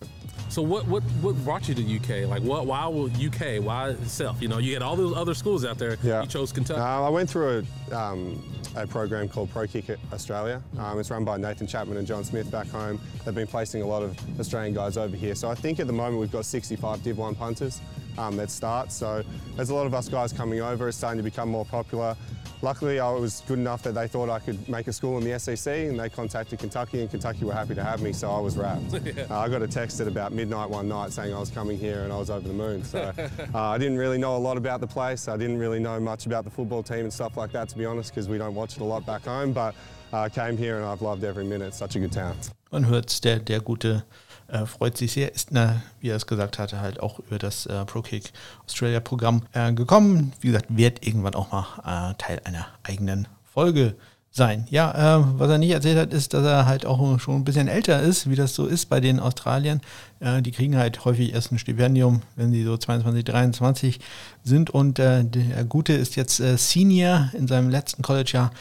So 0.49 0.61
what 0.61 0.87
what 0.87 1.03
what 1.21 1.35
brought 1.43 1.67
you 1.67 1.75
to 1.75 1.95
UK? 1.97 2.29
Like 2.29 2.41
what? 2.41 2.65
Why 2.65 2.85
UK? 2.85 3.63
Why 3.63 3.89
itself? 3.89 4.41
You 4.41 4.47
know, 4.47 4.57
you 4.59 4.73
had 4.73 4.81
all 4.81 4.95
those 4.95 5.15
other 5.15 5.33
schools 5.33 5.65
out 5.65 5.77
there. 5.77 5.97
Yeah. 6.03 6.21
You 6.21 6.27
chose 6.27 6.51
Kentucky. 6.51 6.79
Uh, 6.79 7.01
I 7.01 7.09
went 7.09 7.29
through 7.29 7.65
a, 7.91 7.95
um, 7.95 8.43
a 8.75 8.87
program 8.87 9.27
called 9.27 9.51
Pro 9.51 9.67
Kick 9.67 9.85
Australia. 10.13 10.61
Um, 10.77 10.99
it's 10.99 11.11
run 11.11 11.25
by 11.25 11.37
Nathan 11.37 11.67
Chapman 11.67 11.97
and 11.97 12.07
John 12.07 12.23
Smith 12.23 12.49
back 12.49 12.67
home. 12.67 12.99
They've 13.25 13.35
been 13.35 13.47
placing 13.47 13.81
a 13.81 13.87
lot 13.87 14.03
of 14.03 14.17
Australian 14.39 14.73
guys 14.73 14.97
over 14.97 15.15
here. 15.15 15.35
So 15.35 15.49
I 15.49 15.55
think 15.55 15.79
at 15.79 15.87
the 15.87 15.93
moment 15.93 16.19
we've 16.19 16.31
got 16.31 16.45
65 16.45 17.03
Div 17.03 17.17
1 17.17 17.35
punters. 17.35 17.81
Um, 18.17 18.37
that 18.37 18.49
start. 18.49 18.91
So 18.91 19.23
there's 19.55 19.69
a 19.69 19.75
lot 19.75 19.85
of 19.85 19.93
us 19.93 20.09
guys 20.09 20.33
coming 20.33 20.61
over. 20.61 20.87
It's 20.87 20.97
starting 20.97 21.17
to 21.17 21.23
become 21.23 21.49
more 21.49 21.65
popular. 21.65 22.15
Luckily, 22.63 22.99
I 22.99 23.11
was 23.11 23.43
good 23.47 23.59
enough 23.59 23.83
that 23.83 23.93
they 23.93 24.07
thought 24.07 24.29
I 24.31 24.39
could 24.39 24.67
make 24.67 24.87
a 24.87 24.93
school 24.93 25.19
in 25.19 25.23
the 25.23 25.37
SEC, 25.37 25.71
and 25.71 25.99
they 25.99 26.09
contacted 26.09 26.57
Kentucky, 26.57 27.01
and 27.01 27.09
Kentucky 27.09 27.45
were 27.45 27.53
happy 27.53 27.75
to 27.75 27.83
have 27.83 28.01
me, 28.01 28.13
so 28.13 28.31
I 28.31 28.39
was 28.39 28.57
wrapped. 28.57 28.95
uh, 28.95 29.37
I 29.37 29.47
got 29.47 29.61
a 29.61 29.67
text 29.67 29.99
at 30.01 30.07
about 30.07 30.31
midnight 30.31 30.67
one 30.67 30.87
night 30.87 31.11
saying 31.11 31.35
I 31.35 31.39
was 31.39 31.51
coming 31.51 31.77
here 31.77 32.01
and 32.01 32.11
I 32.11 32.17
was 32.17 32.31
over 32.31 32.47
the 32.47 32.53
moon. 32.55 32.83
So 32.83 33.13
uh, 33.53 33.59
I 33.59 33.77
didn't 33.77 33.99
really 33.99 34.17
know 34.17 34.35
a 34.35 34.39
lot 34.39 34.57
about 34.57 34.81
the 34.81 34.87
place. 34.87 35.27
I 35.27 35.37
didn't 35.37 35.59
really 35.59 35.79
know 35.79 35.99
much 35.99 36.25
about 36.25 36.45
the 36.45 36.49
football 36.49 36.81
team 36.81 37.01
and 37.01 37.13
stuff 37.13 37.37
like 37.37 37.51
that, 37.51 37.69
to 37.69 37.77
be 37.77 37.85
honest, 37.85 38.11
because 38.11 38.27
we 38.27 38.39
don't 38.39 38.55
watch 38.55 38.75
it 38.75 38.81
a 38.81 38.85
lot 38.85 39.05
back 39.05 39.25
home. 39.25 39.53
But 39.53 39.75
I 40.11 40.25
uh, 40.25 40.29
came 40.29 40.57
here 40.57 40.77
and 40.77 40.85
I've 40.85 41.03
loved 41.03 41.23
every 41.23 41.45
minute. 41.45 41.75
Such 41.75 41.95
a 41.95 41.99
good 41.99 42.11
town. 42.11 42.35
Man 42.71 42.83
hört, 42.83 43.23
der, 43.23 43.39
der 43.39 43.59
gute 43.59 44.03
äh, 44.47 44.65
freut 44.65 44.97
sich 44.97 45.11
sehr, 45.11 45.33
ist, 45.33 45.49
na, 45.51 45.81
wie 45.99 46.09
er 46.09 46.15
es 46.15 46.27
gesagt 46.27 46.59
hatte, 46.59 46.79
halt 46.79 46.99
auch 46.99 47.19
über 47.19 47.37
das 47.37 47.65
äh, 47.65 47.85
ProKick 47.85 48.31
Australia 48.65 48.99
Programm 48.99 49.43
äh, 49.53 49.73
gekommen. 49.73 50.33
Wie 50.39 50.47
gesagt, 50.47 50.65
wird 50.69 51.05
irgendwann 51.05 51.35
auch 51.35 51.51
mal 51.51 52.11
äh, 52.11 52.15
Teil 52.17 52.41
einer 52.43 52.67
eigenen 52.83 53.27
Folge 53.53 53.95
sein. 54.31 54.67
Ja, 54.69 55.17
äh, 55.19 55.23
was 55.37 55.49
er 55.49 55.57
nicht 55.57 55.71
erzählt 55.71 55.97
hat, 55.97 56.13
ist, 56.13 56.33
dass 56.33 56.45
er 56.45 56.65
halt 56.65 56.85
auch 56.85 57.19
schon 57.19 57.35
ein 57.35 57.43
bisschen 57.43 57.67
älter 57.67 58.01
ist, 58.01 58.29
wie 58.29 58.35
das 58.35 58.53
so 58.53 58.67
ist 58.67 58.85
bei 58.85 58.99
den 58.99 59.19
Australiern. 59.19 59.81
Die 60.19 60.51
kriegen 60.51 60.75
halt 60.75 61.05
häufig 61.05 61.33
erst 61.33 61.51
ein 61.51 61.59
Stipendium, 61.59 62.23
wenn 62.35 62.51
sie 62.51 62.63
so 62.63 62.75
22, 62.75 63.23
23 63.23 63.99
sind. 64.43 64.71
Und 64.71 64.97
der 64.97 65.23
Gute 65.69 65.93
ist 65.93 66.15
jetzt 66.15 66.37
Senior 66.37 67.29
in 67.33 67.47
seinem 67.47 67.69
letzten 67.69 68.01
College-Jahr 68.01 68.51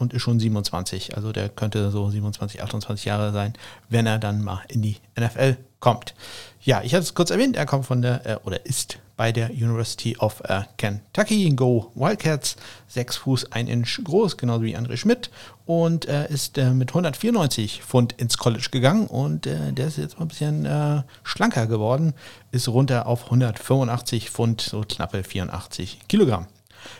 und 0.00 0.12
ist 0.12 0.22
schon 0.22 0.40
27. 0.40 1.16
Also 1.16 1.32
der 1.32 1.48
könnte 1.48 1.90
so 1.90 2.10
27, 2.10 2.62
28 2.62 3.04
Jahre 3.04 3.32
sein, 3.32 3.52
wenn 3.88 4.06
er 4.06 4.18
dann 4.18 4.42
mal 4.42 4.62
in 4.68 4.82
die 4.82 4.96
NFL 5.18 5.56
kommt. 5.80 6.14
Ja, 6.62 6.82
ich 6.82 6.94
hatte 6.94 7.02
es 7.02 7.14
kurz 7.14 7.30
erwähnt, 7.30 7.56
er 7.56 7.66
kommt 7.66 7.86
von 7.86 8.02
der, 8.02 8.26
äh, 8.26 8.36
oder 8.44 8.66
ist 8.66 8.98
bei 9.16 9.32
der 9.32 9.50
University 9.50 10.16
of 10.18 10.40
äh, 10.44 10.62
Kentucky, 10.76 11.50
Go 11.50 11.90
Wildcats, 11.94 12.56
6 12.88 13.16
Fuß 13.16 13.52
1 13.52 13.68
Inch 13.68 14.00
groß, 14.04 14.36
genauso 14.36 14.64
wie 14.64 14.76
André 14.76 14.96
Schmidt 14.96 15.30
und 15.66 16.06
äh, 16.06 16.30
ist 16.30 16.58
äh, 16.58 16.70
mit 16.70 16.90
194 16.90 17.82
Pfund 17.82 18.12
ins 18.14 18.38
College 18.38 18.68
gegangen 18.70 19.06
und 19.06 19.46
äh, 19.46 19.72
der 19.72 19.88
ist 19.88 19.98
jetzt 19.98 20.18
mal 20.18 20.24
ein 20.24 20.28
bisschen 20.28 20.64
äh, 20.64 21.02
schlanker 21.22 21.66
geworden, 21.66 22.14
ist 22.50 22.68
runter 22.68 23.06
auf 23.06 23.24
185 23.26 24.30
Pfund, 24.30 24.60
so 24.60 24.82
knappe 24.86 25.22
84 25.22 26.00
Kilogramm. 26.08 26.46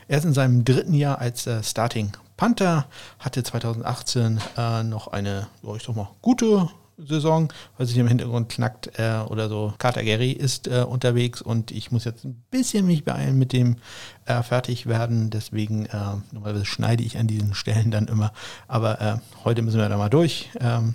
Er 0.09 0.19
ist 0.19 0.25
in 0.25 0.35
seinem 0.35 0.65
dritten 0.65 0.93
Jahr 0.93 1.21
als 1.21 1.49
Starting 1.63 2.13
Panther, 2.40 2.87
hatte 3.18 3.42
2018 3.42 4.40
äh, 4.57 4.83
noch 4.83 5.09
eine, 5.09 5.48
ja, 5.62 5.74
ich 5.76 5.83
sag 5.83 5.94
mal, 5.94 6.09
gute 6.22 6.70
Saison, 6.96 7.53
weil 7.76 7.87
sich 7.87 7.98
im 7.98 8.09
Hintergrund 8.09 8.48
knackt 8.48 8.98
äh, 8.98 9.18
oder 9.29 9.50
so. 9.50 9.74
Carter 9.76 10.03
Gary 10.03 10.33
ist 10.33 10.66
äh, 10.66 10.87
unterwegs 10.88 11.42
und 11.42 11.70
ich 11.70 11.92
muss 11.92 12.07
jetzt 12.07 12.24
ein 12.24 12.42
bisschen 12.50 12.87
mich 12.87 13.05
beeilen 13.05 13.38
mit 13.38 13.53
dem 13.53 13.76
äh, 14.24 14.42
Fertigwerden. 14.42 15.29
Deswegen, 15.29 15.85
äh, 15.85 16.16
normalerweise 16.33 16.64
schneide 16.64 17.03
ich 17.03 17.18
an 17.18 17.26
diesen 17.26 17.53
Stellen 17.53 17.90
dann 17.90 18.09
immer. 18.09 18.33
Aber 18.68 19.03
äh, 19.03 19.16
heute 19.44 19.61
müssen 19.61 19.79
wir 19.79 19.90
da 19.90 19.98
mal 19.98 20.09
durch. 20.09 20.48
Ähm, 20.61 20.94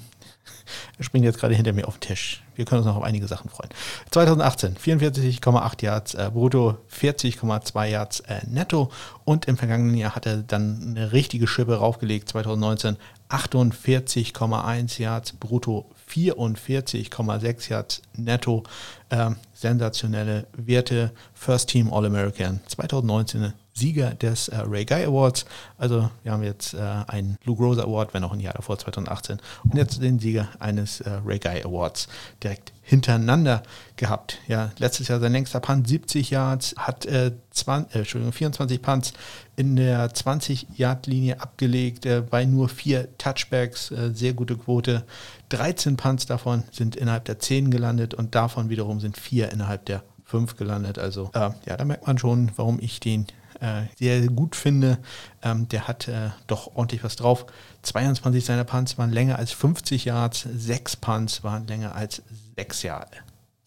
er 0.97 1.03
springt 1.03 1.25
jetzt 1.25 1.39
gerade 1.39 1.55
hinter 1.55 1.73
mir 1.73 1.87
auf 1.87 1.97
den 1.97 2.09
Tisch. 2.09 2.43
Wir 2.55 2.65
können 2.65 2.79
uns 2.79 2.87
noch 2.87 2.95
auf 2.95 3.03
einige 3.03 3.27
Sachen 3.27 3.49
freuen. 3.49 3.69
2018 4.11 4.75
44,8 4.77 5.83
Yards 5.83 6.13
äh, 6.13 6.29
brutto, 6.33 6.77
40,2 6.91 7.85
Yards 7.87 8.21
äh, 8.21 8.41
netto 8.47 8.91
und 9.23 9.45
im 9.45 9.57
vergangenen 9.57 9.95
Jahr 9.95 10.15
hat 10.15 10.25
er 10.25 10.37
dann 10.37 10.95
eine 10.95 11.11
richtige 11.11 11.47
Schippe 11.47 11.75
raufgelegt. 11.75 12.29
2019 12.29 12.97
48,1 13.29 15.01
Yards 15.01 15.33
brutto, 15.33 15.89
44,6 16.09 17.69
Yards 17.69 18.01
netto. 18.13 18.63
Ähm, 19.09 19.35
sensationelle 19.53 20.47
Werte. 20.53 21.11
First 21.33 21.69
Team 21.69 21.91
All-American 21.91 22.61
2019 22.67 23.53
Sieger 23.77 24.11
des 24.11 24.47
äh, 24.47 24.55
Ray 24.65 24.85
Guy 24.85 25.03
Awards. 25.03 25.45
Also 25.77 26.09
wir 26.23 26.31
haben 26.31 26.43
jetzt 26.43 26.73
äh, 26.73 26.79
einen 27.07 27.37
Luke 27.43 27.61
Rose 27.61 27.83
Award, 27.83 28.13
wenn 28.13 28.23
auch 28.23 28.31
ein 28.31 28.39
Jahr 28.39 28.53
davor, 28.53 28.79
2018. 28.79 29.39
Und 29.65 29.75
jetzt 29.75 30.01
den 30.01 30.17
Sieger 30.17 30.47
eines 30.59 31.01
äh, 31.01 31.19
Ray 31.25 31.39
Guy 31.39 31.61
Awards 31.61 32.07
direkt 32.41 32.71
hintereinander 32.83 33.63
gehabt. 33.97 34.39
Ja, 34.47 34.71
letztes 34.77 35.09
Jahr 35.09 35.19
sein 35.19 35.33
längster 35.33 35.59
Punt, 35.59 35.89
70 35.89 36.29
Yards, 36.29 36.73
hat 36.77 37.05
äh, 37.05 37.33
20, 37.51 37.93
äh, 37.93 37.99
Entschuldigung, 37.99 38.31
24 38.31 38.81
Punts 38.81 39.13
in 39.57 39.75
der 39.75 40.09
20-Yard-Linie 40.09 41.41
abgelegt, 41.41 42.05
äh, 42.05 42.21
bei 42.21 42.45
nur 42.45 42.69
vier 42.69 43.09
Touchbacks, 43.17 43.91
äh, 43.91 44.11
sehr 44.13 44.33
gute 44.33 44.55
Quote. 44.55 45.03
13 45.49 45.97
Punts 45.97 46.25
davon 46.25 46.63
sind 46.71 46.95
innerhalb 46.95 47.25
der 47.25 47.39
10 47.39 47.71
gelandet 47.71 48.13
und 48.13 48.35
davon 48.35 48.69
wiederum 48.69 49.01
sind 49.01 49.17
vier 49.17 49.51
innerhalb 49.51 49.85
der 49.85 50.03
5 50.23 50.55
gelandet. 50.55 50.97
Also 50.97 51.29
äh, 51.33 51.49
ja, 51.65 51.75
da 51.75 51.83
merkt 51.83 52.07
man 52.07 52.17
schon, 52.17 52.51
warum 52.55 52.79
ich 52.79 53.01
den 53.01 53.27
äh, 53.61 53.83
sehr 53.97 54.21
gut 54.27 54.55
finde. 54.55 54.97
Ähm, 55.41 55.67
der 55.69 55.87
hat 55.87 56.07
äh, 56.07 56.29
doch 56.47 56.75
ordentlich 56.75 57.03
was 57.03 57.15
drauf. 57.15 57.45
22 57.83 58.43
seiner 58.43 58.63
Punts 58.63 58.97
waren 58.97 59.11
länger 59.11 59.37
als 59.37 59.51
50 59.51 60.05
Yards, 60.05 60.47
6 60.55 60.95
Punts 60.97 61.43
waren 61.43 61.67
länger 61.67 61.95
als 61.95 62.21
6 62.57 62.83
Yards. 62.83 63.17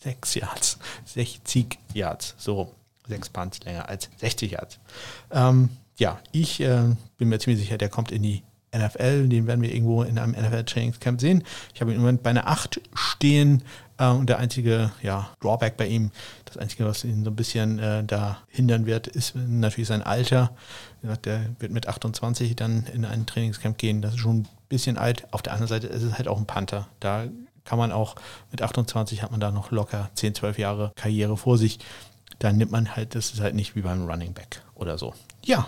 6 0.00 0.34
Yards, 0.36 0.78
60 1.06 1.78
Yards, 1.92 2.34
so 2.38 2.72
6 3.08 3.30
Punts 3.30 3.60
länger 3.64 3.88
als 3.88 4.08
60 4.18 4.52
Yards. 4.52 4.78
Ähm, 5.30 5.70
ja, 5.98 6.20
ich 6.30 6.60
äh, 6.60 6.94
bin 7.16 7.28
mir 7.28 7.38
ziemlich 7.40 7.60
sicher, 7.60 7.78
der 7.78 7.88
kommt 7.88 8.12
in 8.12 8.22
die 8.22 8.42
NFL, 8.76 9.28
den 9.28 9.46
werden 9.46 9.62
wir 9.62 9.72
irgendwo 9.74 10.02
in 10.02 10.18
einem 10.18 10.32
NFL-Trainingscamp 10.32 11.20
sehen. 11.20 11.42
Ich 11.74 11.80
habe 11.80 11.90
ihn 11.90 11.96
im 11.96 12.02
Moment 12.02 12.22
bei 12.22 12.30
einer 12.30 12.46
8 12.46 12.80
stehen. 12.94 13.62
Äh, 13.98 14.08
und 14.08 14.28
der 14.28 14.38
einzige 14.38 14.90
ja, 15.02 15.28
Drawback 15.40 15.76
bei 15.76 15.86
ihm, 15.86 16.10
das 16.44 16.56
Einzige, 16.56 16.86
was 16.86 17.04
ihn 17.04 17.24
so 17.24 17.30
ein 17.30 17.36
bisschen 17.36 17.78
äh, 17.78 18.04
da 18.04 18.38
hindern 18.48 18.86
wird, 18.86 19.06
ist 19.06 19.34
natürlich 19.34 19.88
sein 19.88 20.02
Alter. 20.02 20.52
Der 21.24 21.40
wird 21.58 21.72
mit 21.72 21.86
28 21.86 22.56
dann 22.56 22.84
in 22.92 23.04
ein 23.04 23.26
Trainingscamp 23.26 23.78
gehen. 23.78 24.02
Das 24.02 24.14
ist 24.14 24.20
schon 24.20 24.40
ein 24.40 24.48
bisschen 24.68 24.96
alt. 24.96 25.26
Auf 25.32 25.42
der 25.42 25.52
anderen 25.52 25.68
Seite 25.68 25.86
ist 25.86 26.02
es 26.02 26.16
halt 26.16 26.28
auch 26.28 26.38
ein 26.38 26.46
Panther. 26.46 26.88
Da 27.00 27.26
kann 27.64 27.78
man 27.78 27.92
auch 27.92 28.16
mit 28.50 28.62
28 28.62 29.22
hat 29.22 29.30
man 29.30 29.40
da 29.40 29.50
noch 29.50 29.70
locker 29.70 30.10
10, 30.14 30.34
12 30.34 30.58
Jahre 30.58 30.92
Karriere 30.96 31.36
vor 31.36 31.58
sich. 31.58 31.78
Da 32.38 32.52
nimmt 32.52 32.70
man 32.72 32.96
halt, 32.96 33.14
das 33.14 33.32
ist 33.32 33.40
halt 33.40 33.54
nicht 33.54 33.76
wie 33.76 33.82
beim 33.82 34.08
Running 34.08 34.32
Back 34.32 34.62
oder 34.74 34.96
so. 34.96 35.14
Ja, 35.44 35.66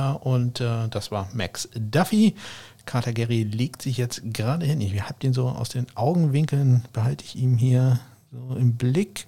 und 0.00 0.60
äh, 0.60 0.88
das 0.88 1.10
war 1.10 1.28
Max 1.32 1.68
Duffy. 1.74 2.34
Carter 2.84 3.12
Gary 3.12 3.44
legt 3.44 3.82
sich 3.82 3.96
jetzt 3.96 4.22
gerade 4.32 4.66
hin. 4.66 4.80
Ich 4.80 5.00
habe 5.02 5.14
den 5.22 5.32
so 5.32 5.48
aus 5.48 5.68
den 5.68 5.86
Augenwinkeln, 5.94 6.84
behalte 6.92 7.24
ich 7.24 7.36
ihm 7.36 7.56
hier 7.56 8.00
so 8.32 8.56
im 8.56 8.76
Blick. 8.76 9.26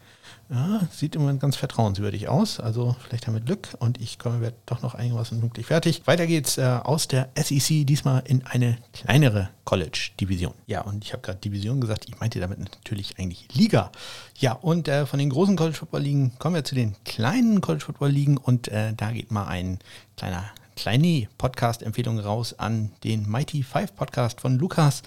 Ja, 0.48 0.80
sieht 0.90 1.14
immer 1.14 1.32
ganz 1.34 1.56
vertrauenswürdig 1.56 2.28
aus. 2.28 2.58
Also 2.60 2.96
vielleicht 3.06 3.26
haben 3.26 3.34
wir 3.34 3.40
Glück 3.40 3.68
und 3.78 4.00
ich 4.00 4.18
komme 4.18 4.40
werde 4.40 4.56
doch 4.66 4.82
noch 4.82 4.94
einigermaßen 4.94 5.40
pünktlich 5.40 5.66
fertig. 5.66 6.02
Weiter 6.06 6.26
geht's 6.26 6.58
äh, 6.58 6.62
aus 6.82 7.08
der 7.08 7.28
SEC, 7.34 7.86
diesmal 7.86 8.22
in 8.26 8.44
eine 8.46 8.78
kleinere 8.92 9.50
College-Division. 9.64 10.54
Ja, 10.66 10.82
und 10.82 11.04
ich 11.04 11.12
habe 11.12 11.22
gerade 11.22 11.38
Division 11.38 11.80
gesagt, 11.80 12.06
ich 12.08 12.18
meinte 12.20 12.40
damit 12.40 12.58
natürlich 12.58 13.18
eigentlich 13.18 13.48
Liga. 13.52 13.90
Ja, 14.38 14.52
und 14.52 14.88
äh, 14.88 15.06
von 15.06 15.18
den 15.18 15.30
großen 15.30 15.56
College-Football-Ligen 15.56 16.38
kommen 16.38 16.54
wir 16.54 16.64
zu 16.64 16.74
den 16.74 16.94
kleinen 17.04 17.60
College-Football-Ligen 17.60 18.38
und 18.38 18.68
äh, 18.68 18.94
da 18.94 19.12
geht 19.12 19.30
mal 19.30 19.46
ein 19.46 19.78
kleiner 20.16 20.44
kleine 20.76 21.28
Podcast-Empfehlung 21.38 22.18
raus 22.18 22.58
an 22.58 22.90
den 23.04 23.28
Mighty 23.30 23.62
Five 23.62 23.94
Podcast 23.94 24.40
von 24.40 24.58
Lukas. 24.58 25.02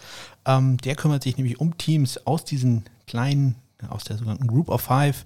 Ähm, 0.46 0.78
der 0.78 0.96
kümmert 0.96 1.24
sich 1.24 1.38
nämlich 1.38 1.60
um 1.60 1.78
Teams 1.78 2.26
aus 2.26 2.46
diesen 2.46 2.86
kleinen, 3.06 3.56
aus 3.90 4.04
der 4.04 4.18
sogenannten 4.18 4.48
Group 4.48 4.70
of 4.70 4.82
Five, 4.82 5.24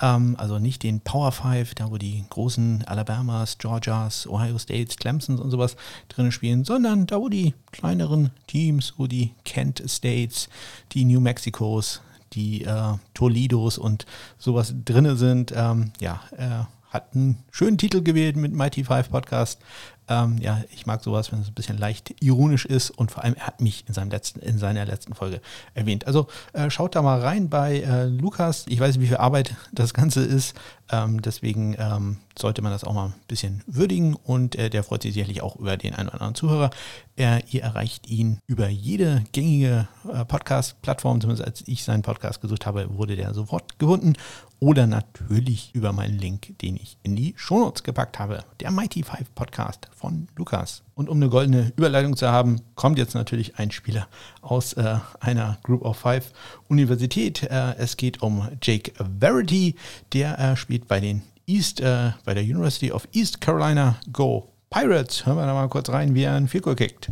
ähm, 0.00 0.34
also 0.38 0.58
nicht 0.58 0.82
den 0.82 1.00
Power 1.00 1.32
Five, 1.32 1.74
da 1.74 1.90
wo 1.90 1.98
die 1.98 2.24
großen 2.30 2.84
Alabamas, 2.86 3.58
Georgias, 3.58 4.26
Ohio 4.26 4.58
States, 4.58 4.96
Clemsons 4.96 5.40
und 5.40 5.50
sowas 5.50 5.76
drin 6.08 6.32
spielen, 6.32 6.64
sondern 6.64 7.06
da 7.06 7.20
wo 7.20 7.28
die 7.28 7.54
kleineren 7.70 8.30
Teams, 8.46 8.94
wo 8.96 9.06
die 9.06 9.32
Kent 9.44 9.82
States, 9.86 10.48
die 10.92 11.04
New 11.04 11.20
Mexicos, 11.20 12.00
die 12.32 12.64
äh, 12.64 12.94
Toledos 13.14 13.78
und 13.78 14.06
sowas 14.38 14.74
drin 14.84 15.16
sind. 15.16 15.52
Ähm, 15.54 15.92
ja, 16.00 16.20
äh, 16.36 16.64
hat 16.92 17.14
einen 17.14 17.38
schönen 17.50 17.78
Titel 17.78 18.02
gewählt 18.02 18.36
mit 18.36 18.52
Mighty 18.52 18.84
Five 18.84 19.10
Podcast. 19.10 19.60
Ähm, 20.08 20.38
ja, 20.38 20.62
ich 20.72 20.86
mag 20.86 21.02
sowas, 21.02 21.32
wenn 21.32 21.40
es 21.40 21.48
ein 21.48 21.54
bisschen 21.54 21.78
leicht 21.78 22.14
ironisch 22.20 22.64
ist 22.64 22.90
und 22.90 23.10
vor 23.10 23.22
allem 23.22 23.34
er 23.34 23.46
hat 23.46 23.60
mich 23.60 23.84
in, 23.86 23.94
seinem 23.94 24.10
letzten, 24.10 24.40
in 24.40 24.58
seiner 24.58 24.84
letzten 24.84 25.14
Folge 25.14 25.40
erwähnt. 25.74 26.06
Also 26.06 26.26
äh, 26.52 26.70
schaut 26.70 26.94
da 26.94 27.02
mal 27.02 27.20
rein 27.20 27.48
bei 27.48 27.80
äh, 27.80 28.06
Lukas. 28.06 28.64
Ich 28.68 28.80
weiß, 28.80 29.00
wie 29.00 29.06
viel 29.06 29.18
Arbeit 29.18 29.54
das 29.72 29.94
Ganze 29.94 30.22
ist. 30.22 30.56
Ähm, 30.92 31.22
deswegen 31.22 31.74
ähm, 31.78 32.18
sollte 32.38 32.60
man 32.62 32.70
das 32.70 32.84
auch 32.84 32.92
mal 32.92 33.06
ein 33.06 33.14
bisschen 33.26 33.62
würdigen 33.66 34.14
und 34.14 34.56
äh, 34.56 34.68
der 34.70 34.84
freut 34.84 35.02
sich 35.02 35.14
sicherlich 35.14 35.42
auch 35.42 35.56
über 35.56 35.76
den 35.76 35.94
einen 35.94 36.08
oder 36.08 36.20
anderen 36.20 36.34
Zuhörer. 36.34 36.70
ihr 37.16 37.62
erreicht 37.62 38.08
ihn 38.08 38.38
über 38.46 38.68
jede 38.68 39.24
gängige 39.32 39.88
äh, 40.12 40.24
Podcast-Plattform, 40.24 41.20
zumindest 41.20 41.46
als 41.46 41.66
ich 41.66 41.82
seinen 41.84 42.02
Podcast 42.02 42.40
gesucht 42.40 42.66
habe, 42.66 42.96
wurde 42.96 43.16
der 43.16 43.32
sofort 43.32 43.78
gefunden 43.78 44.14
oder 44.60 44.86
natürlich 44.86 45.74
über 45.74 45.92
meinen 45.92 46.18
Link, 46.18 46.56
den 46.60 46.76
ich 46.76 46.96
in 47.02 47.16
die 47.16 47.34
Shownotes 47.36 47.82
gepackt 47.82 48.18
habe. 48.18 48.44
Der 48.60 48.70
Mighty 48.70 49.02
Five 49.02 49.34
Podcast 49.34 49.88
von 49.96 50.28
Lukas. 50.36 50.82
Und 50.94 51.08
um 51.08 51.16
eine 51.16 51.30
goldene 51.30 51.72
Überleitung 51.76 52.16
zu 52.16 52.28
haben, 52.28 52.60
kommt 52.74 52.98
jetzt 52.98 53.14
natürlich 53.14 53.56
ein 53.56 53.70
Spieler 53.70 54.08
aus 54.42 54.74
äh, 54.74 54.96
einer 55.20 55.58
Group 55.62 55.82
of 55.82 55.96
Five 55.96 56.32
Universität. 56.68 57.42
Äh, 57.44 57.76
es 57.78 57.96
geht 57.96 58.22
um 58.22 58.46
Jake 58.60 58.92
Verity, 59.18 59.74
der 60.12 60.38
äh, 60.38 60.56
spielt 60.56 60.88
bei 60.88 61.00
den 61.00 61.22
East, 61.46 61.80
äh, 61.80 62.12
bei 62.24 62.34
der 62.34 62.42
University 62.42 62.92
of 62.92 63.08
East 63.12 63.40
Carolina 63.40 63.96
Go 64.12 64.52
Pirates. 64.70 65.24
Hören 65.24 65.36
wir 65.36 65.46
da 65.46 65.54
mal 65.54 65.68
kurz 65.68 65.88
rein, 65.88 66.14
wie 66.14 66.24
er 66.24 66.34
einen 66.34 66.48
Field 66.48 66.64
kickt. 66.76 67.10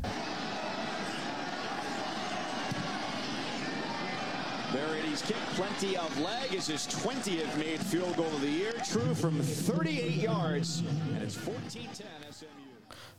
Verity's 4.72 5.22
kick, 5.22 5.36
plenty 5.56 5.96
of 5.96 6.18
leg, 6.20 6.52
is 6.54 6.66
his 6.66 6.86
20th 6.86 7.56
made 7.56 7.80
field 7.80 8.14
goal 8.16 8.26
of 8.26 8.40
the 8.42 8.50
year. 8.50 8.72
True 8.84 9.14
from 9.14 9.40
38 9.40 10.22
yards, 10.22 10.82
and 11.14 11.22
it's 11.22 11.36
14-10 11.36 12.04
SMU. 12.29 12.29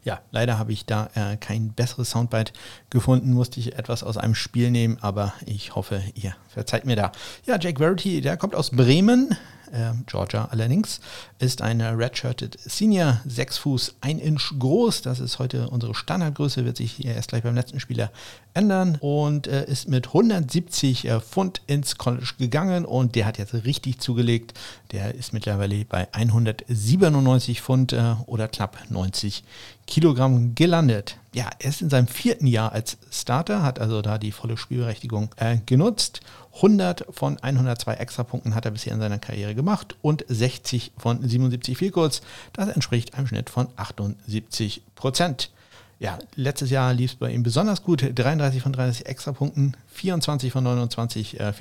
Ja, 0.03 0.21
leider 0.31 0.57
habe 0.57 0.71
ich 0.71 0.85
da 0.85 1.09
äh, 1.13 1.37
kein 1.37 1.73
besseres 1.73 2.09
Soundbite 2.09 2.53
gefunden, 2.89 3.33
musste 3.33 3.59
ich 3.59 3.77
etwas 3.77 4.03
aus 4.03 4.17
einem 4.17 4.33
Spiel 4.33 4.71
nehmen, 4.71 4.97
aber 5.01 5.33
ich 5.45 5.75
hoffe, 5.75 6.01
ihr 6.15 6.35
verzeiht 6.47 6.85
mir 6.85 6.95
da. 6.95 7.11
Ja, 7.45 7.59
Jake 7.59 7.77
Verity, 7.77 8.21
der 8.21 8.35
kommt 8.37 8.55
aus 8.55 8.71
Bremen, 8.71 9.37
äh, 9.71 9.91
Georgia 10.05 10.47
allerdings, 10.51 11.01
ist 11.39 11.61
ein 11.61 11.81
Redshirted 11.81 12.57
Senior, 12.59 13.21
6 13.25 13.57
Fuß, 13.57 13.95
1 14.01 14.21
Inch 14.21 14.53
groß. 14.59 15.01
Das 15.01 15.19
ist 15.19 15.39
heute 15.39 15.69
unsere 15.69 15.95
Standardgröße, 15.95 16.65
wird 16.65 16.77
sich 16.77 17.03
erst 17.05 17.29
gleich 17.29 17.43
beim 17.43 17.55
letzten 17.55 17.79
Spieler 17.79 18.11
ändern 18.53 18.97
und 18.99 19.47
äh, 19.47 19.65
ist 19.65 19.87
mit 19.87 20.07
170 20.07 21.05
äh, 21.05 21.19
Pfund 21.19 21.61
ins 21.67 21.97
College 21.97 22.33
gegangen 22.37 22.85
und 22.85 23.15
der 23.15 23.25
hat 23.25 23.37
jetzt 23.37 23.53
richtig 23.53 23.99
zugelegt. 23.99 24.53
Der 24.91 25.15
ist 25.15 25.33
mittlerweile 25.33 25.85
bei 25.85 26.13
197 26.13 27.61
Pfund 27.61 27.93
äh, 27.93 28.15
oder 28.25 28.47
knapp 28.47 28.77
90 28.89 29.43
Kilogramm 29.87 30.55
gelandet. 30.55 31.17
Ja, 31.33 31.49
er 31.59 31.69
ist 31.69 31.81
in 31.81 31.89
seinem 31.89 32.07
vierten 32.07 32.47
Jahr 32.47 32.71
als 32.71 32.97
Starter, 33.09 33.63
hat 33.63 33.79
also 33.79 34.01
da 34.01 34.17
die 34.17 34.31
volle 34.31 34.57
Spielberechtigung 34.57 35.29
äh, 35.37 35.57
genutzt 35.65 36.21
100 36.55 37.05
von 37.09 37.37
102 37.37 37.93
Extrapunkten 37.93 38.55
hat 38.55 38.65
er 38.65 38.71
bisher 38.71 38.93
in 38.93 38.99
seiner 38.99 39.19
Karriere 39.19 39.55
gemacht 39.55 39.95
und 40.01 40.25
60 40.27 40.91
von 40.97 41.27
77 41.27 41.77
Vielkurz. 41.77 42.21
Das 42.53 42.67
entspricht 42.67 43.15
einem 43.15 43.27
Schnitt 43.27 43.49
von 43.49 43.67
78 43.77 44.81
Prozent. 44.95 45.51
Ja, 45.99 46.17
letztes 46.35 46.71
Jahr 46.71 46.95
lief 46.95 47.11
es 47.11 47.17
bei 47.17 47.31
ihm 47.31 47.43
besonders 47.43 47.83
gut. 47.83 48.03
33 48.15 48.61
von 48.61 48.73
30 48.73 49.05
Extrapunkten, 49.05 49.77
24 49.93 50.51
von 50.51 50.63
29 50.63 51.39
äh, 51.39 51.53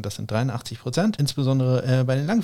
das 0.00 0.14
sind 0.14 0.30
83 0.30 0.78
Prozent. 0.80 1.16
Insbesondere 1.16 1.84
äh, 1.84 2.04
bei 2.04 2.14
den 2.14 2.26
langen 2.26 2.42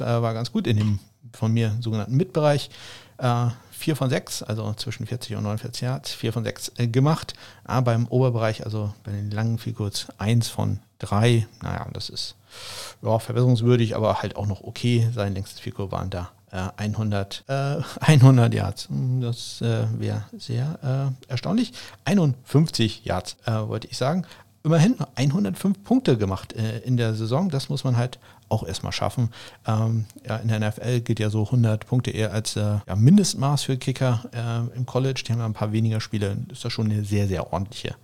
äh, 0.00 0.04
war 0.04 0.34
ganz 0.34 0.52
gut 0.52 0.68
in 0.68 0.76
dem 0.76 0.98
von 1.32 1.52
mir 1.52 1.76
sogenannten 1.80 2.16
Mitbereich. 2.16 2.70
Äh, 3.18 3.48
4 3.78 3.96
von 3.96 4.10
6, 4.10 4.42
also 4.42 4.72
zwischen 4.74 5.06
40 5.06 5.36
und 5.36 5.44
49 5.44 5.82
Yards, 5.82 6.12
4 6.12 6.32
von 6.32 6.44
6 6.44 6.72
äh, 6.76 6.86
gemacht. 6.88 7.34
Aber 7.64 7.94
im 7.94 8.06
Oberbereich, 8.08 8.64
also 8.64 8.92
bei 9.04 9.12
den 9.12 9.30
langen 9.30 9.58
Vielkurz, 9.58 10.08
1 10.18 10.48
von 10.48 10.80
3. 10.98 11.46
Naja, 11.62 11.86
das 11.92 12.08
ist 12.08 12.34
ja, 13.02 13.18
verbesserungswürdig, 13.18 13.94
aber 13.96 14.20
halt 14.20 14.36
auch 14.36 14.46
noch 14.46 14.62
okay. 14.62 15.08
Sein 15.14 15.34
längstes 15.34 15.60
Vielkurz 15.60 15.92
waren 15.92 16.10
da 16.10 16.30
äh, 16.50 16.68
100, 16.76 17.44
äh, 17.48 17.76
100 18.00 18.54
Yards. 18.54 18.88
Hm, 18.88 19.20
das 19.20 19.60
äh, 19.60 19.86
wäre 19.98 20.24
sehr 20.36 21.14
äh, 21.28 21.30
erstaunlich. 21.30 21.72
51 22.04 23.04
Yards, 23.04 23.36
äh, 23.46 23.52
wollte 23.52 23.88
ich 23.88 23.96
sagen. 23.96 24.24
Immerhin 24.64 24.96
105 25.14 25.84
Punkte 25.84 26.18
gemacht 26.18 26.52
äh, 26.52 26.80
in 26.80 26.96
der 26.96 27.14
Saison. 27.14 27.48
Das 27.48 27.68
muss 27.68 27.84
man 27.84 27.96
halt 27.96 28.18
auch 28.48 28.66
erstmal 28.66 28.92
schaffen. 28.92 29.30
Ähm, 29.66 30.06
ja, 30.26 30.36
in 30.36 30.48
der 30.48 30.60
NFL 30.60 31.00
gilt 31.00 31.20
ja 31.20 31.30
so 31.30 31.44
100 31.44 31.86
Punkte 31.86 32.10
eher 32.10 32.32
als 32.32 32.56
äh, 32.56 32.78
ja, 32.86 32.96
Mindestmaß 32.96 33.62
für 33.62 33.76
Kicker 33.76 34.24
äh, 34.32 34.76
im 34.76 34.84
College. 34.84 35.22
Die 35.26 35.32
haben 35.32 35.40
ja 35.40 35.46
ein 35.46 35.54
paar 35.54 35.72
weniger 35.72 36.00
Spiele. 36.00 36.36
Ist 36.50 36.64
das 36.64 36.72
schon 36.72 36.90
eine 36.90 37.04
sehr, 37.04 37.28
sehr 37.28 37.52
ordentliche 37.52 37.94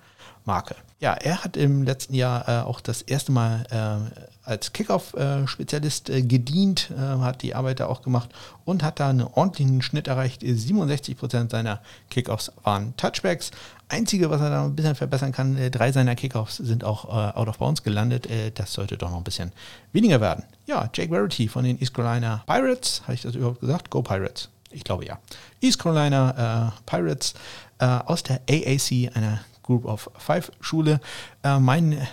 Marke. 0.45 0.77
Ja, 1.01 1.15
er 1.15 1.43
hat 1.43 1.57
im 1.57 1.83
letzten 1.83 2.15
Jahr 2.15 2.49
äh, 2.49 2.63
auch 2.63 2.81
das 2.81 3.03
erste 3.03 3.33
Mal 3.33 3.67
äh, 3.71 4.21
als 4.49 4.73
Kickoff-Spezialist 4.73 6.11
äh, 6.11 6.23
gedient, 6.23 6.91
hat 6.97 7.43
die 7.43 7.55
Arbeit 7.55 7.81
da 7.81 7.87
auch 7.87 8.03
gemacht 8.03 8.31
und 8.67 8.83
hat 8.83 9.01
da 9.01 9.09
einen 9.09 9.23
ordentlichen 9.23 9.81
Schnitt 9.81 10.07
erreicht. 10.07 10.43
67 10.43 11.17
Prozent 11.17 11.51
seiner 11.51 11.81
Kickoffs 12.11 12.53
waren 12.63 12.95
Touchbacks. 12.97 13.51
Einzige, 13.89 14.31
was 14.31 14.41
er 14.41 14.51
da 14.51 14.65
ein 14.65 14.75
bisschen 14.75 14.95
verbessern 14.95 15.33
kann, 15.33 15.57
äh, 15.57 15.71
drei 15.71 15.93
seiner 15.93 16.15
Kickoffs 16.15 16.57
sind 16.57 16.85
auch 16.85 17.05
äh, 17.07 17.37
out 17.37 17.49
of 17.49 17.59
bounds 17.59 17.83
gelandet. 17.83 18.29
das 18.55 18.73
sollte 18.73 18.97
doch 18.97 19.11
noch 19.11 19.19
ein 19.19 19.25
bisschen 19.25 19.53
weniger 19.93 20.21
werden. 20.21 20.45
Ja, 20.67 20.89
Jake 20.93 21.11
Verity 21.11 21.49
von 21.49 21.65
den 21.65 21.81
East 21.81 21.95
Carolina 21.95 22.43
Pirates, 22.47 23.03
habe 23.03 23.15
ich 23.15 23.23
das 23.23 23.35
überhaupt 23.35 23.61
gesagt? 23.61 23.91
Go 23.91 24.03
Pirates. 24.03 24.49
Ich 24.71 24.85
glaube 24.85 25.05
ja. 25.05 25.19
East 25.61 25.79
Carolina 25.79 26.73
Pirates 26.87 27.35
aus 27.79 28.23
der 28.23 28.41
AAC, 28.49 29.15
einer 29.15 29.41
Group 29.65 29.87
of 29.87 30.11
Five 30.17 30.53
Schule. 30.61 31.01
Äh, 31.43 31.59
mein 31.59 32.07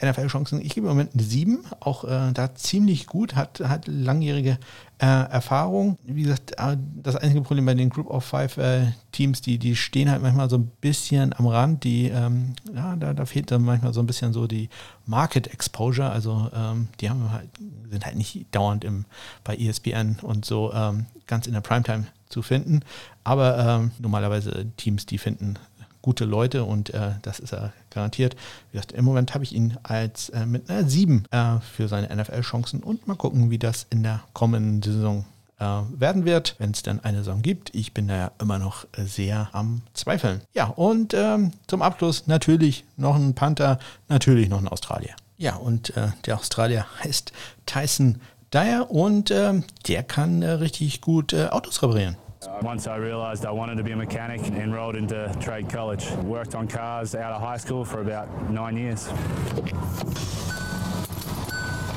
NFL-Chancen, 0.00 0.60
ich 0.60 0.74
gebe 0.74 0.86
im 0.86 0.92
Moment 0.92 1.14
eine 1.14 1.22
7, 1.22 1.64
auch 1.80 2.04
äh, 2.04 2.32
da 2.32 2.54
ziemlich 2.54 3.06
gut, 3.06 3.34
hat, 3.34 3.60
hat 3.60 3.88
langjährige 3.88 4.58
äh, 4.98 5.06
Erfahrung. 5.06 5.98
Wie 6.04 6.22
gesagt, 6.22 6.52
äh, 6.56 6.76
das 7.02 7.16
einzige 7.16 7.42
Problem 7.42 7.66
bei 7.66 7.74
den 7.74 7.90
Group 7.90 8.08
of 8.08 8.24
Five 8.24 8.58
äh, 8.58 8.92
Teams, 9.10 9.40
die, 9.40 9.58
die 9.58 9.74
stehen 9.74 10.08
halt 10.10 10.22
manchmal 10.22 10.48
so 10.48 10.56
ein 10.56 10.70
bisschen 10.80 11.32
am 11.32 11.46
Rand, 11.46 11.82
die, 11.82 12.08
ähm, 12.08 12.54
ja, 12.72 12.94
da, 12.94 13.12
da 13.12 13.26
fehlt 13.26 13.50
dann 13.50 13.62
manchmal 13.62 13.92
so 13.92 14.00
ein 14.00 14.06
bisschen 14.06 14.32
so 14.32 14.46
die 14.46 14.68
Market 15.04 15.48
Exposure, 15.48 16.10
also 16.10 16.48
ähm, 16.54 16.88
die 17.00 17.10
haben 17.10 17.32
halt, 17.32 17.48
sind 17.90 18.06
halt 18.06 18.16
nicht 18.16 18.46
dauernd 18.52 18.84
im, 18.84 19.04
bei 19.42 19.56
ESPN 19.56 20.18
und 20.22 20.44
so 20.44 20.72
ähm, 20.72 21.06
ganz 21.26 21.48
in 21.48 21.54
der 21.54 21.60
Primetime 21.60 22.06
zu 22.28 22.42
finden, 22.42 22.82
aber 23.24 23.58
ähm, 23.58 23.90
normalerweise 23.98 24.66
Teams, 24.76 25.06
die 25.06 25.18
finden 25.18 25.54
gute 26.02 26.24
Leute 26.24 26.64
und 26.64 26.90
äh, 26.94 27.12
das 27.22 27.38
ist 27.38 27.52
er 27.52 27.72
garantiert. 27.90 28.36
Wie 28.70 28.76
gesagt, 28.76 28.92
Im 28.92 29.04
Moment 29.04 29.34
habe 29.34 29.44
ich 29.44 29.54
ihn 29.54 29.76
als 29.82 30.28
äh, 30.30 30.46
mit 30.46 30.70
einer 30.70 30.88
7 30.88 31.24
äh, 31.30 31.60
für 31.60 31.88
seine 31.88 32.14
NFL-Chancen 32.14 32.82
und 32.82 33.06
mal 33.06 33.16
gucken, 33.16 33.50
wie 33.50 33.58
das 33.58 33.86
in 33.90 34.02
der 34.02 34.22
kommenden 34.32 34.82
Saison 34.82 35.24
äh, 35.58 35.64
werden 35.64 36.24
wird, 36.24 36.56
wenn 36.58 36.70
es 36.70 36.82
dann 36.82 37.00
eine 37.00 37.18
Saison 37.18 37.42
gibt. 37.42 37.74
Ich 37.74 37.92
bin 37.92 38.08
da 38.08 38.16
ja 38.16 38.30
immer 38.40 38.58
noch 38.58 38.86
sehr 38.96 39.48
am 39.52 39.82
Zweifeln. 39.94 40.40
Ja, 40.52 40.66
und 40.66 41.14
ähm, 41.14 41.52
zum 41.66 41.82
Abschluss 41.82 42.26
natürlich 42.26 42.84
noch 42.96 43.16
ein 43.16 43.34
Panther, 43.34 43.78
natürlich 44.08 44.48
noch 44.48 44.58
ein 44.58 44.68
Australier. 44.68 45.14
Ja, 45.36 45.56
und 45.56 45.96
äh, 45.96 46.08
der 46.26 46.38
Australier 46.38 46.86
heißt 47.02 47.32
Tyson 47.66 48.20
Dyer 48.52 48.90
und 48.90 49.30
ähm, 49.30 49.64
der 49.86 50.02
kann 50.02 50.42
äh, 50.42 50.50
richtig 50.52 51.00
gut 51.00 51.34
Autos 51.34 51.82
reparieren. 51.82 52.16
Once 52.62 52.86
I 52.86 52.96
realised 52.96 53.44
I 53.44 53.50
wanted 53.50 53.76
to 53.78 53.82
be 53.82 53.92
a 53.92 53.96
mechanic, 53.96 54.40
enrolled 54.52 54.94
into 54.94 55.34
trade 55.40 55.68
college. 55.68 56.08
Worked 56.22 56.54
on 56.54 56.68
cars 56.68 57.14
out 57.14 57.32
of 57.32 57.40
high 57.40 57.56
school 57.56 57.84
for 57.84 58.00
about 58.00 58.28
nine 58.50 58.76
years. 58.76 59.08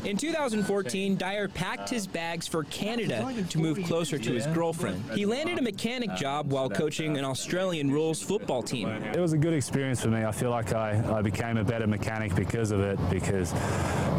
In 0.04 0.16
2014, 0.16 1.16
Dyer 1.16 1.46
packed 1.46 1.88
his 1.88 2.08
bags 2.08 2.48
for 2.48 2.64
Canada 2.64 3.32
to 3.50 3.58
move 3.58 3.80
closer 3.84 4.18
to 4.18 4.32
his 4.32 4.46
girlfriend. 4.48 5.00
He 5.14 5.24
landed 5.24 5.58
a 5.58 5.62
mechanic 5.62 6.12
job 6.16 6.50
while 6.50 6.68
coaching 6.68 7.16
an 7.18 7.24
Australian 7.24 7.88
rules 7.88 8.20
football 8.20 8.64
team. 8.64 8.88
It 8.88 9.20
was 9.20 9.32
a 9.32 9.38
good 9.38 9.54
experience 9.54 10.02
for 10.02 10.08
me. 10.08 10.24
I 10.24 10.32
feel 10.32 10.50
like 10.50 10.72
I, 10.72 11.00
I 11.18 11.22
became 11.22 11.56
a 11.56 11.62
better 11.62 11.86
mechanic 11.86 12.34
because 12.34 12.72
of 12.72 12.80
it, 12.80 12.98
because, 13.10 13.54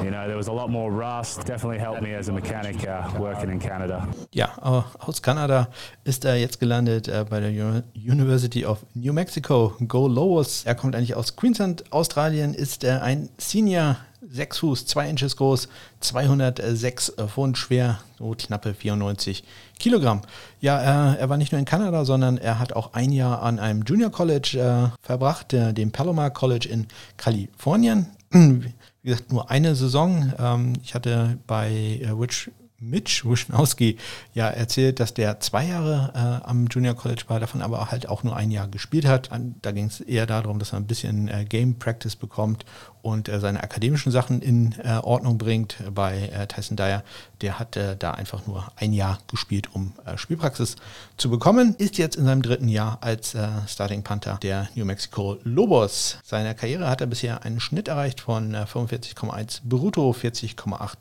you 0.01 0.09
know, 0.09 0.25
there 0.25 0.37
was 0.37 0.47
a 0.47 0.53
lot 0.53 0.69
more 0.69 0.89
rust. 0.89 1.45
Definitely 1.45 1.79
helped 1.79 2.01
me 2.01 2.13
as 2.13 2.29
a 2.29 2.31
mechanic 2.31 2.87
uh, 2.87 3.19
working 3.19 3.49
in 3.49 3.59
Canada. 3.59 4.07
Ja, 4.31 4.53
aus 4.99 5.21
Kanada 5.21 5.67
ist 6.05 6.23
er 6.23 6.37
jetzt 6.37 6.61
gelandet 6.61 7.09
äh, 7.09 7.25
bei 7.29 7.41
der 7.41 7.51
University 7.93 8.65
of 8.65 8.85
New 8.93 9.11
Mexico. 9.11 9.73
Go 9.85 10.07
Lowes. 10.07 10.63
Er 10.65 10.75
kommt 10.75 10.95
eigentlich 10.95 11.15
aus 11.15 11.35
Queensland, 11.35 11.83
Australien, 11.91 12.53
ist 12.53 12.85
er 12.85 13.03
ein 13.03 13.29
Senior 13.37 13.97
6 14.29 14.57
Fuß, 14.59 14.85
2 14.85 15.09
Inches 15.09 15.37
groß, 15.37 15.67
206 15.99 17.13
Pfund 17.27 17.57
schwer, 17.57 17.99
so 18.17 18.35
knappe 18.37 18.73
94 18.73 19.43
Kilogramm. 19.79 20.21
Ja, 20.59 21.13
äh, 21.13 21.19
er 21.19 21.29
war 21.29 21.37
nicht 21.37 21.51
nur 21.51 21.59
in 21.59 21.65
Kanada, 21.65 22.05
sondern 22.05 22.37
er 22.37 22.59
hat 22.59 22.73
auch 22.73 22.93
ein 22.93 23.11
Jahr 23.11 23.41
an 23.41 23.59
einem 23.59 23.83
Junior 23.83 24.11
College 24.11 24.59
äh, 24.59 25.05
verbracht, 25.05 25.53
äh, 25.53 25.73
dem 25.73 25.91
Palomar 25.91 26.31
College 26.31 26.67
in 26.69 26.87
Kalifornien. 27.17 28.07
Wie 28.31 29.09
gesagt, 29.09 29.31
nur 29.31 29.51
eine 29.51 29.75
Saison. 29.75 30.33
Ähm, 30.39 30.73
ich 30.83 30.95
hatte 30.95 31.37
bei 31.45 31.99
äh, 32.01 32.17
Witch 32.17 32.49
Mitch 32.89 33.23
Wischnowski 33.25 33.97
ja 34.33 34.47
erzählt, 34.49 34.99
dass 34.99 35.13
der 35.13 35.39
zwei 35.39 35.65
Jahre 35.65 36.11
äh, 36.13 36.47
am 36.47 36.67
Junior 36.67 36.95
College 36.95 37.23
war, 37.27 37.39
davon 37.39 37.61
aber 37.61 37.91
halt 37.91 38.07
auch 38.07 38.23
nur 38.23 38.35
ein 38.35 38.51
Jahr 38.51 38.67
gespielt 38.67 39.05
hat. 39.05 39.29
Da 39.61 39.71
ging 39.71 39.85
es 39.85 40.01
eher 40.01 40.25
darum, 40.25 40.59
dass 40.59 40.73
er 40.73 40.77
ein 40.77 40.87
bisschen 40.87 41.27
äh, 41.27 41.45
Game 41.45 41.79
Practice 41.79 42.15
bekommt 42.15 42.65
und 43.03 43.27
äh, 43.27 43.39
seine 43.39 43.61
akademischen 43.61 44.11
Sachen 44.11 44.41
in 44.41 44.75
äh, 44.83 44.97
Ordnung 45.03 45.37
bringt. 45.37 45.75
Bei 45.93 46.29
äh, 46.29 46.47
Tyson 46.47 46.77
Dyer, 46.77 47.03
der 47.41 47.59
hat 47.59 47.75
äh, 47.75 47.97
da 47.97 48.11
einfach 48.11 48.47
nur 48.47 48.71
ein 48.77 48.93
Jahr 48.93 49.19
gespielt, 49.27 49.69
um 49.73 49.93
Spielpraxis 50.15 50.77
zu 51.17 51.29
bekommen. 51.29 51.75
Ist 51.77 51.97
jetzt 51.97 52.15
in 52.15 52.25
seinem 52.25 52.41
dritten 52.41 52.69
Jahr 52.69 52.97
als 53.01 53.35
Starting 53.67 54.03
Panther 54.03 54.39
der 54.41 54.69
New 54.75 54.85
Mexico 54.85 55.37
Lobos. 55.43 56.17
Seiner 56.23 56.53
Karriere 56.53 56.89
hat 56.89 57.01
er 57.01 57.07
bisher 57.07 57.43
einen 57.43 57.59
Schnitt 57.59 57.89
erreicht 57.89 58.21
von 58.21 58.55
45,1 58.55 59.61
brutto, 59.65 60.11
40,8 60.11 60.93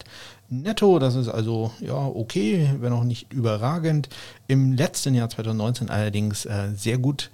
netto. 0.52 0.98
Das 0.98 1.14
ist 1.14 1.28
also 1.28 1.72
ja 1.80 1.94
okay, 1.94 2.70
wenn 2.80 2.92
auch 2.92 3.04
nicht 3.04 3.32
überragend. 3.32 4.08
Im 4.46 4.72
letzten 4.72 5.14
Jahr 5.14 5.28
2019 5.28 5.90
allerdings 5.90 6.44
äh, 6.44 6.70
sehr 6.76 6.98
gut 6.98 7.30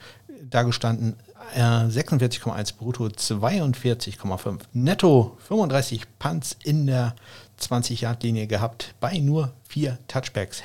dargestanden. 0.49 1.17
Äh, 1.55 1.61
46,1 1.61 2.77
brutto, 2.77 3.07
42,5 3.07 4.61
netto, 4.73 5.37
35 5.49 6.03
Punts 6.19 6.57
in 6.63 6.87
der 6.87 7.15
20-Yard-Linie 7.61 8.47
gehabt, 8.47 8.95
bei 9.01 9.19
nur 9.19 9.53
vier 9.67 9.99
Touchbacks. 10.09 10.63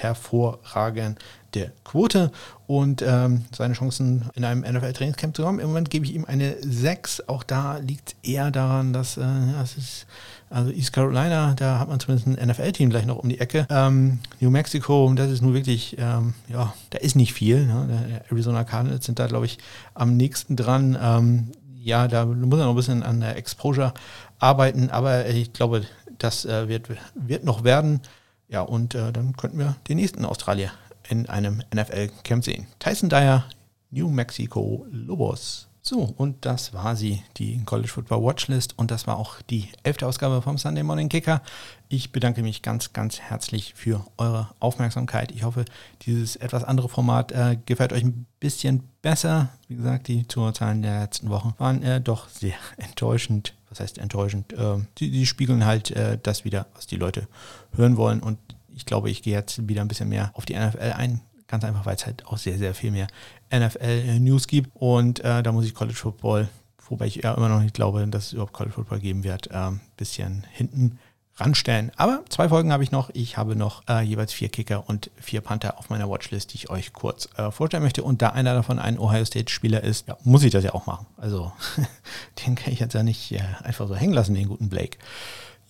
Hervorragende 1.53 1.71
Quote 1.83 2.31
und 2.65 3.03
ähm, 3.05 3.45
seine 3.55 3.73
Chancen 3.73 4.29
in 4.35 4.45
einem 4.45 4.61
NFL-Trainingscamp 4.61 5.35
zu 5.35 5.45
haben. 5.45 5.59
Im 5.59 5.67
Moment 5.67 5.89
gebe 5.89 6.05
ich 6.05 6.13
ihm 6.13 6.25
eine 6.25 6.55
6. 6.61 7.27
Auch 7.27 7.43
da 7.43 7.77
liegt 7.77 8.15
eher 8.23 8.51
daran, 8.51 8.93
dass 8.93 9.17
äh, 9.17 9.21
das 9.57 9.77
ist, 9.77 10.07
also 10.49 10.71
East 10.71 10.93
Carolina, 10.93 11.53
da 11.55 11.79
hat 11.79 11.89
man 11.89 11.99
zumindest 11.99 12.27
ein 12.27 12.47
NFL-Team 12.47 12.89
gleich 12.89 13.05
noch 13.05 13.17
um 13.17 13.29
die 13.29 13.39
Ecke. 13.39 13.67
Ähm, 13.69 14.19
New 14.39 14.49
Mexico, 14.49 15.11
das 15.15 15.29
ist 15.29 15.41
nur 15.41 15.53
wirklich, 15.53 15.97
ähm, 15.99 16.33
ja, 16.47 16.73
da 16.89 16.99
ist 16.99 17.15
nicht 17.15 17.33
viel. 17.33 17.65
Ne? 17.65 17.87
Der 17.89 18.31
Arizona 18.31 18.63
Cardinals 18.63 19.05
sind 19.05 19.19
da, 19.19 19.27
glaube 19.27 19.45
ich, 19.45 19.59
am 19.93 20.17
nächsten 20.17 20.55
dran. 20.55 20.97
Ähm, 20.99 21.51
ja, 21.79 22.07
da 22.07 22.25
muss 22.25 22.59
er 22.59 22.65
noch 22.65 22.71
ein 22.71 22.77
bisschen 22.77 23.03
an 23.03 23.19
der 23.19 23.35
Exposure 23.35 23.93
arbeiten, 24.39 24.89
aber 24.89 25.27
ich 25.27 25.51
glaube, 25.51 25.83
das 26.17 26.45
äh, 26.45 26.67
wird, 26.69 26.87
wird 27.13 27.43
noch 27.43 27.63
werden. 27.63 28.01
Ja, 28.47 28.61
und 28.61 28.93
äh, 28.93 29.11
dann 29.11 29.35
könnten 29.35 29.57
wir 29.57 29.75
den 29.87 29.97
nächsten 29.97 30.25
Australier 30.25 30.71
in 31.09 31.29
einem 31.29 31.63
NFL-Camp 31.73 32.43
sehen. 32.43 32.67
Tyson 32.79 33.09
Dyer, 33.09 33.45
New 33.91 34.09
Mexico 34.09 34.85
Lobos. 34.91 35.67
So, 35.85 36.13
und 36.15 36.45
das 36.45 36.73
war 36.73 36.95
sie, 36.95 37.23
die 37.35 37.61
College 37.65 37.89
Football 37.89 38.23
Watchlist. 38.23 38.79
Und 38.79 38.89
das 38.89 39.05
war 39.05 39.17
auch 39.17 39.41
die 39.41 39.67
elfte 39.83 40.07
Ausgabe 40.07 40.41
vom 40.41 40.57
Sunday 40.57 40.81
Morning 40.81 41.09
Kicker. 41.09 41.41
Ich 41.89 42.13
bedanke 42.13 42.41
mich 42.41 42.61
ganz, 42.61 42.93
ganz 42.93 43.19
herzlich 43.19 43.73
für 43.75 44.05
eure 44.15 44.47
Aufmerksamkeit. 44.61 45.33
Ich 45.33 45.43
hoffe, 45.43 45.65
dieses 46.03 46.37
etwas 46.37 46.63
andere 46.63 46.87
Format 46.87 47.33
äh, 47.33 47.57
gefällt 47.65 47.91
euch 47.91 48.03
ein 48.03 48.25
bisschen 48.39 48.83
besser. 49.01 49.49
Wie 49.67 49.75
gesagt, 49.75 50.07
die 50.07 50.25
Zuhörerzahlen 50.25 50.83
der 50.83 51.01
letzten 51.01 51.29
Wochen 51.29 51.53
waren 51.57 51.83
äh, 51.83 51.99
doch 51.99 52.29
sehr 52.29 52.55
enttäuschend. 52.77 53.53
Was 53.67 53.81
heißt 53.81 53.97
enttäuschend? 53.97 54.53
Äh, 54.53 54.77
die, 54.99 55.11
die, 55.11 55.25
spiegeln 55.25 55.65
halt 55.65 55.91
äh, 55.91 56.17
das 56.23 56.45
wieder, 56.45 56.67
was 56.75 56.87
die 56.87 56.95
Leute 56.95 57.27
hören 57.75 57.97
wollen. 57.97 58.21
Und 58.21 58.39
ich 58.75 58.85
glaube, 58.85 59.09
ich 59.09 59.21
gehe 59.21 59.33
jetzt 59.33 59.67
wieder 59.67 59.81
ein 59.81 59.87
bisschen 59.87 60.09
mehr 60.09 60.31
auf 60.33 60.45
die 60.45 60.55
NFL 60.55 60.93
ein. 60.95 61.21
Ganz 61.47 61.63
einfach, 61.63 61.85
weil 61.85 61.95
es 61.95 62.05
halt 62.05 62.25
auch 62.25 62.37
sehr, 62.37 62.57
sehr 62.57 62.73
viel 62.73 62.91
mehr 62.91 63.07
NFL-News 63.53 64.47
gibt. 64.47 64.71
Und 64.73 65.19
äh, 65.19 65.43
da 65.43 65.51
muss 65.51 65.65
ich 65.65 65.75
College 65.75 65.97
Football, 65.97 66.47
wobei 66.89 67.05
ich 67.05 67.15
ja 67.15 67.33
immer 67.33 67.49
noch 67.49 67.61
nicht 67.61 67.75
glaube, 67.75 68.05
dass 68.07 68.27
es 68.27 68.33
überhaupt 68.33 68.53
College 68.53 68.73
Football 68.73 68.99
geben 68.99 69.23
wird, 69.23 69.51
ein 69.51 69.75
äh, 69.75 69.79
bisschen 69.97 70.45
hinten 70.51 70.97
ranstellen. 71.37 71.91
Aber 71.95 72.23
zwei 72.29 72.49
Folgen 72.49 72.71
habe 72.71 72.83
ich 72.83 72.91
noch. 72.91 73.09
Ich 73.13 73.37
habe 73.37 73.55
noch 73.55 73.83
äh, 73.89 74.01
jeweils 74.01 74.33
vier 74.33 74.49
Kicker 74.49 74.87
und 74.87 75.09
vier 75.19 75.41
Panther 75.41 75.77
auf 75.79 75.89
meiner 75.89 76.09
Watchlist, 76.09 76.53
die 76.53 76.57
ich 76.57 76.69
euch 76.69 76.93
kurz 76.93 77.27
äh, 77.37 77.51
vorstellen 77.51 77.83
möchte. 77.83 78.03
Und 78.03 78.21
da 78.21 78.29
einer 78.29 78.53
davon 78.53 78.79
ein 78.79 78.99
Ohio 78.99 79.25
State-Spieler 79.25 79.83
ist, 79.83 80.07
ja, 80.07 80.17
muss 80.23 80.43
ich 80.43 80.51
das 80.51 80.63
ja 80.63 80.73
auch 80.73 80.85
machen. 80.85 81.07
Also 81.17 81.51
den 82.45 82.55
kann 82.55 82.73
ich 82.73 82.79
jetzt 82.79 82.93
ja 82.93 83.03
nicht 83.03 83.31
äh, 83.31 83.41
einfach 83.63 83.87
so 83.87 83.95
hängen 83.95 84.13
lassen, 84.13 84.35
den 84.35 84.47
guten 84.47 84.69
Blake. 84.69 84.97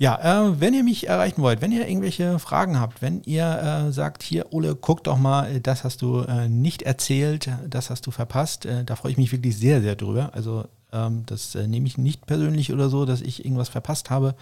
Ja, 0.03 0.49
äh, 0.49 0.59
wenn 0.59 0.73
ihr 0.73 0.83
mich 0.83 1.07
erreichen 1.07 1.41
wollt, 1.41 1.61
wenn 1.61 1.71
ihr 1.71 1.87
irgendwelche 1.87 2.37
Fragen 2.37 2.77
habt, 2.77 3.01
wenn 3.01 3.23
ihr 3.23 3.87
äh, 3.87 3.91
sagt, 3.93 4.21
hier, 4.21 4.51
Ole, 4.51 4.75
guck 4.75 5.01
doch 5.05 5.17
mal, 5.17 5.61
das 5.61 5.85
hast 5.85 6.01
du 6.01 6.19
äh, 6.23 6.49
nicht 6.49 6.81
erzählt, 6.81 7.49
das 7.69 7.89
hast 7.89 8.05
du 8.05 8.11
verpasst, 8.11 8.65
äh, 8.65 8.83
da 8.83 8.97
freue 8.97 9.13
ich 9.13 9.17
mich 9.17 9.31
wirklich 9.31 9.57
sehr, 9.57 9.81
sehr 9.81 9.95
drüber. 9.95 10.31
Also 10.33 10.65
ähm, 10.91 11.23
das 11.25 11.55
äh, 11.55 11.67
nehme 11.67 11.87
ich 11.87 11.97
nicht 11.97 12.25
persönlich 12.25 12.73
oder 12.73 12.89
so, 12.89 13.05
dass 13.05 13.21
ich 13.21 13.45
irgendwas 13.45 13.69
verpasst 13.69 14.09
habe. 14.09 14.35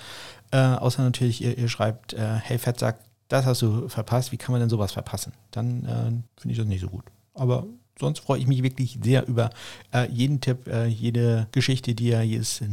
Äh, 0.50 0.58
außer 0.58 1.04
natürlich, 1.04 1.44
ihr, 1.44 1.56
ihr 1.56 1.70
schreibt, 1.70 2.16
hey 2.18 2.58
Fettsack, 2.58 2.98
das 3.28 3.46
hast 3.46 3.62
du 3.62 3.88
verpasst, 3.88 4.32
wie 4.32 4.38
kann 4.38 4.54
man 4.54 4.62
denn 4.62 4.70
sowas 4.72 4.92
verpassen? 4.92 5.32
Dann 5.52 6.24
finde 6.38 6.54
ich 6.54 6.58
das 6.58 6.66
nicht 6.66 6.82
so 6.82 6.88
gut. 6.88 7.04
Aber 7.36 7.68
sonst 8.00 8.22
freue 8.22 8.40
ich 8.40 8.48
mich 8.48 8.64
wirklich 8.64 8.98
sehr 9.04 9.28
über 9.28 9.52
jeden 10.10 10.42
Tipp, 10.42 10.68
jede 10.88 11.48
Geschichte, 11.52 11.94
die 11.94 12.08
ihr, 12.08 12.24
jedes 12.24 12.64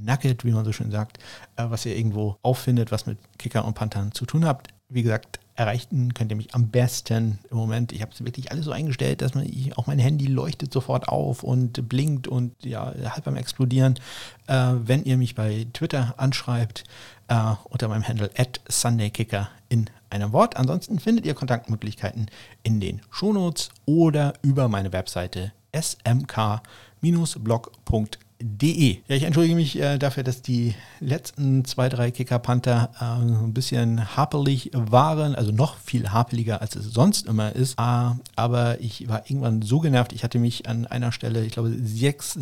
Nugget, 0.00 0.44
wie 0.44 0.52
man 0.52 0.64
so 0.64 0.72
schön 0.72 0.90
sagt, 0.90 1.18
äh, 1.56 1.64
was 1.68 1.86
ihr 1.86 1.96
irgendwo 1.96 2.36
auffindet, 2.42 2.90
was 2.90 3.06
mit 3.06 3.18
Kicker 3.38 3.64
und 3.64 3.74
Panthern 3.74 4.12
zu 4.12 4.26
tun 4.26 4.44
habt. 4.44 4.68
Wie 4.88 5.02
gesagt, 5.02 5.38
erreichen 5.54 6.14
könnt 6.14 6.32
ihr 6.32 6.36
mich 6.36 6.54
am 6.54 6.68
besten 6.68 7.38
im 7.50 7.56
Moment. 7.58 7.92
Ich 7.92 8.00
habe 8.00 8.12
es 8.12 8.24
wirklich 8.24 8.50
alles 8.50 8.64
so 8.64 8.72
eingestellt, 8.72 9.20
dass 9.20 9.34
man 9.34 9.44
ich, 9.44 9.76
auch 9.76 9.86
mein 9.86 9.98
Handy 9.98 10.26
leuchtet 10.26 10.72
sofort 10.72 11.08
auf 11.08 11.42
und 11.42 11.88
blinkt 11.88 12.26
und 12.28 12.54
ja, 12.64 12.94
halb 13.10 13.24
beim 13.24 13.36
Explodieren. 13.36 13.96
Äh, 14.46 14.72
wenn 14.84 15.04
ihr 15.04 15.18
mich 15.18 15.34
bei 15.34 15.66
Twitter 15.72 16.14
anschreibt, 16.16 16.84
äh, 17.28 17.54
unter 17.64 17.88
meinem 17.88 18.08
Handle 18.08 18.30
at 18.36 18.60
SundayKicker 18.68 19.50
in 19.68 19.90
einem 20.08 20.32
Wort. 20.32 20.56
Ansonsten 20.56 20.98
findet 20.98 21.26
ihr 21.26 21.34
Kontaktmöglichkeiten 21.34 22.26
in 22.62 22.80
den 22.80 23.02
Shownotes 23.10 23.68
oder 23.84 24.32
über 24.42 24.68
meine 24.68 24.92
Webseite 24.92 25.52
smk-blog.de 25.72 26.60
De. 28.42 28.98
Ja, 29.06 29.16
ich 29.16 29.24
entschuldige 29.24 29.54
mich 29.54 29.78
äh, 29.78 29.98
dafür, 29.98 30.22
dass 30.22 30.40
die 30.40 30.74
letzten 30.98 31.64
zwei, 31.66 31.90
drei 31.90 32.10
Kicker-Panther 32.10 32.90
äh, 32.98 33.04
ein 33.04 33.52
bisschen 33.52 34.16
hapelig 34.16 34.70
waren, 34.72 35.34
also 35.34 35.52
noch 35.52 35.76
viel 35.76 36.10
hapeliger, 36.10 36.62
als 36.62 36.74
es 36.74 36.86
sonst 36.86 37.26
immer 37.26 37.54
ist. 37.54 37.78
Äh, 37.78 38.12
aber 38.36 38.80
ich 38.80 39.08
war 39.08 39.28
irgendwann 39.28 39.60
so 39.60 39.80
genervt, 39.80 40.12
ich 40.12 40.24
hatte 40.24 40.38
mich 40.38 40.66
an 40.68 40.86
einer 40.86 41.12
Stelle, 41.12 41.44
ich 41.44 41.52
glaube, 41.52 41.74
sechs, 41.82 42.38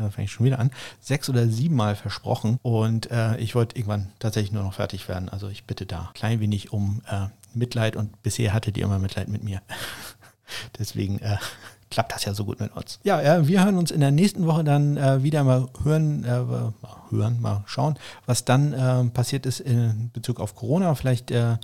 da 0.00 0.10
fange 0.10 0.24
ich 0.24 0.32
schon 0.32 0.46
wieder 0.46 0.60
an, 0.60 0.70
sechs 1.00 1.28
oder 1.28 1.48
sieben 1.48 1.74
Mal 1.74 1.96
versprochen 1.96 2.58
und 2.62 3.10
äh, 3.10 3.36
ich 3.38 3.54
wollte 3.54 3.76
irgendwann 3.76 4.12
tatsächlich 4.20 4.52
nur 4.52 4.62
noch 4.62 4.74
fertig 4.74 5.08
werden. 5.08 5.28
Also 5.28 5.48
ich 5.48 5.64
bitte 5.64 5.86
da 5.86 6.02
ein 6.02 6.14
klein 6.14 6.40
wenig 6.40 6.72
um 6.72 7.02
äh, 7.10 7.26
Mitleid 7.52 7.96
und 7.96 8.22
bisher 8.22 8.54
hattet 8.54 8.76
ihr 8.78 8.84
immer 8.84 9.00
Mitleid 9.00 9.28
mit 9.28 9.42
mir. 9.42 9.60
Deswegen 10.78 11.18
äh, 11.18 11.36
klappt 11.90 12.12
das 12.12 12.24
ja 12.24 12.32
so 12.34 12.44
gut 12.44 12.60
mit 12.60 12.74
uns. 12.74 13.00
Ja, 13.02 13.20
äh, 13.20 13.46
wir 13.46 13.64
hören 13.64 13.76
uns 13.76 13.90
in 13.90 14.00
der 14.00 14.12
nächsten 14.12 14.46
Woche 14.46 14.64
dann 14.64 14.96
äh, 14.96 15.22
wieder 15.22 15.42
mal 15.44 15.68
hören, 15.82 16.24
äh, 16.24 16.40
mal 16.40 16.72
hören, 17.10 17.40
mal 17.40 17.64
schauen, 17.66 17.98
was 18.26 18.44
dann 18.44 18.72
äh, 18.72 19.04
passiert 19.10 19.44
ist 19.44 19.60
in 19.60 20.10
Bezug 20.12 20.38
auf 20.40 20.54
Corona. 20.54 20.94
Vielleicht 20.94 21.30
äh, 21.30 21.56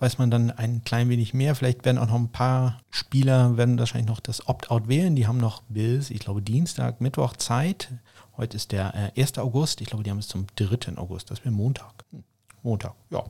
weiß 0.00 0.18
man 0.18 0.30
dann 0.30 0.50
ein 0.50 0.82
klein 0.84 1.08
wenig 1.10 1.34
mehr. 1.34 1.54
Vielleicht 1.54 1.84
werden 1.84 1.98
auch 1.98 2.08
noch 2.08 2.14
ein 2.14 2.32
paar 2.32 2.80
Spieler, 2.90 3.56
werden 3.56 3.78
wahrscheinlich 3.78 4.08
noch 4.08 4.20
das 4.20 4.48
Opt-out 4.48 4.88
wählen. 4.88 5.14
Die 5.14 5.26
haben 5.26 5.38
noch 5.38 5.62
bis, 5.68 6.10
ich 6.10 6.20
glaube, 6.20 6.40
Dienstag, 6.40 7.00
Mittwoch 7.00 7.36
Zeit. 7.36 7.90
Heute 8.36 8.56
ist 8.56 8.72
der 8.72 9.12
1. 9.16 9.32
Äh, 9.32 9.40
August. 9.40 9.80
Ich 9.80 9.88
glaube, 9.88 10.02
die 10.02 10.10
haben 10.10 10.18
es 10.18 10.28
zum 10.28 10.46
3. 10.56 10.96
August. 10.96 11.30
Das 11.30 11.44
wäre 11.44 11.54
Montag. 11.54 11.92
Hm. 12.10 12.24
Montag. 12.64 12.94
Ja, 13.10 13.24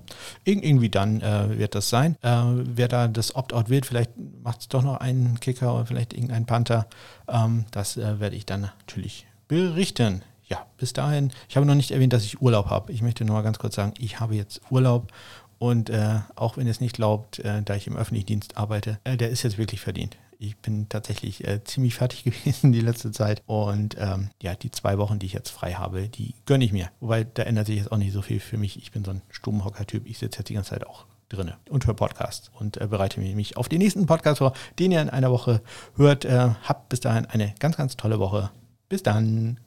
Ir 0.45 0.63
irgendwie 0.63 0.89
dann 0.89 1.21
äh, 1.21 1.59
wird 1.59 1.75
das 1.75 1.91
sein. 1.91 2.17
Äh, 2.23 2.43
wer 2.45 2.89
da 2.89 3.09
das 3.09 3.35
Opt-out 3.35 3.69
wird, 3.69 3.85
vielleicht 3.85 4.13
macht 4.43 4.61
es 4.61 4.69
doch 4.69 4.83
noch 4.83 4.99
einen 4.99 5.39
Kicker 5.41 5.75
oder 5.75 5.87
vielleicht 5.87 6.15
irgendein 6.15 6.47
Panther. 6.47 6.87
Ähm, 7.29 7.67
das 7.71 7.97
äh, 7.97 8.21
werde 8.21 8.37
ich 8.37 8.47
dann 8.47 8.63
natürlich 8.63 9.27
berichten. 9.49 10.23
Ja, 10.47 10.67
bis 10.77 10.93
dahin. 10.93 11.33
Ich 11.49 11.57
habe 11.57 11.67
noch 11.67 11.75
nicht 11.75 11.91
erwähnt, 11.91 12.13
dass 12.13 12.25
ich 12.25 12.41
Urlaub 12.41 12.71
habe. 12.71 12.93
Ich 12.93 13.03
möchte 13.03 13.25
nur 13.25 13.37
mal 13.37 13.43
ganz 13.43 13.59
kurz 13.59 13.75
sagen, 13.75 13.95
ich 13.99 14.21
habe 14.21 14.35
jetzt 14.35 14.61
Urlaub. 14.71 15.13
Und 15.59 15.89
äh, 15.91 16.21
auch 16.37 16.57
wenn 16.57 16.67
ihr 16.67 16.71
es 16.71 16.81
nicht 16.81 16.97
glaubt, 16.97 17.39
äh, 17.39 17.63
da 17.63 17.75
ich 17.75 17.87
im 17.87 17.97
öffentlichen 17.97 18.27
Dienst 18.27 18.57
arbeite, 18.57 18.99
äh, 19.05 19.17
der 19.17 19.31
ist 19.31 19.43
jetzt 19.43 19.59
wirklich 19.59 19.81
verdient. 19.81 20.17
Ich 20.45 20.57
bin 20.59 20.89
tatsächlich 20.89 21.47
äh, 21.47 21.63
ziemlich 21.65 21.95
fertig 21.95 22.25
gewesen 22.25 22.73
die 22.73 22.81
letzte 22.81 23.11
Zeit. 23.11 23.43
Und 23.47 23.97
ähm, 23.99 24.31
ja, 24.43 24.55
die 24.55 24.71
zwei 24.71 24.99
Wochen, 24.99 25.19
die 25.19 25.27
ich 25.27 25.33
jetzt 25.33 25.51
frei 25.51 25.75
habe, 25.75 26.09
die 26.09 26.35
gönne 26.47 26.65
ich 26.65 26.73
mir. 26.73 26.91
Wobei 27.01 27.25
da 27.25 27.43
ändert 27.45 27.67
sich 27.67 27.77
jetzt 27.77 27.93
auch 27.93 27.97
nicht 27.97 28.13
so 28.13 28.23
viel 28.23 28.41
für 28.41 28.59
mich. 28.59 28.77
Ich 28.77 28.93
bin 28.93 29.05
so 29.05 29.11
ein 29.11 29.23
Stummhocker-Typ. 29.31 30.07
Ich 30.07 30.19
sitze 30.19 30.39
jetzt 30.39 30.49
die 30.49 30.55
ganze 30.55 30.71
Zeit 30.71 30.87
auch 30.87 31.07
drinne 31.29 31.57
und 31.71 31.87
höre 31.87 31.95
Podcasts 31.95 32.51
und 32.59 32.81
äh, 32.81 32.87
bereite 32.87 33.21
mich 33.21 33.57
auf 33.57 33.69
den 33.69 33.79
nächsten 33.79 34.07
Podcast 34.07 34.39
vor, 34.39 34.53
den 34.79 34.93
ihr 34.93 35.01
in 35.01 35.11
einer 35.11 35.31
Woche 35.31 35.63
hört. 35.97 36.25
Äh, 36.25 36.51
habt 36.63 36.89
bis 36.91 37.01
dahin 37.01 37.27
eine 37.27 37.55
ganz, 37.59 37.77
ganz 37.77 37.97
tolle 37.97 38.19
Woche. 38.19 38.51
Bis 38.89 39.03
dann. 39.03 39.59